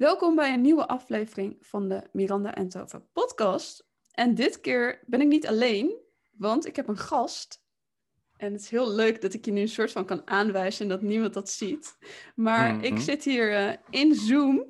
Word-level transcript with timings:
Welkom 0.00 0.34
bij 0.34 0.52
een 0.52 0.60
nieuwe 0.60 0.86
aflevering 0.86 1.56
van 1.60 1.88
de 1.88 2.02
Miranda 2.12 2.54
en 2.54 2.68
Tova 2.68 2.98
podcast. 3.12 3.86
En 4.10 4.34
dit 4.34 4.60
keer 4.60 5.00
ben 5.06 5.20
ik 5.20 5.26
niet 5.28 5.46
alleen, 5.46 5.96
want 6.30 6.66
ik 6.66 6.76
heb 6.76 6.88
een 6.88 6.98
gast. 6.98 7.62
En 8.36 8.52
het 8.52 8.60
is 8.60 8.70
heel 8.70 8.90
leuk 8.90 9.20
dat 9.20 9.34
ik 9.34 9.44
je 9.44 9.50
nu 9.52 9.60
een 9.60 9.68
soort 9.68 9.92
van 9.92 10.04
kan 10.04 10.26
aanwijzen 10.26 10.82
en 10.82 10.88
dat 10.88 11.02
niemand 11.02 11.34
dat 11.34 11.50
ziet. 11.50 11.96
Maar 12.34 12.84
ik 12.84 12.92
Mhm. 12.92 13.00
zit 13.02 13.24
hier 13.24 13.54
eh, 13.56 13.76
in 13.90 14.14
Zoom, 14.14 14.64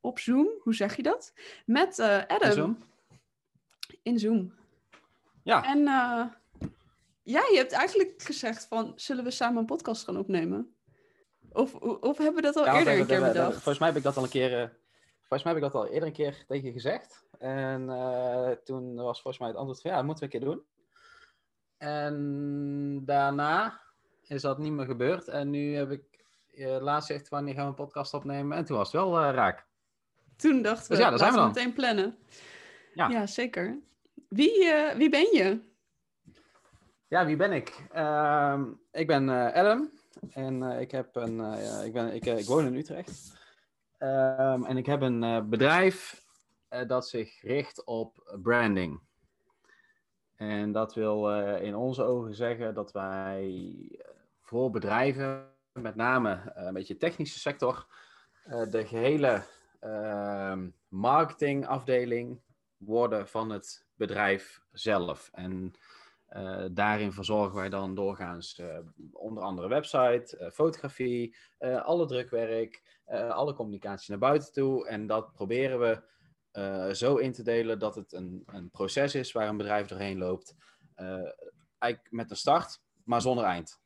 op 0.00 0.18
Zoom, 0.18 0.48
hoe 0.60 0.74
zeg 0.74 0.96
je 0.96 1.02
dat? 1.02 1.32
Met 1.64 1.98
eh, 1.98 2.22
Adam. 2.26 2.52
Zoom? 2.52 2.78
In 4.02 4.18
Zoom. 4.18 4.52
Ja, 5.42 5.64
En 5.64 5.78
eh, 5.78 6.26
ja, 7.22 7.40
je 7.50 7.56
hebt 7.56 7.72
eigenlijk 7.72 8.22
gezegd 8.22 8.66
van, 8.66 8.92
zullen 8.96 9.24
we 9.24 9.30
samen 9.30 9.58
een 9.58 9.66
podcast 9.66 10.04
gaan 10.04 10.16
opnemen? 10.16 10.75
Of, 11.56 11.74
of 12.00 12.18
hebben 12.18 12.34
we 12.34 12.40
dat 12.42 12.56
al 12.56 12.64
Ja, 12.64 12.78
eerder 12.78 12.98
een 12.98 13.06
keer 13.06 13.18
dat- 13.20 13.28
bedacht? 13.32 13.52
Volgens 13.52 13.78
mij 13.78 13.88
heb 13.88 13.96
ik 13.96 14.02
dat 14.02 14.16
al 14.16 14.22
een 14.22 14.28
keer. 14.28 14.52
eh, 14.62 14.68
volgens 15.18 15.42
mij 15.42 15.52
heb 15.54 15.56
ik 15.56 15.72
dat 15.72 15.74
al 15.82 15.86
eerder 15.88 16.08
een 16.08 16.14
keer 16.14 16.44
tegen 16.46 16.64
je 16.66 16.72
gezegd. 16.72 17.24
En 17.38 17.90
eh, 17.90 18.50
toen 18.50 18.94
was 18.94 19.20
volgens 19.20 19.38
mij 19.38 19.48
het 19.48 19.56
antwoord 19.56 19.80
van 19.80 19.90
ja, 19.90 19.96
dat 19.96 20.06
moeten 20.06 20.28
we 20.28 20.34
een 20.34 20.40
keer 20.40 20.48
doen. 20.50 20.62
En 21.78 23.02
daarna 23.04 23.80
is 24.22 24.42
dat 24.42 24.58
niet 24.58 24.72
meer 24.72 24.86
gebeurd. 24.86 25.28
En 25.28 25.50
nu 25.50 25.74
heb 25.76 25.90
ik 25.90 26.02
eh, 26.54 26.76
laatst 26.80 27.06
gezegd 27.08 27.28
wanneer 27.28 27.54
gaan 27.54 27.62
we 27.62 27.68
een 27.68 27.74
podcast 27.74 28.14
opnemen. 28.14 28.56
En 28.56 28.64
toen 28.64 28.76
was 28.76 28.92
het 28.92 29.00
wel 29.02 29.20
raak. 29.30 29.66
Toen 30.36 30.62
dachten 30.62 30.88
we, 30.88 30.94
Dus 30.94 30.98
ja, 31.04 31.10
daar 31.10 31.18
zijn 31.18 31.32
we 31.32 31.40
we 31.40 31.46
meteen 31.46 31.72
plannen. 31.72 32.16
Ja. 32.94 33.08
Ja, 33.08 33.26
zeker. 33.26 33.78
Wie, 34.28 34.72
wie 34.96 35.08
ben 35.08 35.28
je? 35.32 35.60
Ja, 37.08 37.26
wie 37.26 37.36
ben 37.36 37.52
ik? 37.52 37.86
Ehm, 37.92 38.64
ik 38.92 39.06
ben 39.06 39.28
Adam. 39.54 39.90
En 40.30 40.62
ik, 40.62 40.90
heb 40.90 41.16
een, 41.16 41.40
ik, 41.84 41.92
ben, 41.92 42.14
ik, 42.14 42.24
ik 42.24 42.46
woon 42.46 42.66
in 42.66 42.74
Utrecht. 42.74 43.38
En 43.98 44.76
ik 44.76 44.86
heb 44.86 45.00
een 45.00 45.48
bedrijf 45.48 46.26
eh, 46.68 46.88
dat 46.88 47.08
zich 47.08 47.42
richt 47.42 47.84
op 47.84 48.36
branding. 48.42 49.00
En 50.34 50.72
dat 50.72 50.94
wil 50.94 51.32
eh, 51.32 51.62
in 51.62 51.74
onze 51.74 52.02
ogen 52.02 52.34
zeggen 52.34 52.74
dat 52.74 52.92
wij 52.92 53.76
eh, 53.90 54.06
voor 54.40 54.70
bedrijven, 54.70 55.54
met 55.72 55.94
name 55.94 56.52
een 56.54 56.72
beetje 56.72 56.96
technische 56.96 57.38
sector, 57.38 57.86
de 58.70 58.86
gehele 58.86 59.42
ehm, 59.80 60.68
marketingafdeling 60.88 62.40
worden 62.76 63.28
van 63.28 63.50
het 63.50 63.86
bedrijf 63.94 64.62
zelf. 64.72 65.30
En 65.32 65.72
eh, 66.26 66.64
daarin 66.70 67.12
verzorgen 67.12 67.56
wij 67.56 67.68
dan 67.68 67.94
doorgaans 67.94 68.58
eh, 68.58 68.78
onder 69.12 69.42
andere 69.42 69.68
website, 69.68 70.36
eh, 70.36 70.50
fotografie, 70.50 71.36
alle 71.82 72.06
drukwerk, 72.06 72.82
alle 73.28 73.54
communicatie 73.54 74.10
naar 74.10 74.18
buiten 74.18 74.52
toe. 74.52 74.88
En 74.88 75.06
dat 75.06 75.32
proberen 75.32 75.78
we 75.80 76.94
zo 76.94 77.16
in 77.16 77.32
te 77.32 77.42
delen 77.42 77.78
dat 77.78 77.94
het 77.94 78.12
een, 78.12 78.42
een 78.46 78.70
proces 78.70 79.14
is 79.14 79.32
waar 79.32 79.48
een 79.48 79.56
bedrijf 79.56 79.86
doorheen 79.86 80.18
loopt. 80.18 80.56
Eigenlijk 81.78 82.12
met 82.12 82.30
een 82.30 82.36
start, 82.36 82.82
maar 83.04 83.20
zonder 83.20 83.44
eind. 83.44 83.80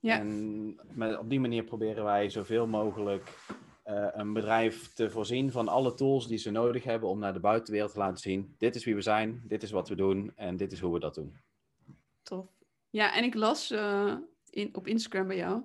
Ja. 0.00 0.18
En 0.18 0.80
met, 0.94 1.18
op 1.18 1.30
die 1.30 1.40
manier 1.40 1.64
proberen 1.64 2.04
wij 2.04 2.30
zoveel 2.30 2.66
mogelijk 2.66 3.38
eh, 3.92 4.08
een 4.12 4.32
bedrijf 4.32 4.92
te 4.92 5.10
voorzien 5.10 5.50
van 5.50 5.68
alle 5.68 5.94
tools 5.94 6.26
die 6.26 6.38
ze 6.38 6.50
nodig 6.50 6.84
hebben 6.84 7.08
om 7.08 7.18
naar 7.18 7.32
de 7.32 7.40
buitenwereld 7.40 7.92
te 7.92 7.98
laten 7.98 8.18
zien. 8.18 8.54
Dit 8.58 8.74
is 8.74 8.84
wie 8.84 8.94
we 8.94 9.00
zijn, 9.00 9.42
dit 9.44 9.62
is 9.62 9.70
wat 9.70 9.88
we 9.88 9.94
doen 9.94 10.32
en 10.36 10.56
dit 10.56 10.72
is 10.72 10.80
hoe 10.80 10.92
we 10.92 10.98
dat 10.98 11.14
doen. 11.14 11.36
Tof. 12.22 12.46
Ja, 12.90 13.14
en 13.14 13.24
ik 13.24 13.34
las 13.34 13.70
eh, 13.70 14.16
in, 14.50 14.74
op 14.74 14.86
Instagram 14.86 15.26
bij 15.26 15.36
jou 15.36 15.62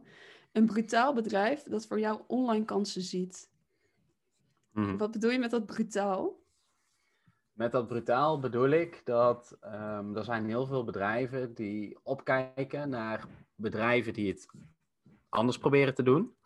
een 0.51 0.65
brutaal 0.65 1.13
bedrijf 1.13 1.63
dat 1.63 1.85
voor 1.85 1.99
jou 1.99 2.21
online 2.27 2.65
kansen 2.65 3.01
ziet. 3.01 3.49
Mhm. 4.71 4.97
Wat 4.97 5.11
bedoel 5.11 5.31
je 5.31 5.39
met 5.39 5.51
dat 5.51 5.65
brutaal? 5.65 6.39
Met 7.53 7.71
dat 7.71 7.87
brutaal 7.87 8.39
bedoel 8.39 8.69
ik 8.69 9.01
dat 9.03 9.57
ehm, 9.61 10.15
er 10.15 10.23
zijn 10.23 10.45
heel 10.45 10.65
veel 10.65 10.83
bedrijven 10.83 11.53
die 11.53 11.99
opkijken 12.03 12.89
naar 12.89 13.27
bedrijven 13.55 14.13
die 14.13 14.31
het 14.31 14.45
anders 15.29 15.57
proberen 15.57 15.93
te 15.93 16.03
doen. 16.03 16.36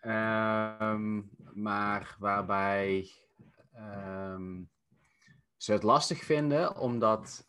Ehm, 0.00 1.22
maar 1.52 2.16
waarbij 2.18 3.10
ehm, 3.72 4.62
ze 5.56 5.72
het 5.72 5.82
lastig 5.82 6.24
vinden 6.24 6.76
om 6.76 6.98
dat 6.98 7.48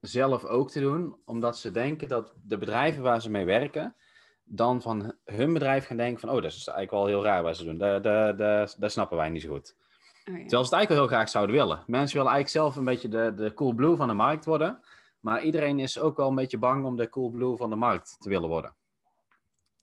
zelf 0.00 0.44
ook 0.44 0.70
te 0.70 0.80
doen, 0.80 1.16
omdat 1.24 1.58
ze 1.58 1.70
denken 1.70 2.08
dat 2.08 2.34
de 2.42 2.58
bedrijven 2.58 3.02
waar 3.02 3.22
ze 3.22 3.30
mee 3.30 3.44
werken, 3.44 3.96
dan 4.44 4.82
van 4.82 5.14
hun 5.24 5.52
bedrijf 5.52 5.86
gaan 5.86 5.96
denken 5.96 6.20
van, 6.20 6.28
oh, 6.28 6.34
dat 6.34 6.44
is 6.44 6.66
eigenlijk 6.66 6.90
wel 6.90 7.06
heel 7.06 7.24
raar 7.24 7.42
wat 7.42 7.56
ze 7.56 7.64
doen. 7.64 7.78
Dat, 7.78 8.02
dat, 8.02 8.38
dat, 8.38 8.76
dat 8.78 8.92
snappen 8.92 9.16
wij 9.16 9.28
niet 9.28 9.42
zo 9.42 9.52
goed. 9.52 9.76
Oh, 9.78 10.34
ja. 10.34 10.40
Terwijl 10.40 10.48
ze 10.48 10.56
het 10.56 10.72
eigenlijk 10.72 10.88
wel 10.88 10.98
heel 10.98 11.06
graag 11.06 11.28
zouden 11.28 11.56
willen. 11.56 11.84
Mensen 11.86 12.16
willen 12.16 12.32
eigenlijk 12.32 12.48
zelf 12.48 12.76
een 12.76 12.84
beetje 12.84 13.08
de, 13.08 13.32
de 13.34 13.54
cool 13.54 13.72
blue 13.72 13.96
van 13.96 14.08
de 14.08 14.14
markt 14.14 14.44
worden. 14.44 14.80
Maar 15.20 15.42
iedereen 15.42 15.78
is 15.78 15.98
ook 15.98 16.16
wel 16.16 16.28
een 16.28 16.34
beetje 16.34 16.58
bang 16.58 16.84
om 16.84 16.96
de 16.96 17.08
cool 17.08 17.30
blue 17.30 17.56
van 17.56 17.70
de 17.70 17.76
markt 17.76 18.16
te 18.20 18.28
willen 18.28 18.48
worden. 18.48 18.74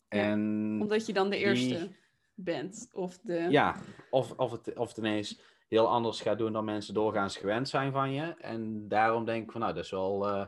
En 0.08 0.78
Omdat 0.82 1.06
je 1.06 1.14
dan 1.14 1.30
de 1.30 1.36
die- 1.36 1.46
eerste 1.46 1.90
bent. 2.34 2.90
Of 2.94 3.18
de... 3.18 3.34
ja, 3.50 3.76
of, 4.10 4.32
of, 4.32 4.52
het, 4.52 4.78
of 4.78 4.88
het 4.88 4.98
ineens 4.98 5.42
heel 5.68 5.88
anders 5.88 6.22
gaat 6.22 6.38
doen 6.38 6.54
dan 6.54 6.66
mensen 6.66 6.94
doorgaans 6.94 7.38
gewend 7.38 7.70
zijn 7.70 7.92
van 7.92 8.12
je. 8.12 8.36
En 8.38 8.88
daarom 8.88 9.26
denk 9.26 9.44
ik 9.44 9.52
van 9.52 9.62
nou, 9.62 9.74
dat 9.74 9.84
is 9.84 9.92
wel, 9.92 10.28
eh, 10.28 10.46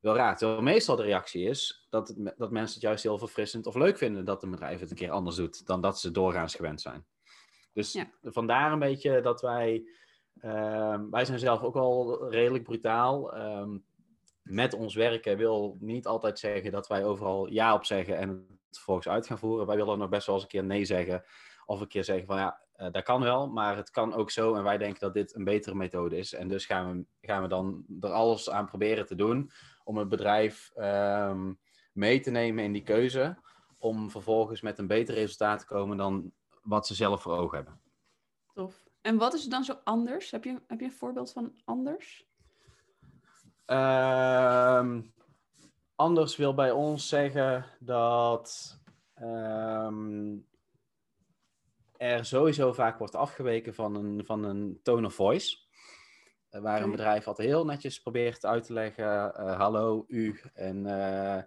wel 0.00 0.14
raar. 0.14 0.36
Terwijl 0.36 0.62
meestal 0.62 0.96
de 0.96 1.02
reactie 1.02 1.44
is 1.48 1.86
dat, 1.90 2.08
het, 2.08 2.34
dat 2.36 2.50
mensen 2.50 2.74
het 2.74 2.82
juist 2.82 3.02
heel 3.02 3.18
verfrissend 3.18 3.66
of 3.66 3.74
leuk 3.74 3.98
vinden 3.98 4.24
dat 4.24 4.42
een 4.42 4.50
bedrijf 4.50 4.80
het 4.80 4.90
een 4.90 4.96
keer 4.96 5.10
anders 5.10 5.36
doet 5.36 5.66
dan 5.66 5.80
dat 5.80 6.00
ze 6.00 6.10
doorgaans 6.10 6.54
gewend 6.54 6.80
zijn. 6.80 7.06
Dus 7.72 7.92
Ja. 7.92 8.10
vandaar 8.22 8.72
een 8.72 8.78
beetje 8.78 9.20
dat 9.20 9.40
wij, 9.40 9.88
ehm, 10.40 11.10
wij 11.10 11.24
zijn 11.24 11.38
zelf 11.38 11.62
ook 11.62 11.76
al 11.76 12.28
redelijk 12.30 12.64
brutaal. 12.64 13.34
Ehm, 13.34 13.78
met 14.42 14.74
ons 14.74 14.94
werken 14.94 15.36
wil 15.36 15.76
niet 15.80 16.06
altijd 16.06 16.38
zeggen 16.38 16.72
dat 16.72 16.86
wij 16.86 17.04
overal 17.04 17.46
ja 17.46 17.74
op 17.74 17.84
zeggen 17.84 18.16
en 18.18 18.60
vervolgens 18.76 19.08
uit 19.08 19.26
gaan 19.26 19.38
voeren. 19.38 19.66
Wij 19.66 19.76
willen 19.76 19.98
nog 19.98 20.08
best 20.08 20.26
wel 20.26 20.34
eens 20.34 20.44
een 20.44 20.50
keer 20.50 20.64
nee 20.64 20.84
zeggen. 20.84 21.24
Of 21.66 21.80
een 21.80 21.88
keer 21.88 22.04
zeggen 22.04 22.26
van 22.26 22.36
ja, 22.36 22.60
eh, 22.72 22.90
dat 22.90 23.02
kan 23.02 23.22
wel, 23.22 23.48
maar 23.48 23.76
het 23.76 23.90
kan 23.90 24.14
ook 24.14 24.30
zo. 24.30 24.54
En 24.54 24.62
wij 24.62 24.78
denken 24.78 25.00
dat 25.00 25.14
dit 25.14 25.34
een 25.34 25.44
betere 25.44 25.74
methode 25.74 26.16
is. 26.16 26.32
En 26.32 26.48
dus 26.48 26.66
gaan 26.66 26.92
we, 26.92 27.26
gaan 27.26 27.42
we 27.42 27.48
dan 27.48 27.84
er 28.00 28.10
alles 28.10 28.50
aan 28.50 28.66
proberen 28.66 29.06
te 29.06 29.14
doen 29.14 29.50
om 29.84 29.96
het 29.96 30.08
bedrijf 30.08 30.72
ehm, 30.74 31.52
mee 31.92 32.20
te 32.20 32.30
nemen 32.30 32.64
in 32.64 32.72
die 32.72 32.82
keuze. 32.82 33.38
Om 33.78 34.10
vervolgens 34.10 34.60
met 34.60 34.78
een 34.78 34.86
beter 34.86 35.14
resultaat 35.14 35.58
te 35.58 35.66
komen 35.66 35.96
dan 35.96 36.32
wat 36.62 36.86
ze 36.86 36.94
zelf 36.94 37.22
voor 37.22 37.36
ogen 37.36 37.56
hebben. 37.56 37.80
Tof. 38.52 38.88
En 39.00 39.16
wat 39.16 39.34
is 39.34 39.44
er 39.44 39.50
dan 39.50 39.64
zo 39.64 39.78
anders? 39.84 40.30
Heb 40.30 40.44
je, 40.44 40.60
heb 40.66 40.80
je 40.80 40.86
een 40.86 40.92
voorbeeld 40.92 41.32
van 41.32 41.60
anders? 41.64 42.26
Ehm, 43.64 45.00
anders 46.02 46.36
wil 46.36 46.54
bij 46.54 46.70
ons 46.70 47.08
zeggen 47.08 47.64
dat 47.80 48.78
ehm, 49.14 50.36
er 51.96 52.24
sowieso 52.24 52.72
vaak 52.72 52.98
wordt 52.98 53.14
afgeweken 53.14 53.74
van 53.74 53.94
een, 53.94 54.24
van 54.24 54.44
een 54.44 54.80
tone 54.82 55.06
of 55.06 55.14
voice. 55.14 55.58
Eh, 56.48 56.60
waar 56.60 56.82
een 56.82 56.90
bedrijf 56.90 57.26
altijd 57.26 57.48
heel 57.48 57.64
netjes 57.64 58.00
probeert 58.00 58.44
uit 58.46 58.64
te 58.64 58.72
leggen: 58.72 59.34
eh, 59.34 59.56
hallo, 59.56 60.04
u 60.08 60.40
en 60.54 60.86
eh, 60.86 61.42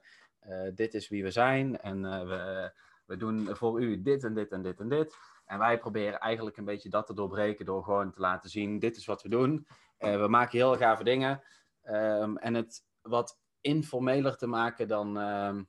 dit 0.75 0.93
is 0.93 1.09
wie 1.09 1.23
we 1.23 1.31
zijn. 1.31 1.79
En 1.79 2.01
we, 2.27 2.71
we 3.05 3.17
doen 3.17 3.55
voor 3.55 3.81
u 3.81 4.01
dit 4.01 4.23
en 4.23 4.33
dit 4.33 4.51
en 4.51 4.61
dit 4.61 4.79
en 4.79 4.89
dit. 4.89 5.15
En 5.45 5.59
wij 5.59 5.77
proberen 5.77 6.19
eigenlijk 6.19 6.57
een 6.57 6.65
beetje 6.65 6.89
dat 6.89 7.05
te 7.05 7.13
doorbreken 7.13 7.65
door 7.65 7.83
gewoon 7.83 8.11
te 8.11 8.19
laten 8.19 8.49
zien: 8.49 8.79
dit 8.79 8.97
is 8.97 9.05
wat 9.05 9.21
we 9.21 9.29
doen. 9.29 9.67
We 9.97 10.27
maken 10.29 10.57
heel 10.57 10.75
gave 10.75 11.03
dingen. 11.03 11.43
Ehm, 11.81 12.35
en 12.35 12.53
het 12.53 12.83
wat 13.01 13.43
informeler 13.65 14.37
te 14.37 14.47
maken 14.47 14.87
dan, 14.87 15.17
ehm, 15.17 15.63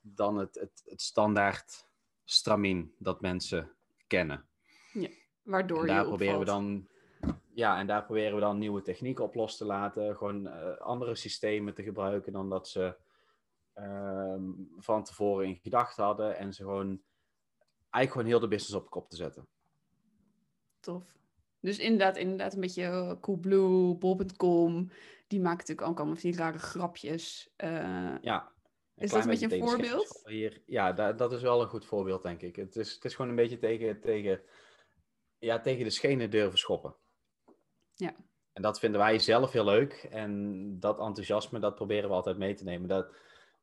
dan 0.00 0.36
het, 0.36 0.54
het, 0.54 0.82
het 0.84 1.02
standaard 1.02 1.88
stramien 2.24 2.94
dat 2.98 3.20
mensen 3.20 3.70
kennen. 4.06 4.46
Waardoor 5.42 5.80
En 5.80 5.86
daar 5.86 6.02
je 6.02 6.08
proberen 6.08 6.38
we 6.38 6.44
dan, 6.44 6.88
ja, 7.54 7.78
en 7.78 7.86
daar 7.86 8.04
proberen 8.04 8.34
we 8.34 8.40
dan 8.40 8.58
nieuwe 8.58 8.82
technieken 8.82 9.24
op 9.24 9.34
los 9.34 9.56
te 9.56 9.64
laten. 9.64 10.16
Gewoon 10.16 10.46
eh, 10.46 10.76
andere 10.76 11.14
systemen 11.14 11.74
te 11.74 11.82
gebruiken 11.82 12.32
dan 12.32 12.48
dat 12.48 12.68
ze 12.68 12.96
ehm, 13.74 14.50
van 14.78 15.04
tevoren 15.04 15.46
in 15.46 15.56
gedachten 15.62 16.04
hadden. 16.04 16.36
En 16.36 16.52
ze 16.52 16.62
gewoon 16.62 17.02
eigenlijk 17.90 18.10
gewoon 18.10 18.26
heel 18.26 18.40
de 18.40 18.48
business 18.48 18.74
op 18.74 18.90
kop 18.90 19.08
te 19.08 19.16
zetten. 19.16 19.48
Tof. 20.80 21.16
Dus 21.60 21.78
inderdaad, 21.78 22.16
inderdaad 22.16 22.54
een 22.54 22.60
beetje 22.60 22.82
eh, 22.82 23.12
Coolblue, 23.20 23.94
Bol.com. 23.94 24.90
Die 25.26 25.40
maken 25.40 25.58
natuurlijk 25.58 25.88
ook 25.88 25.96
allemaal 25.96 26.16
van 26.16 26.30
die 26.30 26.38
rare 26.38 26.58
grapjes. 26.58 27.52
Eh, 27.56 28.14
Ja. 28.20 28.52
Is 28.96 29.10
dat 29.10 29.22
een 29.22 29.28
beetje 29.30 29.52
een 29.54 29.68
voorbeeld? 29.68 30.20
Hier. 30.24 30.62
Ja, 30.66 30.92
da- 30.92 31.12
dat 31.12 31.32
is 31.32 31.42
wel 31.42 31.60
een 31.62 31.68
goed 31.68 31.86
voorbeeld, 31.86 32.22
denk 32.22 32.42
ik. 32.42 32.56
Het 32.56 32.76
is, 32.76 32.94
het 32.94 33.04
is 33.04 33.14
gewoon 33.14 33.30
een 33.30 33.36
beetje 33.36 33.58
tegen, 33.58 34.00
tegen, 34.00 34.40
ja, 35.38 35.60
tegen 35.60 35.84
de 35.84 35.90
schenen 35.90 36.30
durven 36.30 36.58
schoppen. 36.58 36.94
Ja. 37.94 38.14
En 38.52 38.62
dat 38.62 38.78
vinden 38.78 39.00
wij 39.00 39.18
zelf 39.18 39.52
heel 39.52 39.64
leuk. 39.64 39.92
En 40.10 40.76
dat 40.80 40.98
enthousiasme, 41.00 41.58
dat 41.58 41.74
proberen 41.74 42.08
we 42.08 42.14
altijd 42.14 42.38
mee 42.38 42.54
te 42.54 42.64
nemen. 42.64 42.88
Dat, 42.88 43.14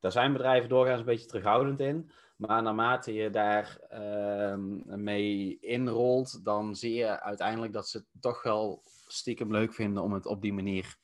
daar 0.06 0.14
zijn 0.14 0.34
bedrijven 0.34 0.70
doorgaans 0.70 1.00
een 1.00 1.06
beetje 1.06 1.26
terughoudend 1.28 1.80
in. 1.80 2.12
Maar 2.36 2.62
naarmate 2.64 3.14
je 3.14 3.30
daar 3.30 3.78
ehm, 3.90 5.04
mee 5.04 5.58
inrolt, 5.60 6.44
dan 6.46 6.76
zie 6.76 6.94
je 6.94 7.22
uiteindelijk 7.22 7.74
dat 7.74 7.88
ze 7.88 7.98
het 7.98 8.08
toch 8.22 8.44
wel 8.44 8.84
stiekem 9.08 9.52
leuk 9.52 9.74
vinden 9.74 10.04
om 10.04 10.14
het 10.14 10.26
op 10.26 10.42
die 10.42 10.54
manier 10.54 10.98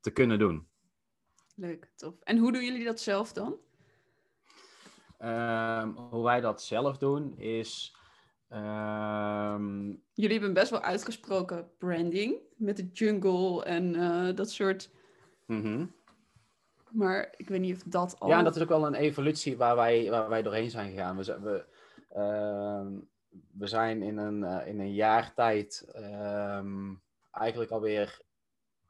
te 0.00 0.10
kunnen 0.10 0.38
doen. 0.38 0.68
Leuk, 1.54 1.90
tof. 1.96 2.20
En 2.20 2.38
hoe 2.38 2.52
doen 2.52 2.64
jullie 2.64 2.84
dat 2.84 3.00
zelf 3.00 3.32
dan? 3.32 3.56
Ehm, 5.18 5.88
hoe 5.88 6.24
wij 6.24 6.40
dat 6.40 6.62
zelf 6.62 6.98
doen 6.98 7.38
is. 7.38 7.96
ehm, 8.48 9.86
Jullie 10.14 10.32
hebben 10.32 10.52
best 10.52 10.70
wel 10.70 10.80
uitgesproken 10.82 11.70
branding 11.78 12.36
met 12.56 12.76
de 12.76 12.88
jungle 12.92 13.64
en 13.64 13.94
eh, 13.94 14.34
dat 14.36 14.50
soort. 14.50 14.90
mhm. 15.46 15.86
Maar 16.94 17.34
ik 17.36 17.48
weet 17.48 17.60
niet 17.60 17.76
of 17.76 17.82
dat 17.82 18.16
al. 18.20 18.28
Ja, 18.28 18.42
dat 18.42 18.56
is 18.56 18.62
ook 18.62 18.68
wel 18.68 18.86
een 18.86 18.94
evolutie 18.94 19.56
waar 19.56 19.76
wij, 19.76 20.10
waar 20.10 20.28
wij 20.28 20.42
doorheen 20.42 20.70
zijn 20.70 20.90
gegaan. 20.90 21.16
We, 21.16 21.40
we, 21.40 21.64
ehm, 22.08 22.92
we 23.58 23.66
zijn 23.66 24.02
in 24.02 24.16
een, 24.18 24.44
eh, 24.44 24.66
in 24.66 24.80
een 24.80 24.94
jaar 24.94 25.34
tijd 25.34 25.86
ehm, 25.92 26.94
eigenlijk 27.30 27.70
alweer. 27.70 28.22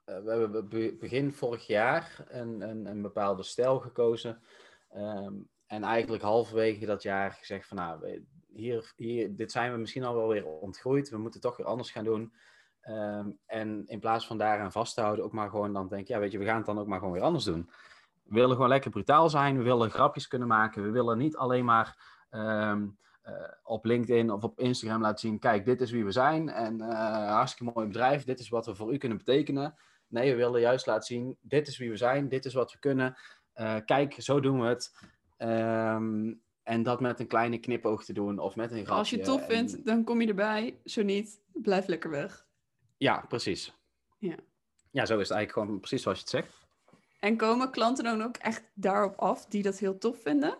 eh, 0.05 0.19
we 0.19 0.31
hebben 0.31 0.69
be- 0.69 0.97
begin 1.01 1.33
vorig 1.33 1.67
jaar 1.67 2.25
een, 2.29 2.61
een, 2.61 2.87
een 2.87 3.03
bepaalde 3.03 3.43
stijl 3.43 3.79
gekozen. 3.81 4.43
Ehm, 4.91 5.35
en 5.67 5.83
eigenlijk 5.83 6.23
halverwege 6.23 6.87
dat 6.87 7.03
jaar 7.03 7.33
gezegd 7.33 7.69
van 7.69 7.77
nou, 7.77 8.25
hier, 8.53 8.93
hier, 8.97 9.37
dit 9.37 9.53
zijn 9.53 9.73
we 9.73 9.79
misschien 9.79 10.05
al 10.05 10.15
wel 10.15 10.29
weer 10.29 10.47
ontgroeid. 10.47 11.09
We 11.09 11.19
moeten 11.19 11.41
toch 11.41 11.57
weer 11.57 11.67
anders 11.67 11.91
gaan 11.91 12.05
doen. 12.05 12.33
En 13.47 13.83
in 13.87 14.01
plaats 14.01 14.27
van 14.27 14.39
daaraan 14.39 14.73
vast 14.73 14.95
te 14.95 15.01
houden, 15.01 15.25
ook 15.25 15.33
maar 15.33 15.51
gewoon 15.51 15.73
dan 15.73 15.89
denk 15.89 16.07
ja, 16.09 16.19
weet 16.19 16.33
je, 16.33 16.39
we 16.39 16.45
gaan 16.45 16.57
het 16.57 16.67
dan 16.67 16.79
ook 16.79 16.87
maar 16.87 16.99
gewoon 16.99 17.13
weer 17.15 17.23
anders 17.23 17.45
doen. 17.45 17.71
We 18.25 18.35
willen 18.35 18.55
gewoon 18.55 18.69
lekker 18.69 18.91
brutaal 18.91 19.31
zijn. 19.31 19.57
We 19.57 19.63
willen 19.63 19.91
grapjes 19.91 20.29
kunnen 20.29 20.49
maken. 20.49 20.83
We 20.83 20.91
willen 20.91 21.19
niet 21.19 21.37
alleen 21.37 21.65
maar 21.65 22.13
ehm, 22.31 22.87
eh, 23.23 23.35
op 23.63 23.85
LinkedIn 23.85 24.31
of 24.31 24.43
op 24.43 24.59
Instagram 24.61 25.01
laten 25.01 25.19
zien: 25.29 25.39
kijk, 25.39 25.65
dit 25.65 25.81
is 25.81 25.91
wie 25.91 26.05
we 26.05 26.11
zijn. 26.11 26.49
En 26.49 26.81
eh, 26.81 27.33
hartstikke 27.33 27.73
mooi 27.75 27.87
bedrijf. 27.87 28.25
Dit 28.25 28.41
is 28.41 28.49
wat 28.49 28.67
we 28.67 28.75
voor 28.75 28.93
u 28.93 28.97
kunnen 28.99 29.19
betekenen. 29.19 29.75
Nee, 30.09 30.31
we 30.31 30.37
willen 30.37 30.61
juist 30.61 30.87
laten 30.87 31.07
zien: 31.07 31.37
dit 31.41 31.69
is 31.69 31.79
wie 31.79 31.91
we 31.91 31.97
zijn. 31.97 32.29
Dit 32.29 32.45
is 32.45 32.55
wat 32.55 32.73
we 32.73 32.79
kunnen. 32.79 33.17
Eh, 33.53 33.77
kijk, 33.85 34.15
zo 34.19 34.41
doen 34.41 34.61
we 34.61 34.67
het. 34.67 34.97
Ehm, 35.37 36.33
en 36.63 36.83
dat 36.83 37.01
met 37.01 37.21
een 37.21 37.27
kleine 37.27 37.59
knipoog 37.59 38.05
te 38.05 38.13
doen 38.13 38.39
of 38.39 38.57
met 38.57 38.71
een 38.71 38.77
grapje. 38.77 38.95
Als 38.95 39.11
je 39.11 39.17
het 39.17 39.25
tof 39.25 39.41
En- 39.41 39.47
vindt, 39.49 39.87
dan 39.87 40.05
kom 40.05 40.21
je 40.21 40.29
erbij. 40.29 40.81
Zo 40.85 41.03
niet, 41.03 41.41
blijf 41.53 41.87
lekker 41.87 42.11
weg. 42.11 42.47
Ja, 42.97 43.25
precies. 43.29 43.75
Ja. 44.19 44.37
Ja, 44.91 45.07
zo 45.07 45.19
is 45.19 45.29
het 45.29 45.37
eigenlijk 45.37 45.53
gewoon 45.53 45.79
precies 45.81 46.03
zoals 46.03 46.19
je 46.19 46.25
het 46.25 46.33
zegt. 46.33 46.64
En 47.25 47.37
komen 47.37 47.71
klanten 47.71 48.05
dan 48.05 48.23
ook 48.23 48.37
echt 48.37 48.71
daarop 48.75 49.17
af 49.17 49.47
die 49.47 49.63
dat 49.63 49.79
heel 49.79 49.99
tof 49.99 50.23
vinden? 50.23 50.57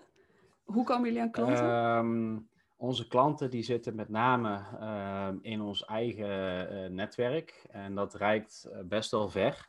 Hoe 0.65 0.85
komen 0.85 1.05
jullie 1.05 1.21
aan 1.21 1.31
klanten? 1.31 1.65
Ehm, 1.65 2.39
onze 2.77 3.09
klanten 3.09 3.51
die 3.51 3.63
zitten 3.63 3.95
met 3.95 4.09
name 4.09 4.63
ehm, 4.81 5.39
in 5.41 5.61
ons 5.61 5.85
eigen 5.85 6.69
eh, 6.69 6.91
netwerk 6.91 7.65
en 7.71 7.95
dat 7.95 8.15
reikt 8.15 8.69
eh, 8.73 8.81
best 8.85 9.11
wel 9.11 9.29
ver. 9.29 9.69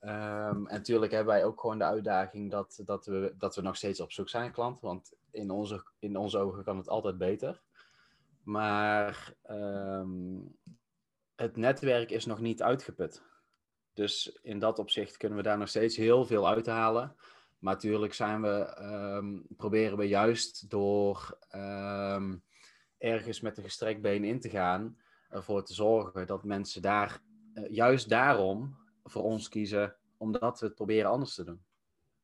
Ehm, 0.00 0.66
en 0.66 0.78
natuurlijk 0.78 1.12
hebben 1.12 1.34
wij 1.34 1.44
ook 1.44 1.60
gewoon 1.60 1.78
de 1.78 1.84
uitdaging 1.84 2.50
dat, 2.50 2.82
dat, 2.84 3.06
we, 3.06 3.34
dat 3.38 3.56
we 3.56 3.62
nog 3.62 3.76
steeds 3.76 4.00
op 4.00 4.12
zoek 4.12 4.28
zijn 4.28 4.42
naar 4.42 4.52
klanten, 4.52 4.86
want 4.86 5.12
in 5.30 5.50
onze, 5.50 5.84
in 5.98 6.16
onze 6.16 6.38
ogen 6.38 6.64
kan 6.64 6.76
het 6.76 6.88
altijd 6.88 7.18
beter. 7.18 7.62
Maar 8.42 9.34
het 11.36 11.56
netwerk 11.56 12.10
is 12.10 12.26
nog 12.26 12.40
niet 12.40 12.62
uitgeput. 12.62 13.22
Dus 13.96 14.38
in 14.42 14.58
dat 14.58 14.78
opzicht 14.78 15.16
kunnen 15.16 15.38
we 15.38 15.44
daar 15.44 15.58
nog 15.58 15.68
steeds 15.68 15.96
heel 15.96 16.24
veel 16.24 16.48
uithalen. 16.48 17.16
Maar 17.58 17.74
natuurlijk 17.74 18.14
zijn 18.14 18.42
we, 18.42 18.74
ehm, 18.76 19.38
proberen 19.56 19.98
we 19.98 20.08
juist 20.08 20.70
door 20.70 21.38
ehm, 21.48 22.36
ergens 22.98 23.40
met 23.40 23.56
een 23.56 23.64
gestrekt 23.64 24.00
been 24.00 24.24
in 24.24 24.40
te 24.40 24.48
gaan, 24.48 24.98
ervoor 25.28 25.64
te 25.64 25.74
zorgen 25.74 26.26
dat 26.26 26.44
mensen 26.44 26.82
daar 26.82 27.20
eh, 27.54 27.70
juist 27.70 28.08
daarom 28.08 28.76
voor 29.04 29.22
ons 29.22 29.48
kiezen, 29.48 29.96
omdat 30.16 30.60
we 30.60 30.66
het 30.66 30.74
proberen 30.74 31.10
anders 31.10 31.34
te 31.34 31.44
doen. 31.44 31.64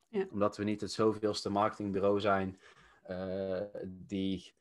Ja. 0.08 0.26
Omdat 0.30 0.56
we 0.56 0.64
niet 0.64 0.80
het 0.80 0.92
zoveelste 0.92 1.50
marketingbureau 1.50 2.20
zijn 2.20 2.60
eh, 3.02 3.62
die 3.84 4.54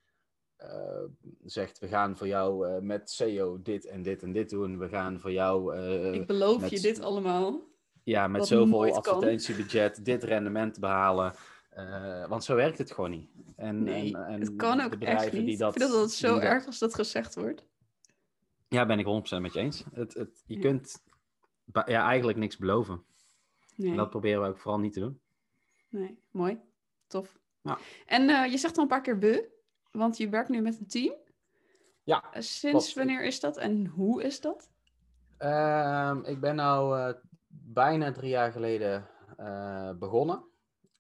eh, 0.62 1.02
zegt, 1.46 1.80
we 1.80 1.88
gaan 1.88 2.18
voor 2.18 2.28
jou 2.28 2.68
eh, 2.68 2.82
met 2.82 3.10
SEO 3.12 3.62
dit 3.62 3.86
en 3.86 4.02
dit 4.02 4.24
en 4.24 4.32
dit 4.32 4.50
doen. 4.50 4.78
We 4.80 4.88
gaan 4.90 5.20
voor 5.20 5.32
jou 5.32 5.76
eh, 5.76 6.14
ik 6.14 6.28
beloof 6.28 6.62
met- 6.62 6.70
je 6.70 6.80
dit 6.80 7.00
allemaal. 7.02 7.62
ja, 8.04 8.28
met 8.28 8.48
zoveel 8.48 8.96
advertentiebudget 8.96 10.06
dit 10.06 10.24
rendement 10.24 10.80
behalen. 10.80 11.34
Eh, 11.70 12.28
want 12.28 12.44
zo 12.44 12.56
werkt 12.56 12.78
het 12.78 12.92
gewoon 12.92 13.10
niet. 13.10 13.30
En, 13.56 13.84
Nee, 13.84 14.16
en, 14.18 14.26
en 14.26 14.40
het 14.40 14.56
kan 14.56 14.82
ook 14.82 14.94
echt 14.94 15.32
niet. 15.34 15.46
Die 15.46 15.58
dat, 15.58 15.76
ik 15.76 15.82
vind 15.82 15.94
dat 15.94 16.02
het 16.02 16.12
zo 16.12 16.38
erg 16.38 16.66
als 16.66 16.80
dat 16.80 16.96
gezegd 16.96 17.36
wordt. 17.36 17.64
Ja, 18.68 18.86
ben 18.86 19.00
ik 19.00 19.06
100% 19.06 19.42
met 19.42 19.54
je 19.54 19.60
eens. 19.60 19.84
Het, 19.94 20.14
het, 20.14 20.44
je 20.46 20.56
Ja. 20.56 20.62
kunt 20.62 21.04
ja, 21.74 22.06
eigenlijk 22.08 22.38
niks 22.38 22.58
beloven. 22.58 23.04
Nee, 23.76 23.92
En 23.92 23.98
dat 23.98 24.10
proberen 24.10 24.42
we 24.42 24.48
ook 24.48 24.58
vooral 24.58 24.80
niet 24.80 24.94
te 24.94 25.00
doen. 25.00 25.20
nee. 25.90 26.20
mooi. 26.32 26.60
Tof. 27.08 27.40
Ja. 27.62 27.78
En 28.06 28.52
je 28.52 28.58
zegt 28.58 28.78
al 28.78 28.84
een 28.84 28.90
paar 28.90 29.02
keer 29.02 29.18
want 29.92 30.18
je 30.18 30.30
werkt 30.30 30.50
nu 30.50 30.62
met 30.62 30.80
een 30.80 30.88
team. 30.88 31.14
Ja, 32.04 32.24
Eh, 32.24 32.42
Sinds 32.42 32.70
klopt. 32.70 32.94
wanneer 32.94 33.24
is 33.24 33.40
dat 33.40 33.58
en 33.58 33.86
hoe 33.86 34.24
is 34.24 34.42
dat? 34.42 34.70
Ehm, 35.38 36.20
ik 36.24 36.40
ben 36.40 36.56
nou 36.56 37.00
eh, 37.00 37.14
bijna 37.48 38.12
drie 38.12 38.30
jaar 38.30 38.52
geleden 38.52 39.08
eh, 39.38 39.92
begonnen. 39.92 40.44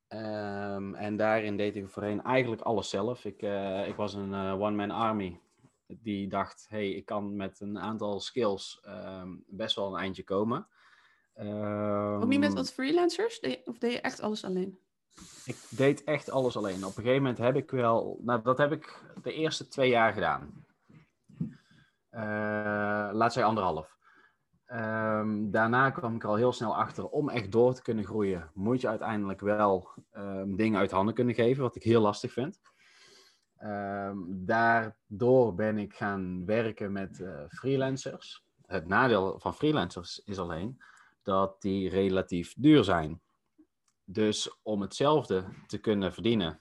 Ehm, 0.07 0.93
en 0.95 1.17
daarin 1.17 1.57
deed 1.57 1.75
ik 1.75 1.89
voorheen 1.89 2.23
eigenlijk 2.23 2.61
alles 2.61 2.89
zelf. 2.89 3.25
Ik, 3.25 3.41
ik 3.87 3.95
was 3.95 4.13
een 4.13 4.33
one-man 4.33 4.91
army. 4.91 5.39
Die 5.87 6.27
dacht, 6.27 6.65
hey, 6.69 6.89
ik 6.89 7.05
kan 7.05 7.35
met 7.35 7.59
een 7.59 7.79
aantal 7.79 8.19
skills 8.19 8.79
ehm, 8.83 9.29
best 9.47 9.75
wel 9.75 9.87
een 9.93 9.99
eindje 10.01 10.23
komen. 10.23 10.67
Ook 11.35 12.27
niet 12.27 12.39
met 12.39 12.53
wat 12.53 12.73
freelancers? 12.73 13.39
Of 13.65 13.77
deed 13.77 13.91
je 13.91 14.01
echt 14.01 14.21
alles 14.21 14.43
alleen? 14.43 14.79
Ik 15.45 15.57
deed 15.69 16.03
echt 16.03 16.29
alles 16.29 16.57
alleen. 16.57 16.85
Op 16.85 16.97
een 16.97 17.03
gegeven 17.03 17.21
moment 17.21 17.37
heb 17.37 17.55
ik 17.55 17.71
wel, 17.71 18.19
nou 18.21 18.41
dat 18.41 18.57
heb 18.57 18.71
ik 18.71 19.03
de 19.21 19.33
eerste 19.33 19.67
twee 19.67 19.89
jaar 19.89 20.13
gedaan. 20.13 20.65
Eh, 22.09 23.09
laat 23.11 23.33
zij 23.33 23.43
anderhalf. 23.43 23.97
Ehm, 24.65 25.49
daarna 25.49 25.89
kwam 25.89 26.15
ik 26.15 26.23
al 26.23 26.35
heel 26.35 26.53
snel 26.53 26.75
achter, 26.75 27.07
om 27.07 27.29
echt 27.29 27.51
door 27.51 27.73
te 27.73 27.81
kunnen 27.81 28.05
groeien, 28.05 28.51
moet 28.53 28.81
je 28.81 28.87
uiteindelijk 28.87 29.39
wel 29.39 29.89
ehm, 30.11 30.55
dingen 30.55 30.79
uit 30.79 30.91
handen 30.91 31.13
kunnen 31.13 31.35
geven, 31.35 31.63
wat 31.63 31.75
ik 31.75 31.83
heel 31.83 32.01
lastig 32.01 32.33
vind. 32.33 32.59
Ehm, 33.57 34.17
daardoor 34.27 35.55
ben 35.55 35.77
ik 35.77 35.93
gaan 35.93 36.45
werken 36.45 36.91
met 36.91 37.21
eh, 37.21 37.43
freelancers. 37.47 38.43
Het 38.65 38.87
nadeel 38.87 39.39
van 39.39 39.53
freelancers 39.53 40.21
is 40.25 40.39
alleen 40.39 40.81
dat 41.23 41.61
die 41.61 41.89
relatief 41.89 42.53
duur 42.57 42.83
zijn. 42.83 43.21
Dus 44.11 44.59
om 44.63 44.81
hetzelfde 44.81 45.45
te 45.67 45.77
kunnen 45.77 46.13
verdienen 46.13 46.59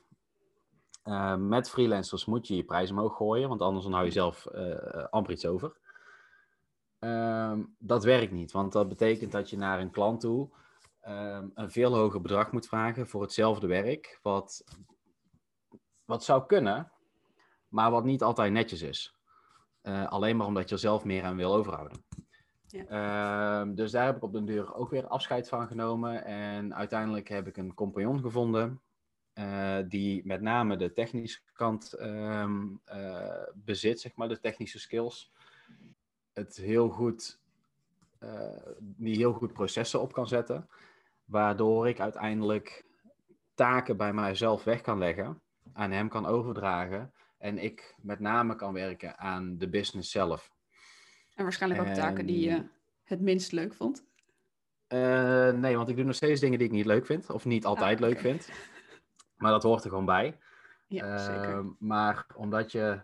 eh, 1.03 1.37
met 1.37 1.71
freelancers 1.71 2.25
moet 2.25 2.47
je 2.47 2.57
je 2.57 2.65
prijs 2.65 2.91
omhoog 2.91 3.17
gooien, 3.17 3.49
want 3.49 3.61
anders 3.61 3.85
dan 3.85 3.93
hou 3.93 4.05
je 4.05 4.11
zelf 4.11 4.47
eh, 4.47 5.05
amper 5.05 5.33
iets 5.33 5.47
over. 5.47 5.77
Ehm, 6.99 7.63
dat 7.79 8.05
werkt 8.05 8.33
niet, 8.33 8.53
want 8.53 8.73
dat 8.73 8.89
betekent 8.89 9.33
dat 9.33 9.51
je 9.51 9.57
naar 9.57 9.81
een 9.81 9.91
klant 9.91 10.21
toe 10.21 10.51
ehm, 11.01 11.49
een 11.55 11.71
veel 11.71 11.95
hoger 11.95 12.21
bedrag 12.21 12.53
moet 12.53 12.67
vragen 12.67 13.09
voor 13.09 13.23
hetzelfde 13.23 13.67
werk, 13.67 14.19
wat, 14.23 14.65
wat 16.05 16.25
zou 16.25 16.47
kunnen, 16.47 16.93
maar 17.69 17.91
wat 17.91 18.05
niet 18.05 18.23
altijd 18.23 18.53
netjes 18.53 18.83
is. 18.83 19.15
Alleen 19.83 20.37
maar 20.37 20.47
omdat 20.47 20.69
je 20.69 20.75
er 20.75 20.81
zelf 20.81 21.05
meer 21.05 21.25
aan 21.25 21.37
wil 21.37 21.55
overhouden. 21.55 22.05
Ehm, 22.73 23.75
dus 23.75 23.91
daar 23.91 24.05
heb 24.05 24.17
ik 24.17 24.23
op 24.23 24.33
den 24.33 24.45
deur 24.45 24.75
ook 24.75 24.91
weer 24.91 25.07
afscheid 25.07 25.49
van 25.49 25.67
genomen. 25.67 26.25
En 26.25 26.75
uiteindelijk 26.75 27.29
heb 27.29 27.47
ik 27.47 27.57
een 27.57 27.75
compagnon 27.75 28.21
gevonden. 28.21 28.81
eh, 29.33 29.79
die 29.89 30.27
met 30.27 30.41
name 30.41 30.77
de 30.77 30.93
technische 30.93 31.41
kant 31.53 31.93
ehm, 31.93 32.67
eh, 32.85 33.43
bezit, 33.55 34.01
zeg 34.01 34.15
maar, 34.15 34.29
de 34.29 34.41
technische 34.41 34.79
skills. 34.79 35.33
Het 36.33 36.57
heel 36.57 36.89
goed, 36.89 37.41
eh, 38.19 38.67
die 38.79 39.17
heel 39.17 39.33
goed 39.33 39.53
processen 39.53 40.01
op 40.01 40.13
kan 40.13 40.29
zetten. 40.29 40.69
Waardoor 41.25 41.89
ik 41.89 42.01
uiteindelijk 42.01 42.85
taken 43.55 43.97
bij 43.97 44.13
mijzelf 44.13 44.65
weg 44.65 44.81
kan 44.81 44.99
leggen, 44.99 45.43
aan 45.73 45.91
hem 45.91 46.09
kan 46.09 46.27
overdragen. 46.27 47.13
En 47.39 47.59
ik 47.59 47.95
met 48.03 48.21
name 48.21 48.57
kan 48.57 48.73
werken 48.73 49.19
aan 49.19 49.59
de 49.59 49.69
business 49.69 50.11
zelf. 50.11 50.53
En 51.41 51.47
waarschijnlijk 51.47 51.89
ook 51.89 51.95
taken 51.95 52.27
die 52.27 52.41
je 52.41 52.51
En- 52.51 52.71
het 53.03 53.21
minst 53.21 53.53
leuk 53.53 53.75
vond. 53.75 54.05
Eh, 54.87 55.51
nee, 55.51 55.77
want 55.77 55.89
ik 55.89 55.97
doe 55.97 56.05
nog 56.05 56.15
steeds 56.15 56.41
dingen 56.41 56.59
die 56.59 56.67
ik 56.67 56.73
niet 56.75 56.87
leuk 56.87 57.07
vind. 57.07 57.31
Of 57.31 57.45
niet 57.45 57.65
altijd 57.65 57.87
Ah, 57.87 57.93
oké. 57.93 58.09
leuk 58.09 58.21
vind. 58.21 58.49
Maar 59.37 59.51
dat 59.51 59.63
hoort 59.63 59.85
er 59.85 59.91
gewoon 59.91 60.05
bij. 60.05 60.39
Ja, 60.87 61.19
zeker. 61.19 61.43
Ehm, 61.51 61.67
maar 61.79 62.27
omdat 62.35 62.73
je 62.73 63.01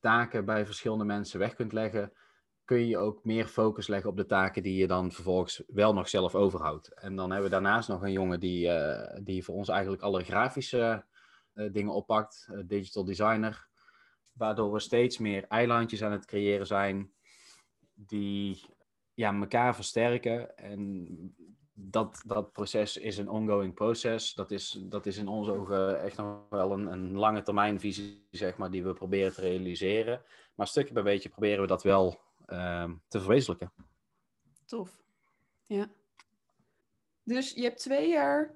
taken 0.00 0.44
bij 0.44 0.66
verschillende 0.66 1.04
mensen 1.04 1.38
weg 1.38 1.54
kunt 1.54 1.72
leggen, 1.72 2.12
kun 2.64 2.86
je 2.86 2.98
ook 2.98 3.24
meer 3.24 3.46
focus 3.46 3.86
leggen 3.86 4.10
op 4.10 4.16
de 4.16 4.26
taken 4.26 4.62
die 4.62 4.76
je 4.76 4.86
dan 4.86 5.12
vervolgens 5.12 5.62
wel 5.66 5.94
nog 5.94 6.08
zelf 6.08 6.34
overhoudt. 6.34 6.88
En 6.94 7.16
dan 7.16 7.30
hebben 7.30 7.48
we 7.50 7.54
daarnaast 7.54 7.88
nog 7.88 8.02
een 8.02 8.12
jongen 8.12 8.40
die, 8.40 8.68
eh, 8.68 9.20
die 9.22 9.44
voor 9.44 9.54
ons 9.54 9.68
eigenlijk 9.68 10.02
alle 10.02 10.24
grafische 10.24 11.04
dingen 11.72 11.92
oppakt, 11.92 12.48
digital 12.66 13.04
designer. 13.04 13.66
Waardoor 14.32 14.72
we 14.72 14.80
steeds 14.80 15.18
meer 15.18 15.44
eilandjes 15.48 16.02
aan 16.02 16.12
het 16.12 16.24
creëren 16.26 16.66
zijn 16.66 17.12
die 18.06 18.60
ja, 19.14 19.34
elkaar 19.34 19.74
versterken. 19.74 20.56
En 20.56 21.08
dat, 21.72 22.22
dat 22.26 22.52
proces 22.52 22.96
is 22.96 23.18
een 23.18 23.28
ongoing 23.28 23.74
proces. 23.74 24.34
Dat 24.34 24.50
is, 24.50 24.84
dat 24.88 25.06
is 25.06 25.16
in 25.16 25.28
onze 25.28 25.52
ogen 25.52 26.02
echt 26.02 26.16
nog 26.16 26.46
wel 26.50 26.72
een, 26.72 26.86
een 26.86 27.16
lange 27.16 27.42
termijn 27.42 27.80
visie, 27.80 28.26
zeg 28.30 28.56
maar, 28.56 28.70
die 28.70 28.84
we 28.84 28.92
proberen 28.92 29.32
te 29.32 29.40
realiseren. 29.40 30.22
Maar 30.54 30.66
stukje 30.66 30.94
bij 30.94 31.02
beetje 31.02 31.28
proberen 31.28 31.60
we 31.60 31.66
dat 31.66 31.82
wel 31.82 32.20
uh, 32.46 32.90
te 33.08 33.20
verwezenlijken. 33.20 33.72
Tof. 34.64 35.02
Ja. 35.66 35.90
Dus 37.22 37.52
je 37.52 37.62
hebt 37.62 37.78
twee 37.78 38.08
jaar 38.08 38.54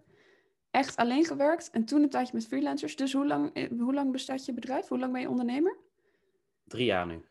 echt 0.71 0.97
alleen 0.97 1.25
gewerkt 1.25 1.71
en 1.71 1.85
toen 1.85 2.03
een 2.03 2.11
tijdje 2.11 2.35
met 2.35 2.47
freelancers. 2.47 2.97
Dus 2.97 3.13
hoe 3.13 3.27
lang, 3.27 3.55
eh, 3.55 3.71
hoe 3.79 3.95
lang 3.95 4.13
bestaat 4.13 4.45
je 4.45 4.55
bedrijf? 4.55 4.89
Hoe 4.89 4.99
lang 4.99 5.13
ben 5.13 5.21
je 5.21 5.29
ondernemer? 5.29 5.77
Drie 6.65 6.85
jaar 6.85 7.07
nu. 7.07 7.25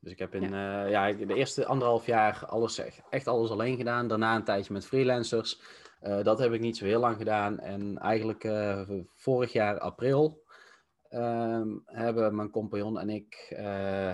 Dus 0.00 0.12
ik 0.12 0.18
heb 0.18 0.34
in 0.34 0.50
ja. 0.50 0.84
Uh, 0.84 0.90
ja, 0.90 1.12
de 1.12 1.34
eerste 1.34 1.66
anderhalf 1.66 2.06
jaar 2.06 2.46
alles, 2.46 2.82
echt 3.10 3.26
alles 3.26 3.50
alleen 3.50 3.76
gedaan. 3.76 4.08
Daarna 4.08 4.36
een 4.36 4.44
tijdje 4.44 4.72
met 4.72 4.86
freelancers. 4.86 5.60
Uh, 6.02 6.22
dat 6.22 6.38
heb 6.38 6.52
ik 6.52 6.60
niet 6.60 6.76
zo 6.76 6.84
heel 6.84 7.00
lang 7.00 7.16
gedaan. 7.16 7.58
En 7.58 7.98
eigenlijk 7.98 8.44
uh, 8.44 8.88
vorig 9.14 9.52
jaar 9.52 9.78
april 9.78 10.44
ehm, 11.08 11.68
hebben 11.84 12.36
mijn 12.36 12.50
compagnon 12.50 12.98
en 12.98 13.10
ik 13.10 13.54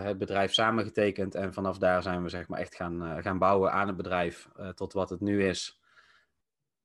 het 0.03 0.19
bedrijf 0.19 0.53
samengetekend. 0.53 1.35
En 1.35 1.53
vanaf 1.53 1.79
daar 1.79 2.03
zijn 2.03 2.23
we 2.23 2.29
zeg 2.29 2.49
maar 2.49 2.61
echt 2.61 2.75
gaan, 2.75 3.23
gaan 3.23 3.39
bouwen 3.39 3.73
aan 3.73 3.87
het 3.87 3.97
bedrijf 3.97 4.49
tot 4.75 4.93
wat 4.93 5.11
het 5.11 5.21
nu 5.21 5.45
is. 5.45 5.81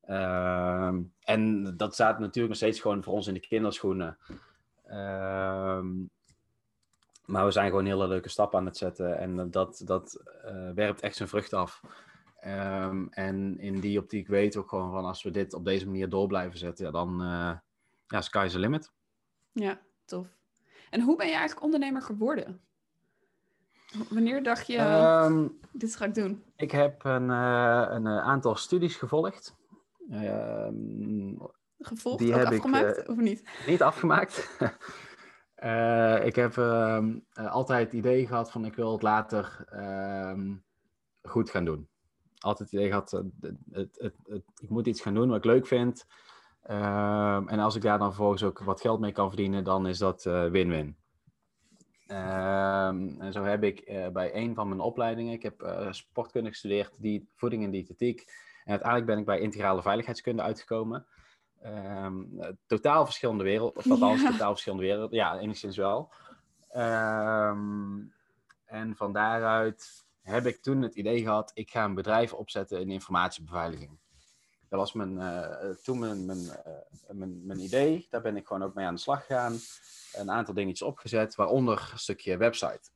Ehm, 0.02 1.00
en 1.20 1.74
dat 1.76 1.94
staat 1.94 2.18
natuurlijk 2.18 2.48
nog 2.48 2.56
steeds 2.56 2.80
gewoon 2.80 3.02
voor 3.02 3.12
ons 3.12 3.26
in 3.26 3.34
de 3.34 3.40
kinderschoenen. 3.40 4.18
Ehm, 7.32 7.40
maar 7.40 7.44
we 7.44 7.50
zijn 7.50 7.68
gewoon 7.68 7.86
hele 7.86 8.08
leuke 8.08 8.28
stappen 8.28 8.58
aan 8.58 8.66
het 8.66 8.76
zetten 8.76 9.18
en 9.18 9.50
dat, 9.50 9.82
dat 9.84 10.22
uh, 10.44 10.70
werpt 10.74 11.00
echt 11.00 11.16
zijn 11.16 11.28
vrucht 11.28 11.52
af. 11.52 11.80
Um, 12.46 13.08
en 13.10 13.58
in 13.58 13.80
die 13.80 13.98
optiek 13.98 14.28
weet 14.28 14.56
ook 14.56 14.68
gewoon 14.68 14.90
van 14.90 15.04
als 15.04 15.22
we 15.22 15.30
dit 15.30 15.54
op 15.54 15.64
deze 15.64 15.86
manier 15.86 16.08
door 16.08 16.26
blijven 16.26 16.58
zetten, 16.58 16.84
ja, 16.84 16.90
dan 16.90 17.22
uh, 17.22 17.52
ja, 18.06 18.20
sky's 18.20 18.52
the 18.52 18.58
limit. 18.58 18.92
Ja, 19.52 19.80
tof. 20.04 20.26
En 20.90 21.00
hoe 21.00 21.16
ben 21.16 21.26
je 21.26 21.32
eigenlijk 21.32 21.64
ondernemer 21.64 22.02
geworden? 22.02 22.60
Wanneer 24.08 24.42
dacht 24.42 24.66
je, 24.66 24.78
um, 25.24 25.58
dit 25.72 25.96
ga 25.96 26.04
ik 26.04 26.14
doen? 26.14 26.44
Ik 26.56 26.70
heb 26.70 27.04
een, 27.04 27.28
uh, 27.28 27.86
een 27.88 28.06
aantal 28.06 28.56
studies 28.56 28.96
gevolgd. 28.96 29.56
Um, 30.10 31.38
gevolgd, 31.78 32.18
die 32.18 32.34
heb 32.34 32.46
afgemaakt 32.46 32.98
ik, 32.98 33.08
of 33.08 33.16
niet? 33.16 33.48
Niet 33.66 33.82
afgemaakt. 33.82 34.50
Uh, 35.64 36.26
ik 36.26 36.36
heb 36.36 36.56
uh, 36.56 36.98
altijd 37.34 37.84
het 37.84 37.92
idee 37.92 38.26
gehad 38.26 38.50
van 38.50 38.64
ik 38.64 38.74
wil 38.74 38.92
het 38.92 39.02
later 39.02 39.64
uh, 39.74 40.40
goed 41.22 41.50
gaan 41.50 41.64
doen. 41.64 41.88
Altijd 42.38 42.70
het 42.70 42.78
idee 42.78 42.88
gehad, 42.88 43.12
uh, 43.12 43.20
het, 43.70 43.98
het, 44.00 44.14
het, 44.24 44.42
ik 44.60 44.68
moet 44.68 44.86
iets 44.86 45.00
gaan 45.00 45.14
doen 45.14 45.28
wat 45.28 45.36
ik 45.36 45.44
leuk 45.44 45.66
vind. 45.66 46.06
Ehm, 46.62 47.48
en 47.48 47.58
als 47.58 47.76
ik 47.76 47.82
daar 47.82 47.98
dan 47.98 48.08
vervolgens 48.08 48.42
ook 48.42 48.58
wat 48.58 48.80
geld 48.80 49.00
mee 49.00 49.12
kan 49.12 49.28
verdienen, 49.28 49.64
dan 49.64 49.86
is 49.86 49.98
dat 49.98 50.22
win-win. 50.24 50.96
Ehm, 52.06 53.20
en 53.20 53.32
zo 53.32 53.42
heb 53.42 53.62
ik 53.62 54.10
bij 54.12 54.34
een 54.34 54.54
van 54.54 54.68
mijn 54.68 54.80
opleidingen, 54.80 55.32
ik 55.32 55.42
heb 55.42 55.86
sportkunde 55.90 56.48
gestudeerd, 56.48 56.92
die, 56.96 57.28
voeding 57.36 57.64
en 57.64 57.70
diëtetiek. 57.70 58.24
En 58.64 58.70
uiteindelijk 58.70 59.10
ben 59.10 59.18
ik 59.18 59.24
bij 59.24 59.40
integrale 59.40 59.82
veiligheidskunde 59.82 60.42
uitgekomen. 60.42 61.06
Um, 61.66 62.40
totaal 62.66 63.04
verschillende 63.04 63.44
wereld, 63.44 63.76
of 63.76 63.90
althans 63.90 64.22
ja. 64.22 64.30
totaal 64.30 64.50
verschillende 64.50 64.84
wereld, 64.84 65.12
ja, 65.12 65.38
enigszins 65.38 65.76
wel. 65.76 66.12
Um, 66.76 68.12
en 68.64 68.96
van 68.96 69.12
daaruit 69.12 70.04
heb 70.22 70.46
ik 70.46 70.62
toen 70.62 70.82
het 70.82 70.94
idee 70.94 71.22
gehad, 71.22 71.50
ik 71.54 71.70
ga 71.70 71.84
een 71.84 71.94
bedrijf 71.94 72.32
opzetten 72.32 72.80
in 72.80 72.90
informatiebeveiliging. 72.90 73.98
Dat 74.68 74.80
was 74.80 74.92
mijn, 74.92 75.12
uh, 75.12 75.70
toen 75.82 75.98
mijn, 75.98 76.26
mijn, 76.26 76.38
uh, 76.38 76.52
mijn, 77.08 77.46
mijn, 77.46 77.60
idee, 77.60 78.06
daar 78.10 78.22
ben 78.22 78.36
ik 78.36 78.46
gewoon 78.46 78.62
ook 78.62 78.74
mee 78.74 78.86
aan 78.86 78.94
de 78.94 79.00
slag 79.00 79.26
gegaan. 79.26 79.56
Een 80.12 80.30
aantal 80.30 80.54
dingetjes 80.54 80.88
opgezet, 80.88 81.34
waaronder 81.34 81.90
een 81.92 81.98
stukje 81.98 82.36
website. 82.36 82.90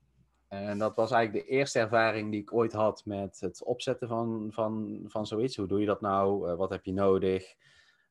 En 0.49 0.78
dat 0.78 0.96
was 0.96 1.11
eigenlijk 1.11 1.46
de 1.46 1.52
eerste 1.52 1.78
ervaring 1.78 2.30
die 2.30 2.40
ik 2.40 2.52
ooit 2.52 2.73
had 2.73 3.04
met 3.04 3.40
het 3.40 3.64
opzetten 3.64 4.08
van, 4.08 4.49
van, 4.52 5.00
van 5.06 5.26
zoiets. 5.26 5.56
Hoe 5.56 5.66
doe 5.66 5.80
je 5.80 5.87
dat 5.87 6.00
nou? 6.00 6.50
Uh, 6.50 6.56
wat 6.56 6.70
heb 6.70 6.85
je 6.85 6.92
nodig? 6.92 7.54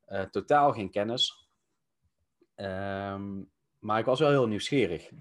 Uh, 0.08 0.22
totaal 0.22 0.74
geen 0.74 0.90
kennis. 0.92 1.50
Um, 2.56 3.52
maar 3.80 4.00
ik 4.00 4.06
was 4.06 4.20
wel 4.20 4.30
heel 4.30 4.48
nieuwsgierig. 4.48 5.12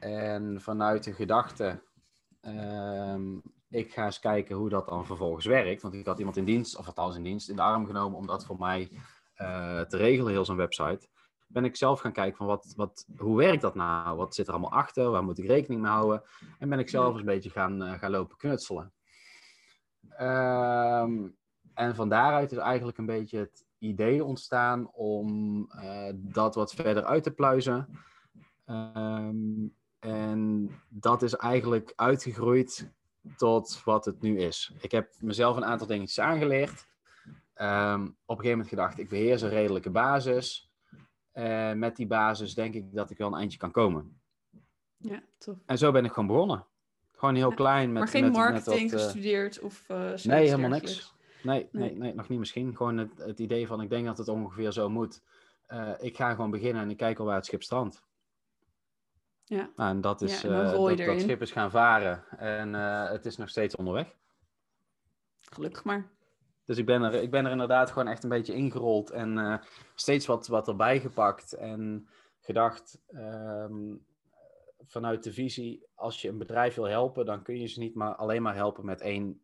En 0.00 0.60
vanuit 0.60 1.04
de 1.04 1.12
gedachte, 1.12 1.82
um, 2.40 3.42
ik 3.68 3.92
ga 3.92 4.04
eens 4.04 4.18
kijken 4.18 4.56
hoe 4.56 4.68
dat 4.68 4.88
dan 4.88 5.06
vervolgens 5.06 5.46
werkt. 5.46 5.82
Want 5.82 5.94
ik 5.94 6.06
had 6.06 6.18
iemand 6.18 6.36
in 6.36 6.44
dienst, 6.44 6.76
of 6.76 6.86
althans 6.86 7.16
in 7.16 7.22
dienst, 7.22 7.48
in 7.48 7.56
de 7.56 7.62
arm 7.62 7.86
genomen 7.86 8.18
om 8.18 8.26
dat 8.26 8.44
voor 8.44 8.58
mij 8.58 8.90
uh, 9.36 9.80
te 9.80 9.96
regelen, 9.96 10.32
heel 10.32 10.44
zo'n 10.44 10.56
website. 10.56 11.08
Ben 11.46 11.64
ik 11.64 11.76
zelf 11.76 12.00
gaan 12.00 12.12
kijken 12.12 12.36
van 12.36 12.46
wat, 12.46 12.72
wat, 12.76 13.06
hoe 13.16 13.36
werkt 13.36 13.62
dat 13.62 13.74
nou? 13.74 14.16
Wat 14.16 14.34
zit 14.34 14.46
er 14.46 14.52
allemaal 14.52 14.72
achter? 14.72 15.10
Waar 15.10 15.24
moet 15.24 15.38
ik 15.38 15.46
rekening 15.46 15.80
mee 15.80 15.90
houden? 15.90 16.22
En 16.58 16.68
ben 16.68 16.78
ik 16.78 16.88
zelf 16.88 17.10
eens 17.10 17.20
een 17.20 17.24
beetje 17.26 17.50
gaan, 17.50 17.82
uh, 17.82 17.92
gaan 17.92 18.10
lopen 18.10 18.36
knutselen. 18.36 18.92
Um, 20.20 21.36
en 21.74 21.94
van 21.94 22.08
daaruit 22.08 22.52
is 22.52 22.58
eigenlijk 22.58 22.98
een 22.98 23.06
beetje 23.06 23.38
het 23.38 23.65
idee 23.86 24.24
ontstaan 24.24 24.90
om 24.92 25.56
uh, 25.74 26.08
dat 26.14 26.54
wat 26.54 26.74
verder 26.74 27.04
uit 27.04 27.22
te 27.22 27.30
pluizen. 27.30 27.88
Um, 28.66 29.74
en 29.98 30.70
dat 30.88 31.22
is 31.22 31.34
eigenlijk 31.34 31.92
uitgegroeid 31.96 32.90
tot 33.36 33.84
wat 33.84 34.04
het 34.04 34.20
nu 34.20 34.38
is. 34.38 34.72
Ik 34.80 34.92
heb 34.92 35.12
mezelf 35.20 35.56
een 35.56 35.64
aantal 35.64 35.86
dingetjes 35.86 36.20
aangeleerd. 36.20 36.86
Um, 37.56 38.04
op 38.04 38.38
een 38.38 38.44
gegeven 38.44 38.50
moment 38.50 38.68
gedacht, 38.68 38.98
ik 38.98 39.08
beheers 39.08 39.42
een 39.42 39.48
redelijke 39.48 39.90
basis. 39.90 40.70
Uh, 41.34 41.72
met 41.72 41.96
die 41.96 42.06
basis 42.06 42.54
denk 42.54 42.74
ik 42.74 42.94
dat 42.94 43.10
ik 43.10 43.18
wel 43.18 43.26
een 43.26 43.38
eindje 43.38 43.58
kan 43.58 43.70
komen. 43.70 44.20
Ja, 44.96 45.22
tof. 45.38 45.56
En 45.66 45.78
zo 45.78 45.92
ben 45.92 46.04
ik 46.04 46.12
gewoon 46.12 46.28
begonnen. 46.28 46.66
Gewoon 47.12 47.34
heel 47.34 47.50
ja, 47.50 47.54
klein. 47.54 47.92
Met, 47.92 48.02
maar 48.02 48.12
geen 48.12 48.24
met, 48.24 48.32
marketing 48.32 48.82
met 48.82 48.90
wat, 48.90 49.00
gestudeerd 49.00 49.60
of 49.60 49.84
uh, 49.90 50.14
Nee, 50.14 50.48
helemaal 50.48 50.70
niks. 50.70 51.14
Nee, 51.46 51.68
nee, 51.72 51.96
nee, 51.96 52.14
nog 52.14 52.28
niet 52.28 52.38
misschien. 52.38 52.76
Gewoon 52.76 52.96
het, 52.96 53.18
het 53.18 53.38
idee 53.38 53.66
van, 53.66 53.80
ik 53.80 53.90
denk 53.90 54.06
dat 54.06 54.18
het 54.18 54.28
ongeveer 54.28 54.72
zo 54.72 54.88
moet. 54.88 55.22
Uh, 55.68 55.92
ik 55.98 56.16
ga 56.16 56.30
gewoon 56.30 56.50
beginnen 56.50 56.82
en 56.82 56.90
ik 56.90 56.96
kijk 56.96 57.18
al 57.18 57.24
waar 57.24 57.34
het 57.34 57.46
schip 57.46 57.62
strandt. 57.62 58.04
Ja. 59.44 59.70
Nou, 59.76 59.90
en 59.90 60.00
dat 60.00 60.22
is, 60.22 60.40
ja, 60.40 60.48
en 60.48 60.54
uh, 60.54 60.86
dat, 60.86 60.98
dat, 60.98 61.20
schip 61.20 61.42
is 61.42 61.52
gaan 61.52 61.70
varen 61.70 62.24
en 62.38 62.74
uh, 62.74 63.10
het 63.10 63.26
is 63.26 63.36
nog 63.36 63.48
steeds 63.48 63.76
onderweg. 63.76 64.16
Gelukkig 65.38 65.84
maar. 65.84 66.10
Dus 66.64 66.78
ik 66.78 66.86
ben 66.86 67.02
er, 67.02 67.14
ik 67.14 67.30
ben 67.30 67.44
er 67.44 67.50
inderdaad 67.50 67.90
gewoon 67.90 68.08
echt 68.08 68.22
een 68.22 68.28
beetje 68.28 68.54
ingerold 68.54 69.10
en 69.10 69.60
steeds 69.94 70.26
wat, 70.26 70.46
wat 70.46 70.68
erbij 70.68 71.00
gepakt 71.00 71.52
en 71.52 72.08
gedacht 72.40 73.02
um, 73.14 74.04
vanuit 74.86 75.22
de 75.22 75.32
visie, 75.32 75.86
als 75.94 76.22
je 76.22 76.28
een 76.28 76.38
bedrijf 76.38 76.74
wil 76.74 76.84
helpen, 76.84 77.26
dan 77.26 77.42
kun 77.42 77.60
je 77.60 77.66
ze 77.66 77.78
niet 77.78 77.94
maar 77.94 78.14
alleen 78.14 78.42
maar 78.42 78.54
helpen 78.54 78.84
met 78.84 79.00
één 79.00 79.40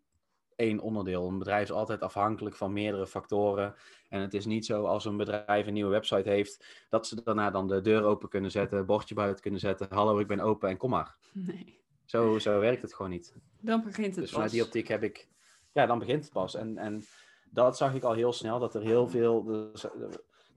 één 0.57 0.81
onderdeel. 0.81 1.29
Een 1.29 1.39
bedrijf 1.39 1.63
is 1.63 1.73
altijd 1.73 2.01
afhankelijk 2.03 2.57
van 2.57 2.73
meerdere 2.73 3.07
factoren. 3.07 3.75
En 4.09 4.21
het 4.21 4.35
is 4.35 4.47
niet 4.47 4.67
zo 4.67 4.85
als 4.85 5.05
een 5.05 5.17
bedrijf 5.17 5.67
een 5.67 5.73
nieuwe 5.73 5.91
website 5.91 6.29
heeft, 6.29 6.65
dat 6.89 7.07
ze 7.07 7.23
daarna 7.23 7.51
dan 7.51 7.69
de 7.69 7.81
deur 7.81 8.05
open 8.05 8.29
kunnen 8.29 8.51
zetten, 8.51 8.87
bordje 8.87 9.15
buiten 9.15 9.43
kunnen 9.43 9.61
zetten. 9.61 9.87
Hallo, 9.91 10.19
ik 10.19 10.27
ben 10.27 10.41
open 10.41 10.69
en 10.69 10.77
kom 10.77 10.91
maar. 10.91 11.17
Nee. 11.33 11.81
Zo, 12.05 12.39
zo 12.39 12.61
werkt 12.61 12.83
het 12.83 12.95
gewoon 12.95 13.11
niet. 13.11 13.35
Dan 13.61 13.83
begint 13.83 14.07
het 14.07 14.15
dus 14.15 14.25
pas. 14.25 14.33
vanuit 14.33 14.51
die 14.51 14.63
optiek 14.63 14.89
heb 14.89 15.03
ik, 15.03 15.29
ja, 15.73 15.87
dan 15.87 15.99
begint 15.99 16.25
het 16.25 16.33
pas. 16.33 16.55
En, 16.55 16.79
en 16.79 17.05
dat 17.51 17.77
zag 17.77 17.95
ik 17.95 18.03
al 18.03 18.13
heel 18.13 18.33
snel, 18.33 18.59
dat 18.59 18.75
er 18.75 18.83
heel 18.83 19.09
veel, 19.09 19.49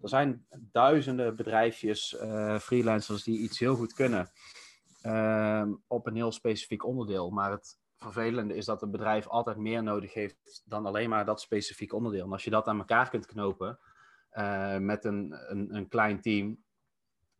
er 0.01 0.09
zijn 0.09 0.45
duizenden 0.71 1.35
bedrijfjes, 1.35 2.17
uh, 2.21 2.59
freelancers 2.59 3.23
die 3.23 3.39
iets 3.39 3.59
heel 3.59 3.75
goed 3.75 3.93
kunnen. 3.93 4.29
Uh, 5.03 5.67
op 5.87 6.07
een 6.07 6.15
heel 6.15 6.31
specifiek 6.31 6.85
onderdeel. 6.85 7.29
Maar 7.29 7.51
het, 7.51 7.77
vervelende 7.97 8.55
is 8.55 8.65
dat 8.65 8.81
een 8.81 8.91
bedrijf 8.91 9.27
altijd 9.27 9.57
meer 9.57 9.83
nodig 9.83 10.13
heeft 10.13 10.63
dan 10.65 10.85
alleen 10.85 11.09
maar 11.09 11.25
dat 11.25 11.41
specifieke 11.41 11.95
onderdeel. 11.95 12.25
En 12.25 12.31
als 12.31 12.43
je 12.43 12.49
dat 12.49 12.67
aan 12.67 12.77
elkaar 12.77 13.09
kunt 13.09 13.25
knopen 13.25 13.79
uh, 14.33 14.77
met 14.77 15.05
een, 15.05 15.35
een, 15.47 15.75
een, 15.75 15.87
klein 15.87 16.21
team, 16.21 16.63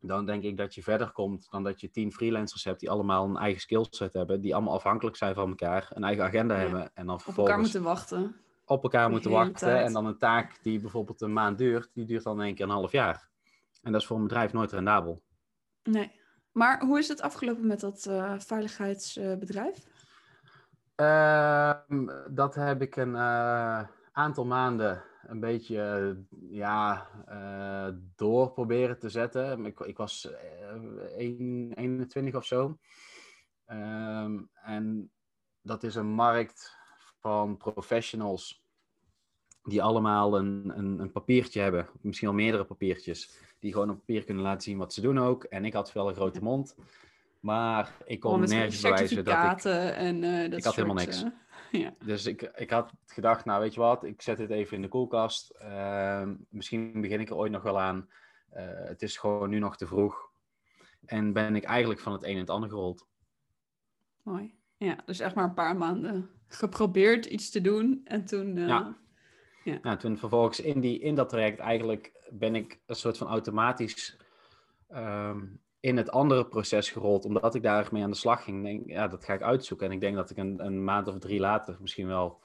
dan 0.00 0.26
denk 0.26 0.42
ik 0.42 0.56
dat 0.56 0.74
je 0.74 0.82
verder 0.82 1.12
komt 1.12 1.50
dan 1.50 1.62
dat 1.62 1.80
je 1.80 1.90
tien 1.90 2.12
freelancers 2.12 2.64
hebt 2.64 2.80
die 2.80 2.90
allemaal 2.90 3.24
een 3.24 3.36
eigen 3.36 3.60
skillset 3.60 4.12
hebben, 4.12 4.40
die 4.40 4.54
allemaal 4.54 4.74
afhankelijk 4.74 5.16
zijn 5.16 5.34
van 5.34 5.48
elkaar, 5.48 5.88
een 5.90 6.04
eigen 6.04 6.24
agenda 6.24 6.54
ja. 6.54 6.60
hebben 6.60 6.90
en 6.94 7.06
dan 7.06 7.20
vervolgens... 7.20 7.28
Op 7.38 7.46
elkaar 7.46 7.58
moeten 7.60 7.82
wachten. 7.82 8.36
Op 8.64 8.82
elkaar 8.82 9.10
moeten 9.10 9.30
wachten 9.30 9.54
tijd. 9.54 9.86
en 9.86 9.92
dan 9.92 10.06
een 10.06 10.18
taak 10.18 10.62
die 10.62 10.80
bijvoorbeeld 10.80 11.20
een 11.20 11.32
maand 11.32 11.58
duurt, 11.58 11.90
die 11.94 12.04
duurt 12.04 12.22
dan 12.22 12.38
in 12.40 12.46
één 12.46 12.54
keer 12.54 12.64
een 12.64 12.70
half 12.70 12.92
jaar. 12.92 13.28
En 13.82 13.92
dat 13.92 14.00
is 14.00 14.06
voor 14.06 14.16
een 14.16 14.22
bedrijf 14.22 14.52
nooit 14.52 14.72
rendabel. 14.72 15.22
Nee. 15.82 16.10
Maar 16.52 16.80
hoe 16.84 16.98
is 16.98 17.08
het 17.08 17.20
afgelopen 17.20 17.66
met 17.66 17.80
dat 17.80 18.06
uh, 18.08 18.34
veiligheidsbedrijf? 18.38 19.86
Uh, 20.96 21.72
dat 22.28 22.54
heb 22.54 22.82
ik 22.82 22.96
een 22.96 23.14
uh, 23.14 23.82
aantal 24.12 24.44
maanden 24.44 25.02
een 25.22 25.40
beetje 25.40 26.16
ja, 26.50 27.08
uh, 27.28 27.88
door 28.14 28.52
proberen 28.52 28.98
te 28.98 29.08
zetten. 29.08 29.66
Ik, 29.66 29.80
ik 29.80 29.96
was 29.96 30.28
uh, 30.30 31.02
1, 31.16 31.72
21 31.74 32.34
of 32.34 32.44
zo. 32.44 32.78
Um, 33.70 34.50
en 34.52 35.10
dat 35.62 35.82
is 35.82 35.94
een 35.94 36.06
markt 36.06 36.76
van 37.20 37.56
professionals 37.56 38.64
die 39.62 39.82
allemaal 39.82 40.38
een, 40.38 40.72
een, 40.76 40.98
een, 40.98 41.12
papiertje 41.12 41.60
hebben, 41.60 41.88
misschien 42.00 42.28
wel 42.28 42.36
meerdere 42.36 42.64
papiertjes, 42.64 43.38
die 43.58 43.72
gewoon 43.72 43.90
op 43.90 43.96
papier 43.96 44.24
kunnen 44.24 44.42
laten 44.42 44.62
zien 44.62 44.78
wat 44.78 44.92
ze 44.92 45.00
doen 45.00 45.18
ook. 45.18 45.44
En 45.44 45.64
ik 45.64 45.72
had 45.72 45.92
wel 45.92 46.08
een 46.08 46.14
grote 46.14 46.42
mond, 46.42 46.76
maar 47.40 47.96
ik 48.04 48.20
kon 48.20 48.40
nergens 48.40 48.80
bewijzen 48.80 49.24
dat 49.24 49.64
ik... 49.64 49.72
en 49.94 50.22
uh, 50.22 50.50
dat 50.50 50.58
Ik 50.58 50.64
had 50.64 50.74
helemaal 50.74 50.96
niks. 50.96 51.22
Uh, 51.22 51.30
ja. 51.82 51.94
Dus 52.04 52.26
ik, 52.26 52.42
ik 52.42 52.70
had 52.70 52.92
gedacht, 53.06 53.44
nou 53.44 53.60
weet 53.60 53.74
je 53.74 53.80
wat, 53.80 54.04
ik 54.04 54.22
zet 54.22 54.36
dit 54.36 54.50
even 54.50 54.76
in 54.76 54.82
de 54.82 54.88
koelkast. 54.88 55.54
Uh, 55.62 56.28
misschien 56.48 57.00
begin 57.00 57.20
ik 57.20 57.28
er 57.28 57.36
ooit 57.36 57.52
nog 57.52 57.62
wel 57.62 57.80
aan. 57.80 58.08
Eh, 58.50 58.64
het 58.68 59.02
is 59.02 59.16
gewoon 59.16 59.50
nu 59.50 59.58
nog 59.58 59.76
te 59.76 59.86
vroeg. 59.86 60.30
En 61.04 61.32
ben 61.32 61.56
ik 61.56 61.64
eigenlijk 61.64 62.00
van 62.00 62.12
het 62.12 62.22
een 62.22 62.34
en 62.34 62.38
het 62.38 62.50
ander 62.50 62.68
gerold. 62.68 63.06
Mooi. 64.22 64.54
Ja, 64.76 64.96
dus 65.06 65.20
echt 65.20 65.34
maar 65.34 65.44
een 65.44 65.54
paar 65.54 65.76
maanden 65.76 66.30
geprobeerd 66.48 67.26
iets 67.26 67.50
te 67.50 67.60
doen 67.60 68.00
en 68.04 68.24
toen... 68.24 68.56
Ja. 68.56 68.96
Ja. 69.64 69.78
Nou, 69.82 69.96
toen 69.96 70.18
vervolgens 70.18 70.60
in, 70.60 70.80
die, 70.80 70.98
in 70.98 71.14
dat 71.14 71.28
traject 71.28 71.58
eigenlijk 71.58 72.30
ben 72.30 72.54
ik 72.54 72.80
een 72.86 72.96
soort 72.96 73.16
van 73.16 73.26
automatisch 73.26 74.16
um, 74.88 75.60
in 75.86 75.96
het 75.96 76.10
andere 76.10 76.46
proces 76.46 76.90
gerold, 76.90 77.24
omdat 77.24 77.54
ik 77.54 77.62
daar 77.62 77.88
mee 77.92 78.02
aan 78.02 78.10
de 78.10 78.16
slag 78.16 78.44
ging. 78.44 78.62
Denk, 78.62 78.88
ja, 78.88 79.08
dat 79.08 79.24
ga 79.24 79.34
ik 79.34 79.42
uitzoeken. 79.42 79.86
En 79.86 79.92
ik 79.92 80.00
denk 80.00 80.16
dat 80.16 80.30
ik 80.30 80.36
een, 80.36 80.64
een 80.64 80.84
maand 80.84 81.08
of 81.08 81.18
drie 81.18 81.40
later 81.40 81.76
misschien 81.80 82.06
wel 82.06 82.40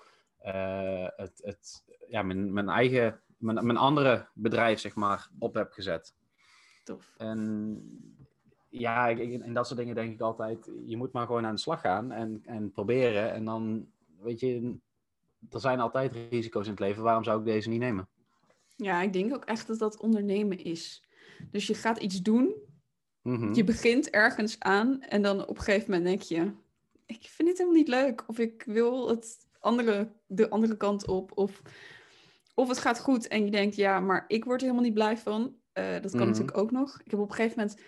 uh, 0.45 1.07
het, 1.15 1.41
het, 1.43 1.83
ja, 2.07 2.21
mijn, 2.21 2.53
mijn 2.53 2.69
eigen, 2.69 3.21
mijn, 3.37 3.65
mijn 3.65 3.77
andere 3.77 4.27
bedrijf, 4.33 4.79
zeg 4.79 4.95
maar, 4.95 5.29
op 5.39 5.53
heb 5.53 5.71
gezet. 5.71 6.15
Tof. 6.83 7.13
En 7.17 7.81
ja, 8.69 9.07
ik, 9.07 9.19
in 9.19 9.53
dat 9.53 9.67
soort 9.67 9.79
dingen 9.79 9.95
denk 9.95 10.13
ik 10.13 10.21
altijd, 10.21 10.71
je 10.85 10.97
moet 10.97 11.11
maar 11.11 11.25
gewoon 11.25 11.45
aan 11.45 11.55
de 11.55 11.61
slag 11.61 11.81
gaan 11.81 12.11
en, 12.11 12.41
en 12.45 12.71
proberen. 12.71 13.31
En 13.33 13.45
dan, 13.45 13.87
weet 14.19 14.39
je, 14.39 14.75
er 15.49 15.59
zijn 15.59 15.79
altijd 15.79 16.13
risico's 16.29 16.65
in 16.65 16.71
het 16.71 16.79
leven. 16.79 17.03
Waarom 17.03 17.23
zou 17.23 17.39
ik 17.39 17.45
deze 17.45 17.69
niet 17.69 17.79
nemen? 17.79 18.07
Ja, 18.75 19.01
ik 19.01 19.13
denk 19.13 19.33
ook 19.33 19.45
echt 19.45 19.67
dat 19.67 19.79
dat 19.79 19.99
ondernemen 19.99 20.63
is. 20.63 21.03
Dus 21.51 21.67
je 21.67 21.73
gaat 21.73 21.99
iets 21.99 22.21
doen, 22.21 22.69
mhm. 23.21 23.53
je 23.53 23.63
begint 23.63 24.09
ergens 24.09 24.59
aan 24.59 25.01
en 25.01 25.21
dan 25.21 25.47
op 25.47 25.57
een 25.57 25.63
gegeven 25.63 25.91
moment 25.91 26.09
denk 26.09 26.21
je, 26.21 26.51
ik 27.05 27.27
vind 27.29 27.47
dit 27.47 27.57
helemaal 27.57 27.79
niet 27.79 27.87
leuk. 27.87 28.23
Of 28.27 28.39
ik 28.39 28.63
wil 28.65 29.09
het 29.09 29.37
andere, 29.59 30.11
de 30.27 30.49
andere 30.49 30.77
kant 30.77 31.07
op. 31.07 31.31
Of, 31.37 31.61
of 32.55 32.67
het 32.67 32.77
gaat 32.77 32.99
goed 32.99 33.27
en 33.27 33.45
je 33.45 33.51
denkt, 33.51 33.75
ja, 33.75 33.99
maar 33.99 34.25
ik 34.27 34.43
word 34.45 34.55
er 34.61 34.65
helemaal 34.67 34.85
niet 34.85 34.93
blij 34.93 35.17
van. 35.17 35.55
Uh, 35.73 35.91
dat 36.01 36.11
kan 36.11 36.19
Mhm. 36.19 36.29
natuurlijk 36.29 36.57
ook 36.57 36.71
nog. 36.71 36.99
Ik 37.05 37.11
heb 37.11 37.19
op 37.19 37.29
een 37.29 37.35
gegeven 37.35 37.59
moment 37.59 37.81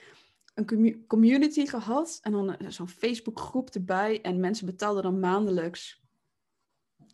een 0.54 0.66
commu- 0.66 1.04
community 1.08 1.66
gehad 1.66 2.20
en 2.22 2.32
dan 2.32 2.56
eh, 2.56 2.70
zo'n 2.70 2.88
Facebookgroep 2.88 3.70
erbij. 3.70 4.22
En 4.22 4.40
mensen 4.40 4.66
betaalden 4.66 5.04
dan 5.04 5.20
maandelijks, 5.20 6.03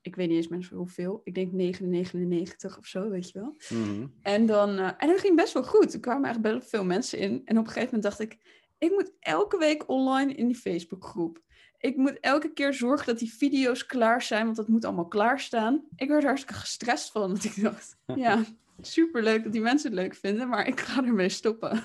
ik 0.01 0.15
weet 0.15 0.27
niet 0.27 0.37
eens 0.37 0.47
mensen 0.47 0.77
hoeveel, 0.77 1.21
ik 1.23 1.35
denk 1.35 1.51
9,99 1.51 2.77
of 2.77 2.85
zo, 2.85 3.09
weet 3.09 3.29
je 3.29 3.39
wel. 3.39 3.55
Mhm. 3.69 4.07
En, 4.21 4.45
dan, 4.45 4.77
eh, 4.77 4.91
en 4.97 5.07
dat 5.07 5.19
ging 5.19 5.35
best 5.35 5.53
wel 5.53 5.63
goed. 5.63 5.93
Er 5.93 5.99
kwamen 5.99 6.29
echt 6.29 6.41
best 6.41 6.53
wel 6.53 6.63
veel 6.63 6.85
mensen 6.85 7.19
in. 7.19 7.41
En 7.45 7.57
op 7.57 7.65
een 7.65 7.71
gegeven 7.71 7.95
moment 7.95 8.03
dacht 8.03 8.19
ik, 8.19 8.37
ik 8.77 8.91
moet 8.91 9.11
elke 9.19 9.57
week 9.57 9.89
online 9.89 10.33
in 10.33 10.47
die 10.47 10.55
Facebookgroep. 10.55 11.41
Ik 11.77 11.95
moet 11.95 12.19
elke 12.19 12.53
keer 12.53 12.73
zorgen 12.73 13.05
dat 13.05 13.19
die 13.19 13.33
video's 13.33 13.85
klaar 13.85 14.21
zijn, 14.21 14.45
want 14.45 14.55
dat 14.55 14.67
moet 14.67 14.85
allemaal 14.85 15.07
klaarstaan. 15.07 15.85
Ik 15.95 16.07
werd 16.07 16.21
er 16.21 16.27
hartstikke 16.27 16.59
gestrest 16.59 17.11
van, 17.11 17.21
want 17.21 17.43
ik 17.43 17.61
dacht, 17.61 17.97
ja, 18.15 18.43
superleuk 18.81 19.43
dat 19.43 19.51
die 19.51 19.61
mensen 19.61 19.91
het 19.91 19.99
leuk 19.99 20.15
vinden, 20.15 20.49
maar 20.49 20.67
ik 20.67 20.79
ga 20.79 21.05
ermee 21.05 21.29
stoppen. 21.29 21.83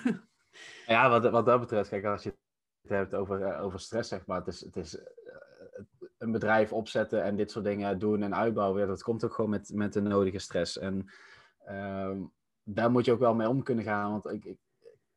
Ja, 0.86 1.08
wat, 1.08 1.30
wat 1.30 1.46
dat 1.46 1.60
betreft, 1.60 1.88
kijk, 1.88 2.04
als 2.04 2.22
je 2.22 2.34
het 2.82 2.90
hebt 2.90 3.14
over, 3.14 3.42
eh, 3.42 3.64
over 3.64 3.80
stress, 3.80 4.08
zeg 4.08 4.26
maar, 4.26 4.38
het 4.38 4.46
is, 4.46 4.60
het 4.60 4.76
is 4.76 4.98
eh, 4.98 5.04
een 6.24 6.32
bedrijf 6.32 6.72
opzetten 6.72 7.22
en 7.22 7.36
dit 7.36 7.50
soort 7.50 7.64
dingen 7.64 7.98
doen 7.98 8.22
en 8.22 8.34
uitbouwen, 8.34 8.80
ja, 8.80 8.86
dat 8.86 9.02
komt 9.02 9.24
ook 9.24 9.34
gewoon 9.34 9.50
met, 9.50 9.70
met 9.74 9.92
de 9.92 10.00
nodige 10.00 10.38
stress. 10.38 10.78
En 10.78 11.10
ehm, 11.64 12.18
daar 12.62 12.90
moet 12.90 13.04
je 13.04 13.12
ook 13.12 13.18
wel 13.18 13.34
mee 13.34 13.48
om 13.48 13.62
kunnen 13.62 13.84
gaan, 13.84 14.10
want 14.10 14.30
ik, 14.30 14.44
ik, 14.44 14.58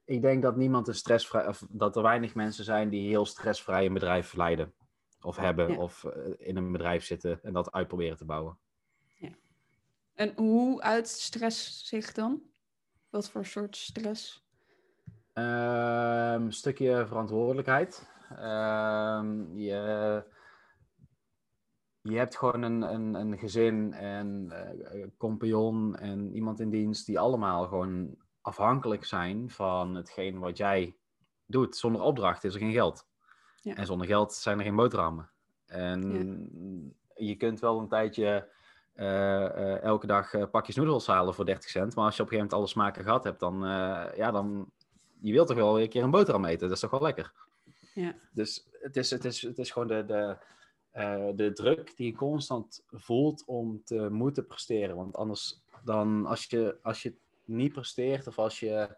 ik 0.06 0.22
denk 0.22 0.41
dat 0.41 0.56
niemand 0.56 0.88
een 0.88 0.96
stressvrij, 0.96 1.48
of 1.48 1.65
dat 1.70 1.96
er 1.96 2.02
weinig 2.02 2.36
mensen 2.36 2.63
zijn 2.63 2.89
die 2.89 3.08
heel 3.10 3.26
stressvrij 3.26 3.86
een 3.86 3.93
bedrijf 3.93 4.34
leiden 4.34 4.74
of 5.22 5.36
hebben, 5.36 5.72
Ja. 5.72 5.78
of 5.78 6.04
eh, 6.04 6.34
in 6.38 6.58
een 6.58 6.72
bedrijf 6.72 7.06
zitten 7.06 7.39
en 7.43 7.54
dat 7.54 7.72
uitproberen 7.72 8.17
te 8.17 8.26
bouwen. 8.26 8.58
En 10.13 10.34
hoe 10.36 10.82
uit 10.82 11.08
stress 11.08 11.88
zich 11.88 12.12
dan? 12.12 12.41
Wat 13.10 13.30
voor 13.30 13.46
soort 13.46 13.76
stress? 13.76 14.46
Ehm, 15.34 16.41
een 16.41 16.54
stukje 16.54 17.06
verantwoordelijkheid. 17.08 18.10
Ehm, 18.38 19.58
je, 19.58 20.24
je 22.10 22.17
hebt 22.17 22.38
gewoon 22.38 22.62
een, 22.62 22.82
een, 22.82 23.13
een 23.13 23.38
gezin 23.38 23.93
en 23.93 24.52
een 24.84 25.13
compagnon 25.17 25.96
en 25.96 26.34
iemand 26.34 26.60
in 26.60 26.70
dienst 26.70 27.06
die 27.06 27.20
allemaal 27.20 27.67
gewoon 27.67 28.15
afhankelijk 28.41 29.06
zijn 29.06 29.50
van 29.50 29.96
hetgeen 29.96 30.39
wat 30.39 30.58
jij 30.58 30.96
doet. 31.46 31.76
Zonder 31.76 32.02
opdracht 32.02 32.43
is 32.43 32.54
er 32.54 32.60
geen 32.60 32.72
geld. 32.72 33.08
Ja. 33.62 33.76
En 33.76 33.86
zonder 33.86 34.08
geld 34.08 34.34
zijn 34.34 34.58
er 34.58 34.65
geen 34.65 34.76
boterhammen. 34.76 35.30
En 35.65 36.96
je 37.15 37.36
kunt 37.36 37.60
wel 37.60 37.80
een 37.80 37.88
tijdje 37.88 38.50
eh, 38.93 39.46
eh, 39.46 39.82
elke 39.82 40.08
dag 40.08 40.50
pakjes 40.52 40.76
noedels 40.76 41.08
halen 41.08 41.34
voor 41.34 41.46
30 41.46 41.70
cent. 41.70 41.96
Maar 41.96 42.06
als 42.06 42.15
je 42.15 42.22
op 42.24 42.32
een 42.32 42.38
gegeven 42.38 42.58
moment 42.58 42.76
alle 42.76 42.84
smaken 42.84 43.04
gehad 43.04 43.24
hebt, 43.24 43.39
dan, 43.39 43.60
ja, 44.15 44.32
dan 44.32 44.72
je 45.20 45.32
wilt 45.32 45.48
toch 45.48 45.58
wel 45.58 45.74
weer 45.74 45.84
een 45.84 45.89
keer 45.89 46.04
een 46.04 46.12
boterham 46.12 46.46
eten. 46.46 46.67
Dat 46.67 46.76
is 46.76 46.80
toch 46.80 46.91
wel 46.91 47.02
lekker. 47.02 47.34
Ja. 47.93 48.15
Dus 48.32 48.67
het 48.72 48.98
is, 48.98 49.10
het 49.10 49.26
is, 49.26 49.41
het 49.41 49.58
is 49.58 49.72
gewoon 49.72 49.88
de, 49.88 50.06
de, 50.06 50.38
eh, 50.98 51.28
de 51.36 51.54
druk 51.54 51.98
die 51.98 52.06
je 52.06 52.16
constant 52.16 52.84
voelt 52.88 53.44
om 53.46 53.84
te 53.84 54.10
moeten 54.10 54.48
presteren. 54.48 54.96
Want 54.96 55.16
anders 55.16 55.64
dan, 55.84 56.26
als 56.26 56.46
je, 56.46 56.78
als 56.82 57.02
je 57.02 57.16
niet 57.46 57.74
presteert 57.74 58.28
of 58.28 58.40
als 58.40 58.60
je 58.60 58.98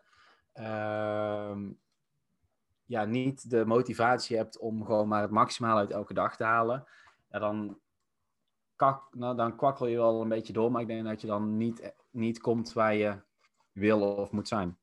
ehm, 0.54 1.70
ja, 2.86 3.06
niet 3.06 3.50
de 3.50 3.66
motivatie 3.66 4.38
hebt 4.38 4.58
om 4.58 4.86
gewoon 4.86 5.08
maar 5.08 5.22
het 5.22 5.32
maximaal 5.32 5.78
uit 5.78 5.92
elke 5.92 6.14
dag 6.14 6.36
te 6.36 6.44
halen, 6.44 6.88
ja, 7.30 7.40
dan, 7.40 7.80
kak, 8.76 9.16
nou, 9.16 9.36
dan 9.36 9.56
kwakkel 9.56 9.88
je 9.88 9.98
wel 9.98 10.22
een 10.22 10.30
beetje 10.30 10.54
door. 10.54 10.72
Maar 10.72 10.82
ik 10.82 10.88
denk 10.88 11.06
dat 11.06 11.22
je 11.22 11.28
dan 11.28 11.58
niet, 11.58 11.94
niet 12.10 12.40
komt 12.40 12.74
waar 12.74 12.96
je 12.96 13.22
wil 13.72 14.02
of 14.02 14.32
moet 14.32 14.48
zijn. 14.48 14.78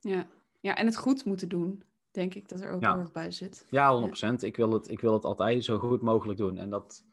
Ja. 0.00 0.26
ja, 0.60 0.76
en 0.76 0.86
het 0.86 0.96
goed 0.96 1.24
moeten 1.24 1.48
doen, 1.48 1.82
denk 2.14 2.34
ik 2.34 2.48
dat 2.48 2.60
er 2.60 2.70
ook 2.70 2.80
Ja. 2.80 2.92
heel 2.92 3.00
erg 3.00 3.12
bij 3.12 3.30
zit. 3.30 3.66
Ja, 3.70 3.92
100%. 3.92 4.42
Ik, 4.42 4.56
wil 4.56 4.72
het, 4.72 4.88
ik 4.90 5.00
wil 5.00 5.12
het 5.12 5.24
altijd 5.24 5.64
zo 5.64 5.78
goed 5.78 6.02
mogelijk 6.02 6.38
doen. 6.38 6.58
En 6.58 6.70
dat, 6.70 7.04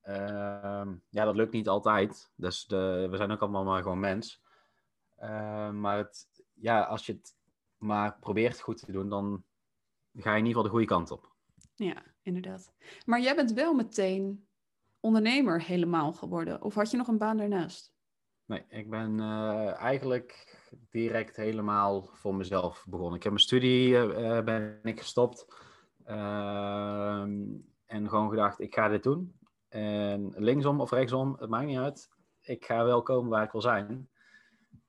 ehm, 0.00 0.94
ja, 1.08 1.24
dat 1.24 1.36
lukt 1.36 1.52
niet 1.52 1.68
altijd. 1.68 2.32
Dus 2.36 2.66
de, 2.66 3.06
we 3.10 3.16
zijn 3.16 3.30
ook 3.30 3.40
allemaal 3.40 3.64
maar 3.64 3.82
gewoon 3.82 4.00
mens. 4.00 4.42
Ehm, 5.16 5.80
maar 5.80 5.96
het, 5.98 6.28
ja, 6.54 6.82
als 6.82 7.06
je 7.06 7.12
het 7.12 7.36
maar 7.76 8.18
probeert 8.20 8.60
goed 8.60 8.78
te 8.78 8.92
doen, 8.92 9.08
dan 9.08 9.44
ga 10.14 10.32
je 10.32 10.38
in 10.38 10.46
ieder 10.46 10.46
geval 10.46 10.62
de 10.62 10.68
goede 10.68 10.86
kant 10.86 11.10
op. 11.10 11.34
Ja, 11.74 12.02
inderdaad. 12.22 12.72
Maar 13.04 13.20
jij 13.20 13.34
bent 13.34 13.52
wel 13.52 13.74
meteen 13.74 14.46
ondernemer 15.00 15.62
helemaal 15.62 16.12
geworden. 16.12 16.62
Of 16.62 16.74
had 16.74 16.90
je 16.90 16.96
nog 16.96 17.08
een 17.08 17.18
baan 17.18 17.36
daarnaast? 17.36 17.94
Nee, 18.44 18.64
ik 18.68 18.90
ben 18.90 19.20
eh, 19.20 19.74
eigenlijk 19.74 20.55
direct 20.90 21.36
helemaal 21.36 22.10
voor 22.12 22.34
mezelf 22.34 22.84
begonnen. 22.88 23.16
Ik 23.16 23.22
heb 23.22 23.32
mijn 23.32 23.44
studie 23.44 23.96
eh, 23.96 24.38
eh, 24.38 24.44
ben 24.44 24.80
ik 24.82 24.98
gestopt. 24.98 25.46
Ehm, 26.04 27.44
en 27.86 28.08
gewoon 28.08 28.28
gedacht, 28.28 28.60
ik 28.60 28.74
ga 28.74 28.88
dit 28.88 29.02
doen. 29.02 29.34
En 29.68 30.34
linksom 30.36 30.80
of 30.80 30.90
rechtsom, 30.90 31.36
het 31.38 31.50
maakt 31.50 31.66
niet 31.66 31.78
uit. 31.78 32.10
Ik 32.42 32.64
ga 32.64 32.84
wel 32.84 33.02
komen 33.02 33.30
waar 33.30 33.44
ik 33.44 33.52
wil 33.52 33.60
zijn. 33.60 34.08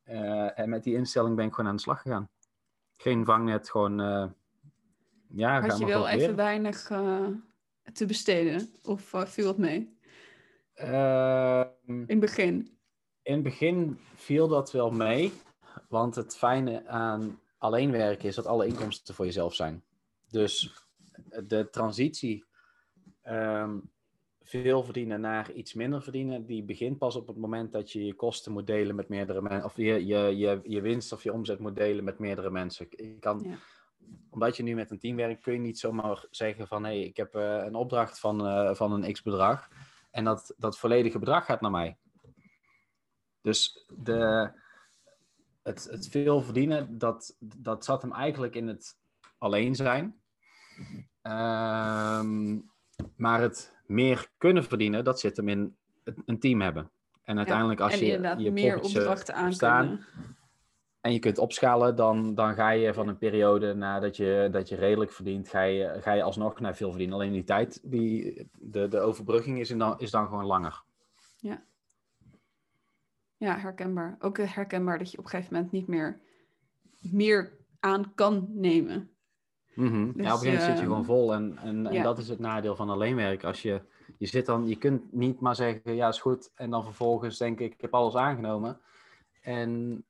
Eh, 0.04 0.60
en 0.60 0.70
met 0.70 0.84
die 0.84 0.96
instelling 0.96 1.36
ben 1.36 1.46
ik 1.46 1.54
gewoon 1.54 1.70
aan 1.70 1.76
de 1.76 1.82
slag 1.82 2.02
gegaan. 2.02 2.30
Geen 2.98 3.26
vangnet, 3.26 3.70
gewoon... 3.70 3.98
ja, 5.28 5.62
Had 5.62 5.78
je 5.78 5.86
wel 5.86 6.08
even 6.08 6.36
weinig 6.36 6.84
te 7.94 8.06
besteden? 8.06 8.70
Of 8.84 9.13
viel 9.26 9.48
het 9.48 9.58
mee 9.58 9.98
Ehm, 10.78 11.68
in 11.88 12.06
het 12.08 12.20
begin? 12.20 12.78
In 13.22 13.34
het 13.34 13.44
begin 13.44 13.98
viel 14.16 14.48
dat 14.48 14.72
wel 14.72 14.92
mee, 14.92 15.34
want 15.88 16.15
het 16.15 16.38
fijne 16.38 16.88
aan 16.88 17.39
alleen 17.58 17.91
werken 17.91 18.28
is 18.28 18.36
dat 18.36 18.45
alle 18.45 18.65
inkomsten 18.67 19.15
voor 19.15 19.26
jezelf 19.26 19.54
zijn. 19.54 19.84
Dus 20.30 20.86
de 21.43 21.69
transitie 21.69 22.45
ehm, 23.21 23.80
veel 24.41 24.84
verdienen 24.84 25.21
naar 25.21 25.52
iets 25.52 25.73
minder 25.73 26.02
verdienen, 26.02 26.45
die 26.45 26.63
begint 26.63 26.97
pas 26.97 27.15
op 27.15 27.28
het 27.28 27.38
moment 27.38 27.71
dat 27.71 27.91
je 27.91 28.06
je 28.06 28.13
kosten 28.13 28.52
moet 28.52 28.67
delen 28.67 28.95
met 28.95 29.10
meerdere 29.10 29.41
mensen, 29.41 29.65
of 29.65 29.76
je, 29.76 30.06
je, 30.06 30.38
je, 30.38 30.60
je 30.63 30.82
winst 30.82 31.12
of 31.12 31.23
je 31.23 31.34
omzet 31.34 31.60
moet 31.60 31.76
delen 31.76 32.04
met 32.04 32.19
meerdere 32.19 32.50
mensen. 32.50 32.88
Je 32.89 33.17
kan, 33.19 33.43
Ja. 33.45 33.56
Omdat 34.30 34.58
je 34.58 34.63
nu 34.63 34.76
met 34.76 34.91
een 34.91 35.00
team 35.00 35.15
werkt, 35.15 35.41
kun 35.41 35.54
je 35.54 35.60
niet 35.60 35.80
zomaar 35.80 36.26
zeggen 36.30 36.67
van 36.67 36.84
hé, 36.84 36.89
hey, 36.89 37.02
ik 37.02 37.17
heb 37.17 37.36
eh, 37.36 37.63
een 37.65 37.76
opdracht 37.76 38.19
van, 38.19 38.47
eh, 38.47 38.76
van 38.76 38.91
een 38.91 39.13
x 39.13 39.21
bedrag 39.21 39.69
en 40.12 40.23
dat, 40.23 40.54
dat 40.58 40.78
volledige 40.78 41.19
bedrag 41.19 41.45
gaat 41.45 41.62
naar 41.62 41.71
mij. 41.71 41.97
Dus 43.41 43.86
de, 43.97 44.52
het, 45.67 45.88
het 45.91 46.08
veel 46.08 46.41
verdienen, 46.41 46.97
dat, 46.97 47.36
dat 47.39 47.86
zat 47.86 48.01
hem 48.01 48.12
eigenlijk 48.13 48.56
in 48.56 48.67
het 48.67 48.97
alleen 49.38 49.75
zijn. 49.75 50.15
Ehm, 51.21 52.58
maar 53.15 53.41
het 53.41 53.73
meer 53.86 54.27
kunnen 54.38 54.63
verdienen, 54.63 55.03
dat 55.03 55.19
zit 55.19 55.38
hem 55.38 55.49
in 55.49 55.75
het- 56.03 56.21
een 56.25 56.39
team 56.39 56.62
hebben. 56.62 56.89
En 57.23 57.38
uiteindelijk 57.38 57.80
als 57.80 57.93
en 57.93 57.99
je 57.99 58.06
inderdaad 58.06 58.41
je 58.41 58.51
meer 58.51 58.77
eh, 58.77 58.84
opdrachten 58.84 59.36
aan 59.36 59.53
staan, 59.53 60.06
en 61.01 61.13
je 61.13 61.19
kunt 61.19 61.38
opschalen, 61.38 61.95
dan, 61.95 62.36
dan 62.36 62.53
ga 62.53 62.69
je 62.69 62.93
van 62.93 63.08
een 63.08 63.17
periode 63.17 63.73
nadat 63.73 64.17
je, 64.17 64.47
dat 64.51 64.69
je 64.69 64.75
redelijk 64.75 65.12
verdient, 65.12 65.49
ga 65.49 65.62
je, 65.62 65.97
ga 66.01 66.12
je 66.12 66.23
alsnog 66.23 66.60
naar 66.60 66.75
veel 66.75 66.89
verdienen. 66.89 67.15
Alleen 67.15 67.32
die 67.32 67.43
tijd, 67.43 67.80
die, 67.84 68.47
de, 68.60 68.88
de 68.88 68.99
overbrugging 68.99 69.60
is, 69.60 69.69
dan, 69.69 69.99
is 69.99 70.12
dan 70.12 70.27
gewoon 70.27 70.45
langer. 70.45 70.84
Ja, 71.39 71.63
herkenbaar. 73.38 74.15
Ook 74.19 74.38
herkenbaar 74.38 74.97
dat 74.97 75.12
je 75.12 75.17
op 75.17 75.23
een 75.23 75.30
gegeven 75.30 75.54
moment 75.54 75.71
niet 75.71 75.88
meer 75.88 76.19
meer 77.12 77.58
aan 77.80 78.13
kan 78.15 78.47
nemen. 78.50 79.10
Mhm. 79.73 79.95
ja, 79.95 80.02
op 80.02 80.08
een 80.08 80.13
Dus, 80.15 80.32
gegeven 80.32 80.45
moment 80.45 80.63
zit 80.63 80.65
je 80.65 80.71
ehm, 80.71 80.84
gewoon 80.84 81.06
vol. 81.06 81.34
En, 81.34 81.58
en, 81.58 81.88
en 81.88 81.93
ja. 81.93 82.04
dat 82.04 82.17
is 82.17 82.28
het 82.30 82.39
nadeel 82.39 82.76
van 82.76 82.89
alleen 82.89 83.15
werken. 83.15 83.47
Als 83.47 83.62
je, 83.62 83.82
je 84.17 84.26
zit 84.26 84.45
dan, 84.45 84.67
je 84.67 84.76
kunt 84.78 85.13
niet 85.13 85.39
maar 85.39 85.56
zeggen, 85.56 85.95
ja 85.95 86.08
is 86.08 86.19
goed. 86.21 86.52
En 86.56 86.69
dan 86.69 86.84
vervolgens 86.84 87.38
denk 87.38 87.60
ik, 87.60 87.73
ik 87.73 87.82
heb 87.82 87.93
alles 87.93 88.15
aangenomen. 88.15 88.80
En 89.41 90.04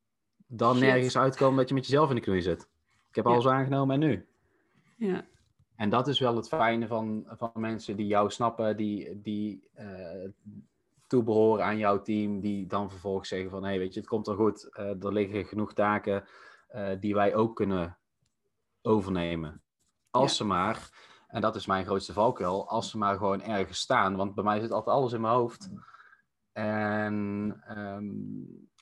dan 0.47 0.75
Shit. 0.75 0.83
nergens 0.85 1.17
uitkomen 1.17 1.57
dat 1.57 1.69
je 1.69 1.73
met 1.75 1.85
jezelf 1.85 2.09
in 2.09 2.15
de 2.15 2.21
knoei 2.21 2.41
zit. 2.41 2.61
Ik 3.09 3.15
heb 3.15 3.25
Ja. 3.25 3.31
alles 3.31 3.47
aangenomen 3.47 4.01
en 4.01 4.07
nu? 4.07 4.25
Ja, 4.95 5.25
En 5.75 5.89
dat 5.89 6.07
is 6.07 6.19
wel 6.19 6.35
het 6.35 6.47
fijne 6.47 6.87
van, 6.87 7.25
van 7.29 7.51
mensen 7.53 7.95
die 7.95 8.07
jou 8.07 8.29
snappen, 8.29 8.77
die, 8.77 9.21
die 9.21 9.69
eh, 9.73 10.29
toebehoren 11.07 11.65
aan 11.65 11.77
jouw 11.77 12.01
team, 12.01 12.39
die 12.39 12.67
dan 12.67 12.89
vervolgens 12.89 13.29
zeggen 13.29 13.49
van, 13.49 13.63
hé, 13.63 13.69
hey, 13.69 13.79
weet 13.79 13.93
je, 13.93 13.99
het 13.99 14.09
komt 14.09 14.27
wel 14.27 14.35
goed, 14.35 14.69
eh, 14.75 15.03
er 15.03 15.13
liggen 15.13 15.45
genoeg 15.45 15.73
taken 15.73 16.23
eh, 16.67 16.89
die 16.99 17.13
wij 17.13 17.35
ook 17.35 17.55
kunnen 17.55 17.97
overnemen. 18.81 19.61
Als 20.09 20.31
Ja. 20.31 20.37
ze 20.37 20.43
maar, 20.43 20.89
en 21.27 21.41
dat 21.41 21.55
is 21.55 21.65
mijn 21.65 21.85
grootste 21.85 22.13
valkuil, 22.13 22.69
als 22.69 22.89
ze 22.89 22.97
maar 22.97 23.17
gewoon 23.17 23.41
ergens 23.41 23.79
staan, 23.79 24.15
want 24.15 24.35
bij 24.35 24.43
mij 24.43 24.59
zit 24.59 24.71
altijd 24.71 24.95
alles 24.95 25.13
in 25.13 25.21
mijn 25.21 25.33
hoofd. 25.33 25.69
En 26.51 27.57
ehm, 27.67 28.05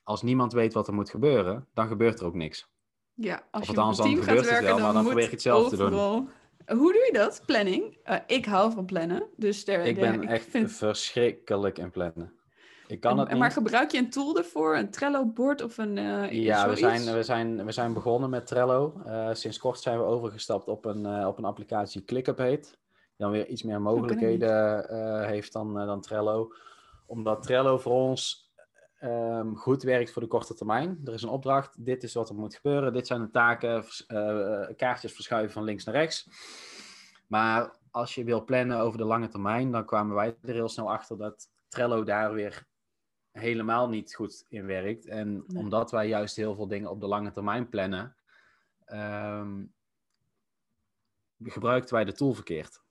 als 0.03 0.21
niemand 0.21 0.53
weet 0.53 0.73
wat 0.73 0.87
er 0.87 0.93
moet 0.93 1.09
gebeuren, 1.09 1.67
dan 1.73 1.87
gebeurt 1.87 2.19
er 2.19 2.25
ook 2.25 2.33
niks. 2.33 2.67
ja 3.13 3.47
als 3.51 3.61
Of 3.61 3.67
je 3.69 3.75
althans, 3.75 3.99
op 3.99 4.05
een 4.05 4.11
dan 4.11 4.23
team 4.23 4.27
gaat 4.27 4.45
gebeurt 4.45 4.55
het 4.55 4.59
werken, 4.59 4.67
wel, 4.75 4.85
dan, 4.85 4.93
dan 4.93 5.03
moet 5.03 5.11
probeer 5.11 5.25
ik 5.25 5.31
het 5.31 5.41
zelf 5.41 5.69
te 5.69 5.77
doen. 5.77 6.29
Hoe 6.67 6.93
doe 6.93 7.03
je 7.05 7.13
dat? 7.13 7.41
Planning? 7.45 7.97
Eh, 8.03 8.17
ik 8.27 8.45
hou 8.45 8.71
van 8.71 8.85
plannen. 8.85 9.23
Dus 9.35 9.65
daar, 9.65 9.85
Ik 9.85 9.95
ben 9.99 10.27
echt 10.27 10.47
vind- 10.49 10.71
verschrikkelijk 10.71 11.77
in 11.77 11.89
plannen. 11.91 12.33
Ik 12.87 12.99
kan 12.99 13.11
En- 13.11 13.17
het 13.19 13.29
niet. 13.29 13.37
Maar 13.37 13.51
gebruik 13.51 13.91
je 13.91 13.97
een 13.97 14.09
tool 14.09 14.37
ervoor? 14.37 14.77
Een 14.77 14.89
Trello-bord 14.91 15.61
of 15.63 15.77
een 15.77 15.97
eh 15.97 16.31
Ja, 16.31 16.69
we 16.69 16.75
zijn, 16.75 17.13
we, 17.13 17.23
zijn, 17.23 17.65
we 17.65 17.71
zijn 17.71 17.93
begonnen 17.93 18.29
met 18.29 18.47
Trello. 18.47 18.93
Eh, 19.05 19.29
sinds 19.33 19.57
kort 19.57 19.79
zijn 19.79 19.97
we 19.97 20.03
overgestapt 20.03 20.67
op 20.67 20.85
een, 20.85 21.25
op 21.25 21.37
een 21.37 21.45
applicatie 21.45 22.03
ClickUp 22.05 22.37
heet. 22.37 22.63
Die 22.63 23.25
dan 23.25 23.31
weer 23.31 23.47
iets 23.47 23.63
meer 23.63 23.81
mogelijkheden 23.81 25.25
heeft 25.27 25.53
dan, 25.53 25.73
dan 25.73 26.01
Trello. 26.01 26.51
Omdat 27.05 27.43
Trello 27.43 27.77
voor 27.77 27.93
ons 27.93 28.44
ehm, 29.05 29.53
goed 29.53 29.83
werkt 29.83 30.11
voor 30.11 30.21
de 30.21 30.27
korte 30.27 30.53
termijn. 30.53 31.01
Er 31.05 31.13
is 31.13 31.21
een 31.21 31.29
opdracht, 31.29 31.85
dit 31.85 32.03
is 32.03 32.13
wat 32.13 32.29
er 32.29 32.35
moet 32.35 32.55
gebeuren. 32.55 32.93
Dit 32.93 33.07
zijn 33.07 33.21
de 33.21 33.29
taken, 33.29 33.83
vers- 33.83 34.05
eh, 34.05 34.67
kaartjes 34.75 35.13
verschuiven 35.13 35.53
van 35.53 35.63
links 35.63 35.83
naar 35.83 35.95
rechts. 35.95 36.29
Maar 37.27 37.75
als 37.91 38.15
je 38.15 38.23
wil 38.23 38.43
plannen 38.43 38.79
over 38.79 38.97
de 38.97 39.05
lange 39.05 39.27
termijn, 39.27 39.71
dan 39.71 39.85
kwamen 39.85 40.15
wij 40.15 40.37
er 40.41 40.53
heel 40.53 40.69
snel 40.69 40.91
achter 40.91 41.17
dat 41.17 41.49
Trello 41.67 42.03
daar 42.03 42.33
weer 42.33 42.67
helemaal 43.31 43.89
niet 43.89 44.15
goed 44.15 44.45
in 44.49 44.65
werkt. 44.65 45.05
En 45.05 45.43
Nee. 45.47 45.57
omdat 45.63 45.91
wij 45.91 46.07
juist 46.07 46.35
heel 46.35 46.55
veel 46.55 46.67
dingen 46.67 46.89
op 46.89 46.99
de 47.01 47.07
lange 47.07 47.31
termijn 47.31 47.69
plannen, 47.69 48.15
ehm, 48.85 49.63
gebruikten 51.43 51.95
wij 51.95 52.05
de 52.05 52.13
tool 52.13 52.33
verkeerd. 52.33 52.81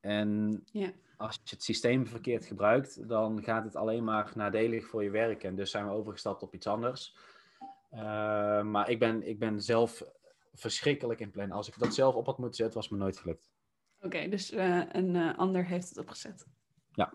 En 0.00 0.60
Ja. 0.64 0.90
Als 1.20 1.40
je 1.44 1.54
het 1.54 1.62
systeem 1.62 2.06
verkeerd 2.06 2.44
gebruikt, 2.44 3.08
dan 3.08 3.42
gaat 3.42 3.64
het 3.64 3.76
alleen 3.76 4.04
maar 4.04 4.32
nadelig 4.34 4.86
voor 4.86 5.02
je 5.02 5.10
werk. 5.10 5.44
En 5.44 5.54
dus 5.54 5.70
zijn 5.70 5.86
we 5.86 5.92
overgestapt 5.92 6.42
op 6.42 6.54
iets 6.54 6.66
anders. 6.66 7.16
Eh, 7.90 8.62
maar 8.62 8.90
ik 8.90 8.98
ben, 8.98 9.28
ik 9.28 9.38
ben 9.38 9.62
zelf 9.62 10.02
verschrikkelijk 10.52 11.20
in 11.20 11.30
plannen. 11.30 11.56
Als 11.56 11.68
ik 11.68 11.78
dat 11.78 11.94
zelf 11.94 12.14
op 12.14 12.26
had 12.26 12.38
moeten 12.38 12.56
zetten, 12.56 12.76
was 12.80 12.88
me 12.88 12.96
nooit 12.96 13.18
gelukt. 13.18 13.50
Oké, 14.00 14.28
dus 14.28 14.50
eh, 14.50 14.82
een 14.92 15.16
eh, 15.16 15.38
ander 15.38 15.66
heeft 15.66 15.88
het 15.88 15.98
opgezet. 15.98 16.46
Ja. 16.92 17.12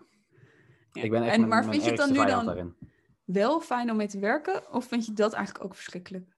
Ja. 0.92 1.02
Ik 1.02 1.10
ben 1.10 1.22
echt 1.22 1.32
en, 1.32 1.38
mijn, 1.38 1.50
maar 1.50 1.64
vind 1.64 1.84
je 1.84 1.88
het 1.88 1.98
dan 1.98 2.12
nu 2.12 2.26
dan 2.26 2.46
daarin. 2.46 2.76
wel 3.24 3.60
fijn 3.60 3.90
om 3.90 3.96
mee 3.96 4.08
te 4.08 4.18
werken? 4.18 4.72
Of 4.72 4.88
vind 4.88 5.06
je 5.06 5.12
dat 5.12 5.32
eigenlijk 5.32 5.64
ook 5.64 5.74
verschrikkelijk? 5.74 6.36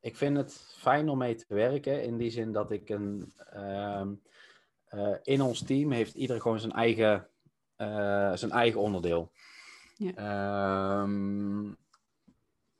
Ik 0.00 0.16
vind 0.16 0.36
het 0.36 0.74
fijn 0.78 1.08
om 1.08 1.18
mee 1.18 1.34
te 1.34 1.54
werken 1.54 2.02
in 2.02 2.16
die 2.16 2.30
zin 2.30 2.52
dat 2.52 2.70
ik 2.70 2.88
een. 2.88 3.32
ehm, 3.36 4.12
eh, 4.92 5.14
in 5.22 5.42
ons 5.42 5.62
team 5.62 5.90
heeft 5.90 6.14
ieder 6.14 6.40
gewoon 6.40 6.60
zijn 6.60 6.72
eigen, 6.72 7.28
eh, 7.76 8.32
zijn 8.34 8.50
eigen 8.50 8.80
onderdeel. 8.80 9.32
Ja. 9.96 10.12
Ehm, 10.14 11.72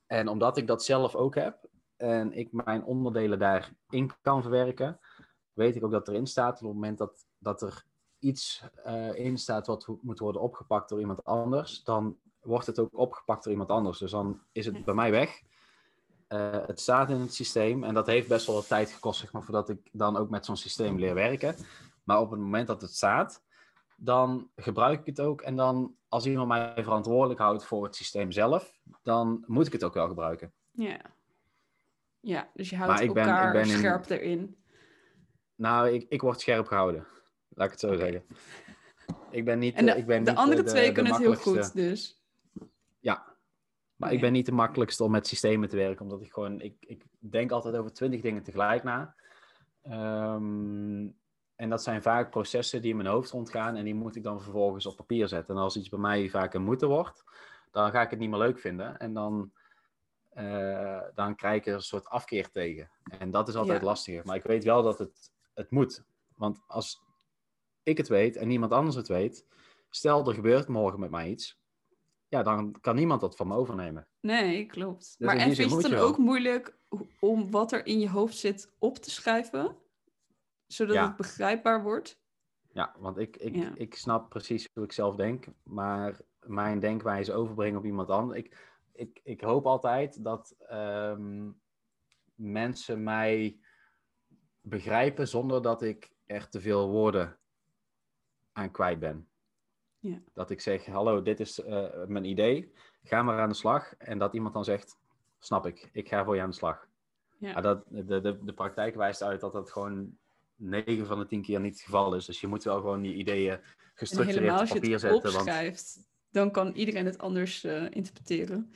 en 0.07 0.29
omdat 0.29 0.57
ik 0.57 0.67
dat 0.67 0.85
zelf 0.85 1.15
ook 1.15 1.35
heb 1.35 1.69
en 1.97 2.33
ik 2.33 2.53
mijn 2.53 2.85
onderdelen 2.85 3.39
daarin 3.39 4.11
kan 4.23 4.43
verwerken, 4.43 5.01
weet 5.53 5.77
ik 5.77 5.85
ook 5.85 5.91
dat 5.91 6.09
erin 6.09 6.27
staat. 6.27 6.53
Op 6.53 6.67
het 6.67 6.75
moment 6.75 6.99
dat, 6.99 7.27
dat 7.39 7.63
er 7.63 7.85
iets 8.19 8.65
eh, 8.85 9.15
in 9.15 9.39
staat 9.39 9.67
wat 9.67 9.89
moet 10.01 10.19
worden 10.19 10.41
opgepakt 10.41 10.89
door 10.89 11.01
iemand 11.01 11.25
anders, 11.25 11.83
dan 11.83 12.19
wordt 12.41 12.67
het 12.67 12.79
ook 12.79 12.99
opgepakt 12.99 13.43
door 13.43 13.53
iemand 13.53 13.71
anders. 13.71 13.99
Dus 13.99 14.11
dan 14.11 14.41
is 14.53 14.67
het 14.67 14.85
bij 14.85 14.95
mij 14.95 15.11
weg. 15.11 15.43
Het 16.67 16.81
staat 16.81 17.11
in 17.11 17.21
het 17.21 17.35
systeem 17.35 17.85
en 17.85 17.95
dat 17.95 18.07
heeft 18.07 18.29
best 18.29 18.47
wel 18.47 18.55
wat 18.55 18.69
tijd 18.69 18.91
gekost, 18.91 19.21
zeg 19.21 19.33
maar, 19.33 19.43
voordat 19.43 19.69
ik 19.69 19.89
dan 19.93 20.17
ook 20.17 20.31
met 20.31 20.45
zo'n 20.45 20.57
systeem 20.57 20.99
leer 20.99 21.15
werken. 21.15 21.57
Maar 22.03 22.21
op 22.21 22.31
het 22.31 22.41
moment 22.41 22.67
dat 22.67 22.81
het 22.81 22.95
staat, 22.95 23.43
dan 23.97 24.51
gebruik 24.57 25.01
ik 25.01 25.07
het 25.07 25.21
ook. 25.21 25.41
En 25.41 25.57
dan, 25.57 25.97
als 26.09 26.27
iemand 26.27 26.49
mij 26.49 26.73
verantwoordelijk 26.83 27.41
houdt 27.41 27.65
voor 27.65 27.85
het 27.85 27.97
systeem 27.97 28.31
zelf, 28.31 28.81
dan 29.03 29.45
moet 29.47 29.67
ik 29.67 29.73
het 29.73 29.85
ook 29.85 29.95
wel 29.95 30.09
gebruiken. 30.09 30.53
Ja. 30.71 31.01
Ja, 32.21 32.51
dus 32.55 32.71
je 32.71 32.77
houdt 32.77 32.93
Maar 32.93 33.03
ik 33.03 33.13
ben- 33.13 33.23
elkaar 33.29 33.47
ik 33.47 33.53
ben 33.63 33.71
in- 33.73 33.79
scherp 33.79 34.11
erin. 34.11 34.57
Nou, 35.55 35.89
ik, 35.91 36.07
ik 36.09 36.21
word 36.21 36.41
scherp 36.41 36.67
gehouden. 36.67 37.07
Laat 37.49 37.65
ik 37.67 37.71
het 37.73 37.81
zo 37.81 37.97
zeggen. 37.97 38.25
Ik 39.31 39.45
ben 39.45 39.59
niet, 39.59 39.75
En 39.75 39.89
eh, 39.89 39.99
ik 39.99 40.07
ben 40.07 40.19
de, 40.19 40.25
de 40.25 40.31
niet, 40.31 40.39
andere 40.41 40.63
twee 40.63 40.87
de 40.87 40.93
kunnen 40.93 41.13
het 41.13 41.21
heel 41.23 41.35
goed, 41.35 41.73
dus. 41.75 42.23
Ja. 43.01 43.37
Maar 43.97 44.13
ik 44.13 44.21
ben 44.21 44.33
niet 44.33 44.47
de 44.47 44.53
makkelijkste 44.53 45.05
om 45.05 45.11
met 45.11 45.27
systemen 45.27 45.69
te 45.69 45.77
werken, 45.77 46.03
omdat 46.05 46.23
ik 46.23 46.33
gewoon, 46.33 46.61
ik, 46.61 46.77
ik 46.81 47.05
denk 47.19 47.51
altijd 47.51 47.75
over 47.77 47.93
twintig 47.93 48.21
dingen 48.21 48.43
tegelijk 48.43 48.83
na. 48.83 49.15
Ehm, 49.83 51.09
en 51.63 51.69
dat 51.69 51.83
zijn 51.83 52.03
vaak 52.03 52.31
processen 52.31 52.83
die 52.83 52.91
in 52.91 52.97
mijn 52.97 53.09
hoofd 53.09 53.31
rondgaan 53.31 53.77
en 53.77 53.85
die 53.85 53.95
moet 53.95 54.17
ik 54.17 54.23
dan 54.23 54.43
vervolgens 54.43 54.87
op 54.87 54.97
papier 54.97 55.29
zetten. 55.29 55.55
En 55.55 55.61
als 55.61 55.77
iets 55.77 55.89
bij 55.89 55.99
mij 55.99 56.29
vaak 56.29 56.55
een 56.55 56.63
moeten 56.63 56.89
wordt, 56.89 57.25
dan 57.71 57.91
ga 57.91 58.03
ik 58.03 58.11
het 58.11 58.19
niet 58.19 58.31
meer 58.31 58.39
leuk 58.39 58.59
vinden. 58.59 58.99
En 58.99 59.13
dan, 59.13 59.53
eh, 60.31 61.01
dan 61.15 61.35
krijg 61.35 61.61
ik 61.61 61.67
er 61.67 61.75
een 61.75 61.83
soort 61.83 62.09
afkeer 62.09 62.51
tegen. 62.51 62.91
En 63.19 63.31
dat 63.31 63.49
is 63.49 63.55
altijd 63.55 63.81
Ja. 63.81 63.87
lastiger. 63.87 64.27
Maar 64.27 64.37
ik 64.37 64.43
weet 64.43 64.65
wel 64.65 64.83
dat 64.83 64.99
het, 64.99 65.33
het 65.55 65.71
moet. 65.71 66.05
Want 66.37 66.63
als 66.67 67.03
ik 67.83 67.97
het 67.97 68.09
weet 68.09 68.37
en 68.37 68.49
niemand 68.49 68.73
anders 68.73 68.97
het 68.97 69.09
weet, 69.09 69.47
stel 69.91 70.29
er 70.29 70.35
gebeurt 70.35 70.69
morgen 70.69 71.01
met 71.01 71.11
mij 71.11 71.29
iets, 71.29 71.61
ja, 72.29 72.43
dan 72.43 72.75
kan 72.81 72.97
niemand 72.97 73.21
dat 73.21 73.37
van 73.37 73.49
me 73.49 73.55
overnemen. 73.55 74.07
Nee, 74.21 74.67
klopt. 74.67 75.15
Dus 75.19 75.27
maar 75.27 75.37
en 75.37 75.55
vind 75.55 75.71
je 75.71 75.77
het 75.77 75.91
dan 75.91 75.95
ook 75.95 76.19
moeilijk 76.19 76.77
om 77.21 77.51
wat 77.51 77.73
er 77.73 77.87
in 77.87 78.01
je 78.01 78.09
hoofd 78.09 78.37
zit 78.37 78.73
op 78.79 78.99
te 78.99 79.11
schrijven? 79.11 79.77
Zodat 80.73 80.95
Ja. 80.95 81.07
het 81.07 81.17
begrijpbaar 81.17 81.83
wordt? 81.83 82.21
Ja, 82.73 82.95
want 82.99 83.19
ik, 83.19 83.37
ik, 83.37 83.55
Ja. 83.57 83.73
ik 83.75 83.95
snap 83.95 84.29
precies 84.29 84.69
hoe 84.75 84.85
ik 84.85 84.93
zelf 84.93 85.17
denk, 85.17 85.47
maar 85.63 86.21
mijn 86.41 86.81
denkwijze 86.81 87.33
overbrengen 87.33 87.79
op 87.79 87.85
iemand 87.85 88.09
anders. 88.09 88.39
Ik, 88.39 88.57
ik, 88.93 89.21
ik 89.23 89.41
hoop 89.41 89.67
altijd 89.67 90.25
dat 90.25 90.55
ehm, 90.59 91.51
mensen 92.35 93.03
mij 93.03 93.59
begrijpen 94.61 95.29
zonder 95.29 95.63
dat 95.63 95.83
ik 95.83 96.13
er 96.27 96.49
te 96.49 96.61
veel 96.61 96.89
woorden 96.89 97.39
aan 98.53 98.71
kwijt 98.71 98.99
ben. 98.99 99.29
Ja. 99.99 100.23
Dat 100.33 100.51
ik 100.51 100.61
zeg, 100.61 100.87
hallo, 100.87 101.23
dit 101.23 101.41
is 101.41 101.61
eh, 101.61 102.05
mijn 102.07 102.25
idee, 102.25 102.73
ga 103.03 103.23
maar 103.23 103.41
aan 103.41 103.49
de 103.49 103.55
slag. 103.55 103.95
En 103.97 104.19
dat 104.19 104.35
iemand 104.35 104.55
dan 104.55 104.65
zegt, 104.65 104.99
snap 105.39 105.67
ik, 105.67 105.91
ik 105.93 106.09
ga 106.09 106.25
voor 106.25 106.35
je 106.35 106.43
aan 106.43 106.51
de 106.51 106.57
slag. 106.57 106.87
Ja. 107.39 107.53
Maar 107.53 107.63
dat, 107.63 107.85
de, 107.89 108.21
de, 108.21 108.39
de 108.45 108.55
praktijk 108.55 108.95
wijst 108.95 109.23
uit 109.23 109.41
dat 109.41 109.53
dat 109.53 109.71
gewoon 109.71 110.19
9 110.63 111.07
van 111.07 111.19
de 111.19 111.27
10 111.27 111.43
keer 111.43 111.61
niet 111.61 111.73
het 111.73 111.83
geval 111.83 112.15
is. 112.15 112.25
Dus 112.25 112.41
je 112.41 112.47
moet 112.47 112.65
wel 112.65 112.77
gewoon 112.77 113.03
die 113.03 113.15
ideeën 113.15 113.61
gestructureerd 113.95 114.53
op 114.53 114.59
als 114.59 114.69
je 114.69 114.75
papier 114.75 114.93
het 114.93 115.01
zetten. 115.01 115.33
Want, 115.33 116.07
dan 116.31 116.51
kan 116.51 116.73
iedereen 116.73 117.07
het 117.07 117.19
anders 117.19 117.65
eh, 117.65 117.85
interpreteren. 117.91 118.73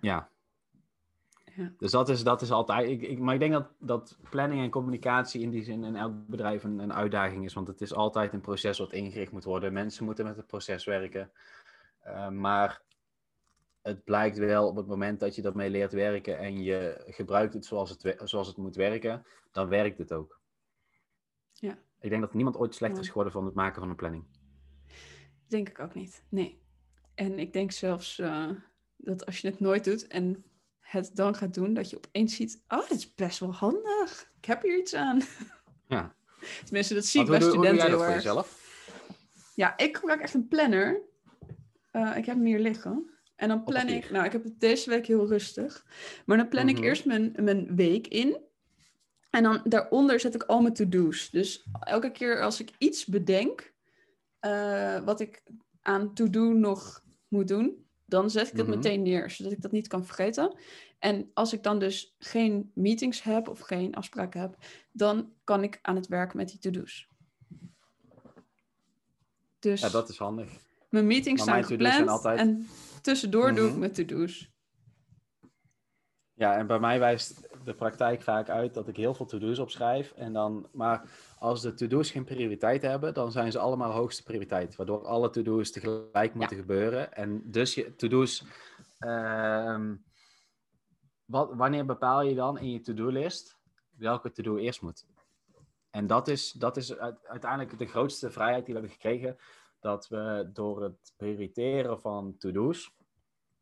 ja. 0.00 0.34
Ja. 1.56 1.72
Dus 1.78 1.90
dat 1.90 2.08
is, 2.08 2.22
dat 2.22 2.42
is 2.42 2.50
altijd. 2.50 2.90
Ik, 2.90 3.02
ik, 3.02 3.18
maar 3.18 3.34
ik 3.34 3.40
denk 3.40 3.52
dat, 3.52 3.68
dat 3.78 4.18
planning 4.30 4.62
en 4.62 4.70
communicatie 4.70 5.40
in 5.40 5.50
die 5.50 5.62
zin 5.62 5.84
in 5.84 5.96
elk 5.96 6.26
bedrijf 6.26 6.64
een, 6.64 6.78
een 6.78 6.92
uitdaging 6.92 7.44
is. 7.44 7.54
Want 7.54 7.68
het 7.68 7.80
is 7.80 7.94
altijd 7.94 8.32
een 8.32 8.40
proces 8.40 8.78
wat 8.78 8.92
ingericht 8.92 9.32
moet 9.32 9.44
worden. 9.44 9.72
Mensen 9.72 10.04
moeten 10.04 10.24
met 10.24 10.36
het 10.36 10.46
proces 10.46 10.84
werken. 10.84 11.30
Eh, 12.00 12.28
maar 12.28 12.82
het 13.82 14.04
blijkt 14.04 14.38
wel 14.38 14.68
op 14.68 14.76
het 14.76 14.86
moment 14.86 15.20
dat 15.20 15.34
je 15.34 15.42
daarmee 15.42 15.70
leert 15.70 15.92
werken 15.92 16.38
en 16.38 16.62
je 16.62 17.04
gebruikt 17.06 17.54
het 17.54 17.64
zoals 17.64 17.90
het, 17.90 18.20
zoals 18.24 18.46
het 18.46 18.56
moet 18.56 18.76
werken, 18.76 19.26
dan 19.52 19.68
werkt 19.68 19.98
het 19.98 20.12
ook. 20.12 20.40
Ik 22.06 22.12
denk 22.12 22.24
dat 22.24 22.34
niemand 22.34 22.56
ooit 22.56 22.74
slechter 22.74 23.00
is 23.02 23.08
geworden 23.08 23.32
van 23.32 23.44
het 23.44 23.54
maken 23.54 23.80
van 23.80 23.90
een 23.90 23.96
planning. 23.96 24.24
Denk 25.48 25.68
ik 25.68 25.78
ook 25.78 25.94
niet. 25.94 26.22
Nee. 26.28 26.62
En 27.14 27.38
ik 27.38 27.52
denk 27.52 27.72
zelfs 27.72 28.18
eh, 28.18 28.50
dat 28.96 29.26
als 29.26 29.38
je 29.38 29.48
het 29.48 29.60
nooit 29.60 29.84
doet 29.84 30.06
en 30.06 30.44
het 30.80 31.10
dan 31.14 31.34
gaat 31.34 31.54
doen, 31.54 31.74
dat 31.74 31.90
je 31.90 31.96
opeens 31.96 32.36
ziet: 32.36 32.64
oh, 32.68 32.88
dit 32.88 32.98
is 32.98 33.14
best 33.14 33.38
wel 33.38 33.54
handig. 33.54 34.30
Ik 34.38 34.44
heb 34.44 34.62
hier 34.62 34.78
iets 34.78 34.94
aan. 34.94 35.20
Ja. 35.88 36.14
Tenminste, 36.64 36.94
dat 36.94 37.04
zie 37.04 37.20
ik 37.20 37.26
bij 37.26 37.38
doe- 37.38 37.48
hoe 37.48 37.56
doe 37.56 37.64
studenten 37.66 37.90
jij 37.90 37.96
dat 37.98 38.06
voor 38.06 38.14
jezelf? 38.16 38.64
Ja, 39.54 39.76
ik 39.76 39.96
gebruik 39.96 40.20
echt 40.20 40.34
een 40.34 40.48
planner. 40.48 41.00
Eh, 41.90 42.16
ik 42.16 42.26
heb 42.26 42.36
hem 42.36 42.44
hier 42.44 42.58
liggen. 42.58 43.10
En 43.36 43.48
dan 43.48 43.64
plan 43.64 43.88
ik, 43.88 44.10
nou, 44.10 44.24
ik 44.24 44.32
heb 44.32 44.44
het 44.44 44.60
deze 44.60 44.90
week 44.90 45.06
heel 45.06 45.26
rustig. 45.26 45.86
Maar 46.26 46.36
dan 46.36 46.48
plan 46.48 46.68
ik 46.68 46.74
Mhm. 46.76 46.84
eerst 46.84 47.04
mijn, 47.06 47.32
mijn 47.40 47.76
week 47.76 48.06
in. 48.06 48.40
En 49.36 49.42
dan 49.42 49.60
daaronder 49.64 50.20
zet 50.20 50.34
ik 50.34 50.42
al 50.42 50.60
mijn 50.60 50.74
to-do's. 50.74 51.30
Dus 51.30 51.66
elke 51.80 52.10
keer 52.10 52.42
als 52.42 52.60
ik 52.60 52.70
iets 52.78 53.04
bedenk, 53.06 53.72
eh, 54.38 54.98
wat 55.04 55.20
ik 55.20 55.42
aan 55.82 56.14
to-do 56.14 56.52
nog 56.52 57.02
moet 57.28 57.48
doen, 57.48 57.86
dan 58.04 58.30
zet 58.30 58.46
ik 58.50 58.56
het 58.56 58.66
Mhm. 58.66 58.76
meteen 58.76 59.02
neer, 59.02 59.30
zodat 59.30 59.52
ik 59.52 59.60
dat 59.62 59.72
niet 59.72 59.88
kan 59.88 60.04
vergeten. 60.06 60.58
En 60.98 61.30
als 61.34 61.52
ik 61.52 61.62
dan 61.62 61.78
dus 61.78 62.14
geen 62.18 62.70
meetings 62.74 63.22
heb 63.22 63.48
of 63.48 63.60
geen 63.60 63.94
afspraken 63.94 64.40
heb, 64.40 64.56
dan 64.92 65.32
kan 65.44 65.62
ik 65.62 65.78
aan 65.82 65.96
het 65.96 66.06
werk 66.06 66.34
met 66.34 66.48
die 66.48 66.58
to-do's. 66.58 67.08
Dus 69.58 69.80
Ja, 69.80 69.88
dat 69.88 70.08
is 70.08 70.18
handig. 70.18 70.50
mijn 70.90 71.06
meetings 71.06 71.44
Maar 71.44 71.54
mijn 71.54 71.66
to-do's 71.66 71.86
zijn 71.86 71.98
gepland 71.98 72.24
altijd- 72.24 72.38
en 72.38 72.66
tussendoor 73.02 73.54
doe 73.54 73.64
ik 73.64 73.70
Mhm. 73.70 73.78
mijn 73.80 73.92
to-do's. 73.92 74.50
Ja, 76.32 76.56
en 76.56 76.66
bij 76.66 76.78
mij 76.78 76.98
wijst 76.98 77.45
de 77.66 77.74
praktijk 77.74 78.22
vaak 78.22 78.48
uit 78.48 78.74
dat 78.74 78.88
ik 78.88 78.96
heel 78.96 79.14
veel 79.14 79.26
to-do's 79.26 79.58
opschrijf. 79.58 80.12
En 80.12 80.32
dan, 80.32 80.68
maar 80.72 81.10
als 81.38 81.60
de 81.62 81.74
to-do's 81.74 82.10
geen 82.10 82.24
prioriteit 82.24 82.82
hebben, 82.82 83.14
dan 83.14 83.32
zijn 83.32 83.52
ze 83.52 83.58
allemaal 83.58 83.90
hoogste 83.90 84.22
prioriteit. 84.22 84.76
Waardoor 84.76 85.06
alle 85.06 85.30
to-do's 85.30 85.70
tegelijk 85.70 86.34
moeten 86.34 86.56
gebeuren. 86.56 87.12
En 87.12 87.50
dus 87.50 87.74
je 87.74 87.94
to-do's. 87.96 88.44
ehm, 88.98 89.94
wat, 91.24 91.54
wanneer 91.54 91.84
bepaal 91.84 92.22
je 92.22 92.34
dan 92.34 92.58
in 92.58 92.70
je 92.70 92.80
to-do-list 92.80 93.58
welke 93.96 94.30
to-do 94.30 94.56
eerst 94.56 94.82
moet? 94.82 95.06
En 95.90 96.06
dat 96.06 96.28
is, 96.28 96.52
dat 96.52 96.76
is 96.76 96.96
uit- 96.96 97.26
uiteindelijk 97.26 97.78
de 97.78 97.86
grootste 97.86 98.30
vrijheid 98.30 98.64
die 98.64 98.74
we 98.74 98.80
hebben 98.80 98.98
gekregen. 99.00 99.36
Dat 99.80 100.08
we 100.08 100.50
door 100.52 100.82
het 100.82 101.14
prioriteren 101.16 102.00
van 102.00 102.36
to-do's, 102.38 102.95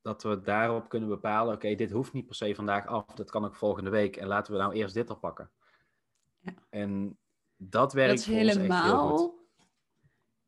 dat 0.04 0.22
we 0.22 0.40
daarop 0.40 0.88
kunnen 0.88 1.08
bepalen, 1.08 1.54
oké, 1.54 1.74
dit 1.74 1.90
hoeft 1.90 2.12
niet 2.12 2.26
per 2.26 2.34
se 2.34 2.54
vandaag 2.54 2.86
af, 2.86 3.04
dat 3.14 3.30
kan 3.30 3.44
ook 3.44 3.56
volgende 3.56 3.90
week. 3.90 4.16
En 4.16 4.26
laten 4.26 4.52
we 4.52 4.58
nou 4.58 4.72
eerst 4.72 4.94
dit 4.94 5.10
oppakken. 5.10 5.50
Ja. 6.38 6.54
En 6.70 7.18
dat 7.56 7.92
werkt 7.92 8.10
Dat 8.10 8.18
is 8.18 8.34
helemaal 8.34 9.34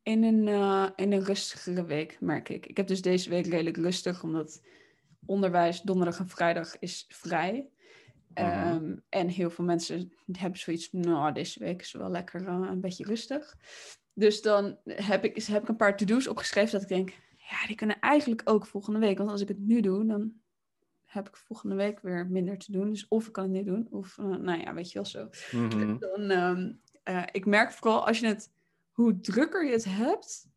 in 0.03 0.23
een, 0.25 0.49
eh, 0.49 0.89
in 0.97 1.13
een 1.13 1.25
rustigere 1.25 1.85
week, 1.85 2.17
merk 2.21 2.49
ik. 2.49 2.67
Ik 2.67 2.77
heb 2.77 2.87
dus 2.87 3.03
deze 3.03 3.31
week 3.31 3.47
redelijk 3.47 3.77
rustig, 3.77 4.23
omdat 4.23 4.63
onderwijs 5.27 5.81
donderdag 5.81 6.19
en 6.19 6.29
vrijdag 6.29 6.79
is 6.79 7.05
vrij. 7.09 7.69
Mhm. 8.35 8.45
Ehm, 8.45 8.97
en 9.09 9.29
heel 9.29 9.51
veel 9.51 9.65
mensen 9.65 10.13
hebben 10.33 10.59
zoiets, 10.59 10.93
nou, 10.93 11.33
deze 11.33 11.59
week 11.59 11.81
is 11.81 11.93
wel 11.93 12.11
lekker 12.11 12.47
eh, 12.47 12.69
een 12.71 12.81
beetje 12.81 13.05
rustig. 13.05 13.57
Dus 14.13 14.43
dan 14.43 14.79
heb 14.85 15.25
ik, 15.25 15.43
heb 15.43 15.63
ik 15.63 15.69
een 15.69 15.77
paar 15.77 15.97
to-do's 15.97 16.27
opgeschreven 16.27 16.73
dat 16.73 16.83
ik 16.83 16.89
denk, 16.89 17.13
ja, 17.51 17.67
die 17.67 17.77
kunnen 17.77 18.01
eigenlijk 18.01 18.43
ook 18.45 18.67
volgende 18.67 18.99
week. 18.99 19.19
Want 19.19 19.31
als 19.31 19.41
ik 19.41 19.49
het 19.49 19.59
nu 19.59 19.81
doe, 19.81 20.07
dan 20.07 20.33
heb 21.05 21.29
ik 21.29 21.37
volgende 21.37 21.75
week 21.75 22.01
weer 22.01 22.27
minder 22.27 22.59
te 22.59 22.73
doen. 22.73 22.91
Dus 22.91 23.09
of 23.09 23.27
ik 23.27 23.33
kan 23.33 23.43
het 23.45 23.53
nu 23.53 23.63
doen, 23.65 23.87
of, 23.91 24.19
eh, 24.19 24.25
nou 24.25 24.61
ja, 24.61 24.75
weet 24.75 24.89
je 24.93 24.95
wel 24.95 25.05
zo. 25.05 25.29
Mhm. 25.53 25.99
Dan, 25.99 26.31
ehm, 26.31 26.73
eh, 27.03 27.23
ik 27.33 27.47
merk 27.47 27.73
vooral 27.73 28.07
als 28.07 28.19
je 28.19 28.27
het, 28.27 28.53
hoe 28.91 29.21
drukker 29.21 29.65
je 29.67 29.73
het 29.73 29.85
hebt, 29.85 30.49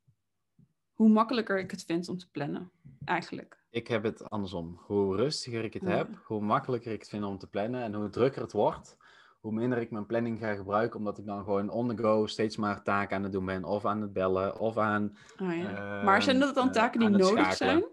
hoe 0.93 1.09
makkelijker 1.09 1.59
ik 1.59 1.71
het 1.71 1.83
vind 1.83 2.09
om 2.09 2.17
te 2.17 2.29
plannen. 2.31 2.71
Eigenlijk. 3.05 3.57
Ik 3.69 3.87
heb 3.87 4.03
het 4.03 4.29
andersom. 4.29 4.79
Hoe 4.85 5.15
rustiger 5.15 5.63
ik 5.63 5.73
het 5.73 5.83
Ja. 5.83 5.89
heb, 5.89 6.21
hoe 6.25 6.41
makkelijker 6.41 6.91
ik 6.91 6.99
het 6.99 7.09
vind 7.09 7.23
om 7.23 7.37
te 7.37 7.47
plannen. 7.47 7.81
En 7.83 7.93
hoe 7.93 8.09
drukker 8.09 8.41
het 8.41 8.51
wordt, 8.51 8.97
hoe 9.39 9.51
minder 9.51 9.77
ik 9.77 9.91
mijn 9.91 10.05
planning 10.05 10.39
ga 10.39 10.55
gebruiken. 10.55 10.99
Omdat 10.99 11.17
ik 11.17 11.25
dan 11.25 11.43
gewoon 11.43 11.69
on 11.69 11.87
the 11.87 11.97
go 11.97 12.25
steeds 12.25 12.57
maar 12.57 12.83
taken 12.83 13.15
aan 13.15 13.23
het 13.23 13.31
doen 13.31 13.45
ben. 13.45 13.63
Of 13.63 13.85
aan 13.85 14.01
het 14.01 14.13
bellen, 14.13 14.59
of 14.59 14.77
aan... 14.77 15.17
Oh, 15.41 15.55
ja. 15.55 15.75
Ehm, 15.75 16.05
maar 16.05 16.21
zijn 16.21 16.39
dat 16.39 16.55
dan 16.55 16.67
eh, 16.67 16.73
taken 16.73 16.99
die 16.99 17.09
nodig 17.09 17.27
schakelen. 17.27 17.55
zijn? 17.55 17.83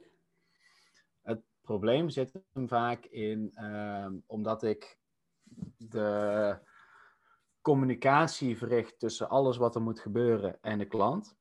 Het 1.22 1.42
probleem 1.60 2.08
zit 2.08 2.32
hem 2.52 2.68
vaak 2.68 3.04
in, 3.04 3.50
ehm, 3.54 4.14
omdat 4.26 4.62
ik 4.62 4.98
de 5.76 6.58
communicatie 7.60 8.58
verricht 8.58 8.98
tussen 8.98 9.28
alles 9.28 9.56
wat 9.56 9.74
er 9.74 9.82
moet 9.82 10.00
gebeuren 10.00 10.58
en 10.60 10.78
de 10.78 10.86
klant. 10.86 11.36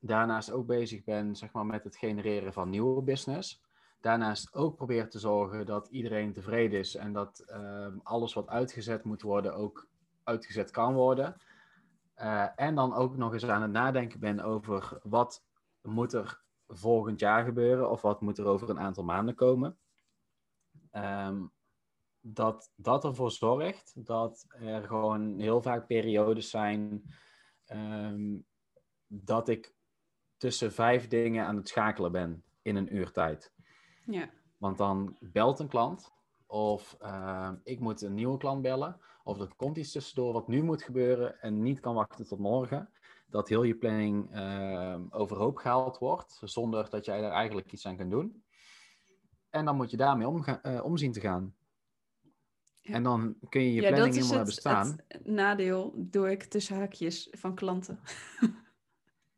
Daarnaast 0.00 0.50
ook 0.50 0.66
bezig 0.66 1.04
ben 1.04 1.36
zeg 1.36 1.52
maar, 1.52 1.66
met 1.66 1.84
het 1.84 1.96
genereren 1.96 2.52
van 2.52 2.70
nieuwe 2.70 3.02
business. 3.02 3.64
Daarnaast 4.00 4.54
ook 4.54 4.76
probeer 4.76 5.10
te 5.10 5.18
zorgen 5.18 5.66
dat 5.66 5.88
iedereen 5.88 6.32
tevreden 6.32 6.78
is 6.78 6.94
en 6.94 7.12
dat 7.12 7.38
ehm, 7.38 7.98
alles 8.02 8.34
wat 8.34 8.48
uitgezet 8.48 9.04
moet 9.04 9.22
worden 9.22 9.54
ook 9.54 9.88
uitgezet 10.22 10.70
kan 10.70 10.94
worden. 10.94 11.36
Eh, 12.14 12.48
en 12.56 12.74
dan 12.74 12.94
ook 12.94 13.16
nog 13.16 13.32
eens 13.32 13.44
aan 13.44 13.62
het 13.62 13.70
nadenken 13.70 14.20
ben 14.20 14.40
over 14.40 14.98
wat 15.02 15.44
moet 15.82 16.12
er 16.12 16.44
volgend 16.68 17.20
jaar 17.20 17.44
gebeuren 17.44 17.90
of 17.90 18.02
wat 18.02 18.20
moet 18.20 18.38
er 18.38 18.46
over 18.46 18.70
een 18.70 18.80
aantal 18.80 19.04
maanden 19.04 19.34
komen. 19.34 19.78
Ehm, 20.90 21.44
dat 22.20 22.72
dat 22.76 23.04
ervoor 23.04 23.30
zorgt 23.30 24.06
dat 24.06 24.46
er 24.48 24.82
gewoon 24.86 25.38
heel 25.38 25.62
vaak 25.62 25.86
periodes 25.86 26.50
zijn 26.50 27.02
ehm, 27.64 28.36
dat 29.06 29.48
ik 29.48 29.74
tussen 30.36 30.72
vijf 30.72 31.08
dingen 31.08 31.46
aan 31.46 31.56
het 31.56 31.68
schakelen 31.68 32.12
ben 32.12 32.44
in 32.62 32.76
een 32.76 32.96
uur 32.96 33.10
tijd. 33.12 33.52
Ja. 34.06 34.30
Want 34.58 34.78
dan 34.78 35.16
belt 35.20 35.58
een 35.58 35.68
klant, 35.68 36.12
of 36.46 36.96
ehm, 37.00 37.54
ik 37.62 37.80
moet 37.80 38.02
een 38.02 38.14
nieuwe 38.14 38.38
klant 38.38 38.62
bellen, 38.62 39.00
of 39.24 39.40
er 39.40 39.54
komt 39.56 39.76
iets 39.76 39.92
tussendoor 39.92 40.32
wat 40.32 40.48
nu 40.48 40.62
moet 40.62 40.82
gebeuren 40.82 41.40
en 41.40 41.62
niet 41.62 41.80
kan 41.80 41.94
wachten 41.94 42.26
tot 42.26 42.38
morgen. 42.38 42.90
Dat 43.26 43.48
heel 43.48 43.62
je 43.62 43.74
planning 43.76 44.32
ehm, 44.32 45.02
overhoop 45.10 45.56
gehaald 45.56 45.98
wordt, 45.98 46.40
zonder 46.44 46.90
dat 46.90 47.04
jij 47.04 47.20
daar 47.20 47.32
eigenlijk 47.32 47.72
iets 47.72 47.86
aan 47.86 47.96
kunt 47.96 48.10
doen. 48.10 48.44
En 49.50 49.64
dan 49.64 49.76
moet 49.76 49.90
je 49.90 49.96
daarmee 49.96 50.28
omga- 50.28 50.62
eh, 50.62 50.84
omzien 50.84 51.12
te 51.12 51.20
gaan. 51.20 51.54
Ja. 52.80 52.94
En 52.94 53.02
dan 53.02 53.36
kun 53.48 53.60
je 53.60 53.74
je 53.74 53.80
ja, 53.80 53.88
planning 53.88 54.14
helemaal 54.14 54.36
hebben 54.36 54.54
staan. 54.54 54.98
het 55.08 55.26
nadeel, 55.26 55.92
doe 55.96 56.30
ik 56.30 56.44
tussen 56.44 56.76
haakjes 56.76 57.28
van 57.30 57.54
klanten. 57.54 58.00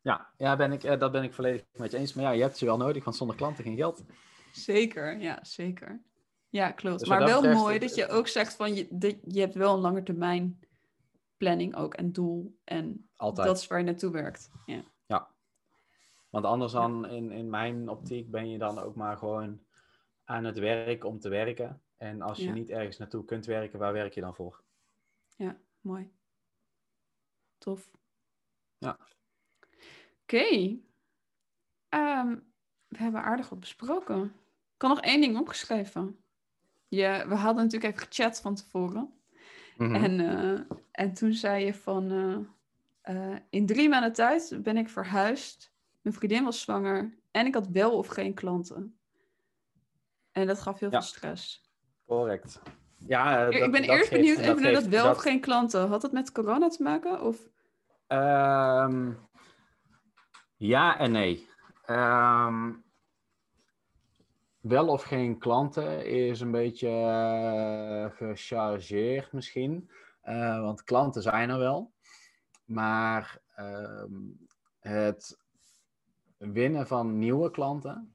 Ja, 0.01 0.33
ja 0.37 0.57
ben 0.57 0.73
ik, 0.73 0.85
eh, 0.85 0.99
dat 0.99 1.13
ben 1.13 1.23
ik 1.23 1.35
volledig 1.35 1.65
met 1.73 1.91
je 1.91 1.97
eens. 1.97 2.15
Maar 2.15 2.25
ja, 2.25 2.31
je 2.31 2.43
hebt 2.43 2.57
ze 2.59 2.65
wel 2.65 2.77
nodig, 2.77 3.05
want 3.05 3.17
zonder 3.17 3.37
klanten 3.37 3.65
geen 3.65 3.77
geld. 3.77 4.05
Zeker, 4.53 5.19
ja, 5.19 5.39
zeker. 5.45 6.03
Ja, 6.49 6.71
klopt. 6.71 6.99
Dus 6.99 7.09
maar 7.09 7.25
wel 7.25 7.41
betreft, 7.41 7.61
mooi 7.61 7.79
dat 7.79 7.95
je 7.95 8.09
ook 8.09 8.29
zegt 8.29 8.55
van 8.55 8.75
je, 8.75 9.19
je 9.25 9.41
hebt 9.41 9.55
wel 9.55 9.75
een 9.75 9.81
lange 9.81 10.03
termijn 10.03 10.61
planning 11.37 11.77
ook 11.77 11.95
en 11.95 12.13
doel. 12.13 12.59
En 12.65 13.09
Altijd. 13.17 13.47
dat 13.47 13.59
is 13.59 13.67
waar 13.67 13.79
je 13.79 13.85
naartoe 13.85 14.11
werkt. 14.13 14.51
Ja. 14.67 14.85
Want 16.31 16.45
anders 16.45 16.73
dan, 16.73 17.09
in, 17.09 17.31
in 17.31 17.51
mijn 17.51 17.89
optiek, 17.89 18.31
ben 18.31 18.51
je 18.51 18.59
dan 18.59 18.79
ook 18.79 18.95
maar 18.95 19.17
gewoon 19.17 19.61
aan 20.25 20.45
het 20.45 20.59
werk 20.59 21.05
om 21.05 21.19
te 21.19 21.29
werken. 21.29 21.83
En 21.97 22.23
als 22.23 22.39
je 22.39 22.45
Ja. 22.45 22.53
niet 22.53 22.71
ergens 22.71 22.99
naartoe 22.99 23.25
kunt 23.25 23.47
werken, 23.47 23.79
waar 23.79 23.93
werk 23.93 24.15
je 24.15 24.21
dan 24.21 24.35
voor? 24.35 24.63
Ja, 25.37 25.61
mooi. 25.81 26.13
Tof. 27.59 27.91
Ja. 28.79 28.99
Oké. 30.23 30.77
Ehm, 31.89 32.37
we 32.89 32.99
hebben 32.99 33.23
aardig 33.23 33.49
wat 33.49 33.61
besproken. 33.61 34.23
Ik 34.75 34.83
had 34.83 34.91
nog 34.91 35.01
één 35.01 35.21
ding 35.21 35.39
opgeschreven. 35.39 36.19
Je, 36.89 37.25
we 37.29 37.35
hadden 37.35 37.65
natuurlijk 37.65 37.95
even 37.95 38.07
gechat 38.09 38.41
van 38.41 38.55
tevoren. 38.55 39.13
Mhm. 39.77 39.95
En, 39.95 40.21
eh, 40.21 40.77
en 40.91 41.13
toen 41.13 41.33
zei 41.33 41.65
je 41.65 41.75
van... 41.75 42.11
eh, 43.03 43.33
eh, 43.33 43.37
in 43.51 43.67
drie 43.67 43.89
maanden 43.89 44.13
tijd 44.13 44.59
ben 44.63 44.77
ik 44.77 44.89
verhuisd. 44.89 45.73
Mijn 46.01 46.15
vriendin 46.15 46.45
was 46.45 46.61
zwanger. 46.61 47.17
En 47.31 47.47
ik 47.47 47.55
had 47.55 47.69
wel 47.69 47.97
of 47.97 48.07
geen 48.07 48.35
klanten. 48.35 48.99
En 50.33 50.47
dat 50.47 50.61
gaf 50.61 50.79
heel 50.79 50.91
Ja. 50.91 51.01
veel 51.01 51.09
stress. 51.09 51.71
Correct. 52.07 52.61
Ja, 53.07 53.47
ik 53.47 53.71
ben 53.71 53.87
dat 53.87 53.91
eerst 53.91 54.11
benieuwd 54.11 54.39
even 54.39 54.63
naar 54.63 54.73
dat 54.73 54.87
wel 54.87 55.11
of 55.11 55.19
geen 55.19 55.41
klanten. 55.41 55.89
Had 55.89 56.01
dat 56.01 56.13
met 56.13 56.33
corona 56.33 56.69
te 56.69 56.83
maken? 56.83 57.23
Of... 57.23 57.39
Ehm, 58.07 59.13
ja 60.57 60.99
en 60.99 61.11
nee. 61.11 61.49
Ehm, 61.89 62.73
wel 64.61 64.89
of 64.89 65.03
geen 65.03 65.39
klanten 65.39 66.07
is 66.07 66.41
een 66.41 66.51
beetje 66.51 66.89
eh, 66.89 68.17
gechargeerd 68.17 69.33
misschien. 69.33 69.91
Eh, 70.21 70.61
want 70.61 70.85
klanten 70.85 71.23
zijn 71.23 71.51
er 71.51 71.59
wel. 71.59 71.93
Maar 72.65 73.41
ehm, 73.55 74.13
het 74.79 75.39
winnen 76.37 76.87
van 76.87 77.19
nieuwe 77.19 77.51
klanten 77.51 78.15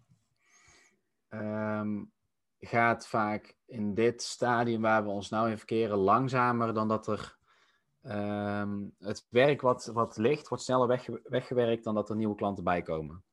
ehm, 1.29 2.03
gaat 2.59 3.07
vaak 3.07 3.55
in 3.65 3.93
dit 3.93 4.21
stadium 4.21 4.81
waar 4.81 5.03
we 5.03 5.09
ons 5.09 5.29
nou 5.29 5.49
in 5.49 5.57
verkeren 5.57 5.97
langzamer 5.97 6.73
dan 6.73 6.88
dat 6.88 7.07
er 7.07 7.38
het 8.99 9.27
werk 9.29 9.62
wat, 9.62 9.86
wat 9.86 10.17
ligt, 10.17 10.47
wordt 10.47 10.63
sneller 10.63 10.88
wegge- 10.88 11.21
weggewerkt 11.23 11.83
dan 11.83 11.95
dat 11.95 12.09
er 12.09 12.15
nieuwe 12.15 12.36
klanten 12.36 12.63
bij 12.63 12.81
komen. 12.81 13.23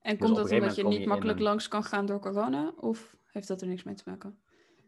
En 0.00 0.12
op 0.12 0.18
komt 0.18 0.36
dat 0.36 0.50
omdat 0.50 0.76
je 0.76 0.84
niet 0.84 1.00
je 1.00 1.06
makkelijk 1.06 1.38
een- 1.38 1.44
langs 1.44 1.68
kan 1.68 1.84
gaan 1.84 2.06
door 2.06 2.20
corona? 2.20 2.72
Of 2.76 3.16
heeft 3.26 3.48
dat 3.48 3.60
er 3.60 3.66
niks 3.68 3.82
mee 3.82 3.94
te 3.94 4.02
maken? 4.06 4.38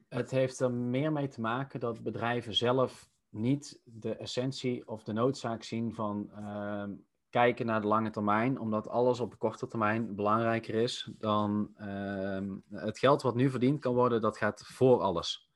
Het 0.09 0.31
heeft 0.31 0.61
er 0.61 0.73
meer 0.73 1.13
mee 1.13 1.29
te 1.29 1.41
maken 1.41 1.81
dat 1.81 2.03
bedrijven 2.03 2.55
zelf 2.55 3.11
niet 3.29 3.81
de 3.85 4.17
essentie 4.17 4.89
of 4.89 5.03
de 5.05 5.13
noodzaak 5.13 5.63
zien 5.63 5.95
van 5.95 6.31
ehm, 6.33 6.95
kijken 7.31 7.67
naar 7.67 7.81
de 7.81 7.87
lange 7.87 8.11
termijn, 8.11 8.59
omdat 8.59 8.89
alles 8.89 9.21
op 9.21 9.31
de 9.31 9.37
korte 9.37 9.67
termijn 9.67 10.15
belangrijker 10.15 10.75
is 10.75 11.11
dan 11.19 11.71
ehm, 11.77 12.57
het 12.71 12.99
geld 12.99 13.23
wat 13.23 13.35
nu 13.35 13.51
verdiend 13.51 13.81
kan 13.81 13.95
worden, 13.95 14.21
dat 14.21 14.37
gaat 14.37 14.63
voor 14.67 15.01
alles. 15.01 15.51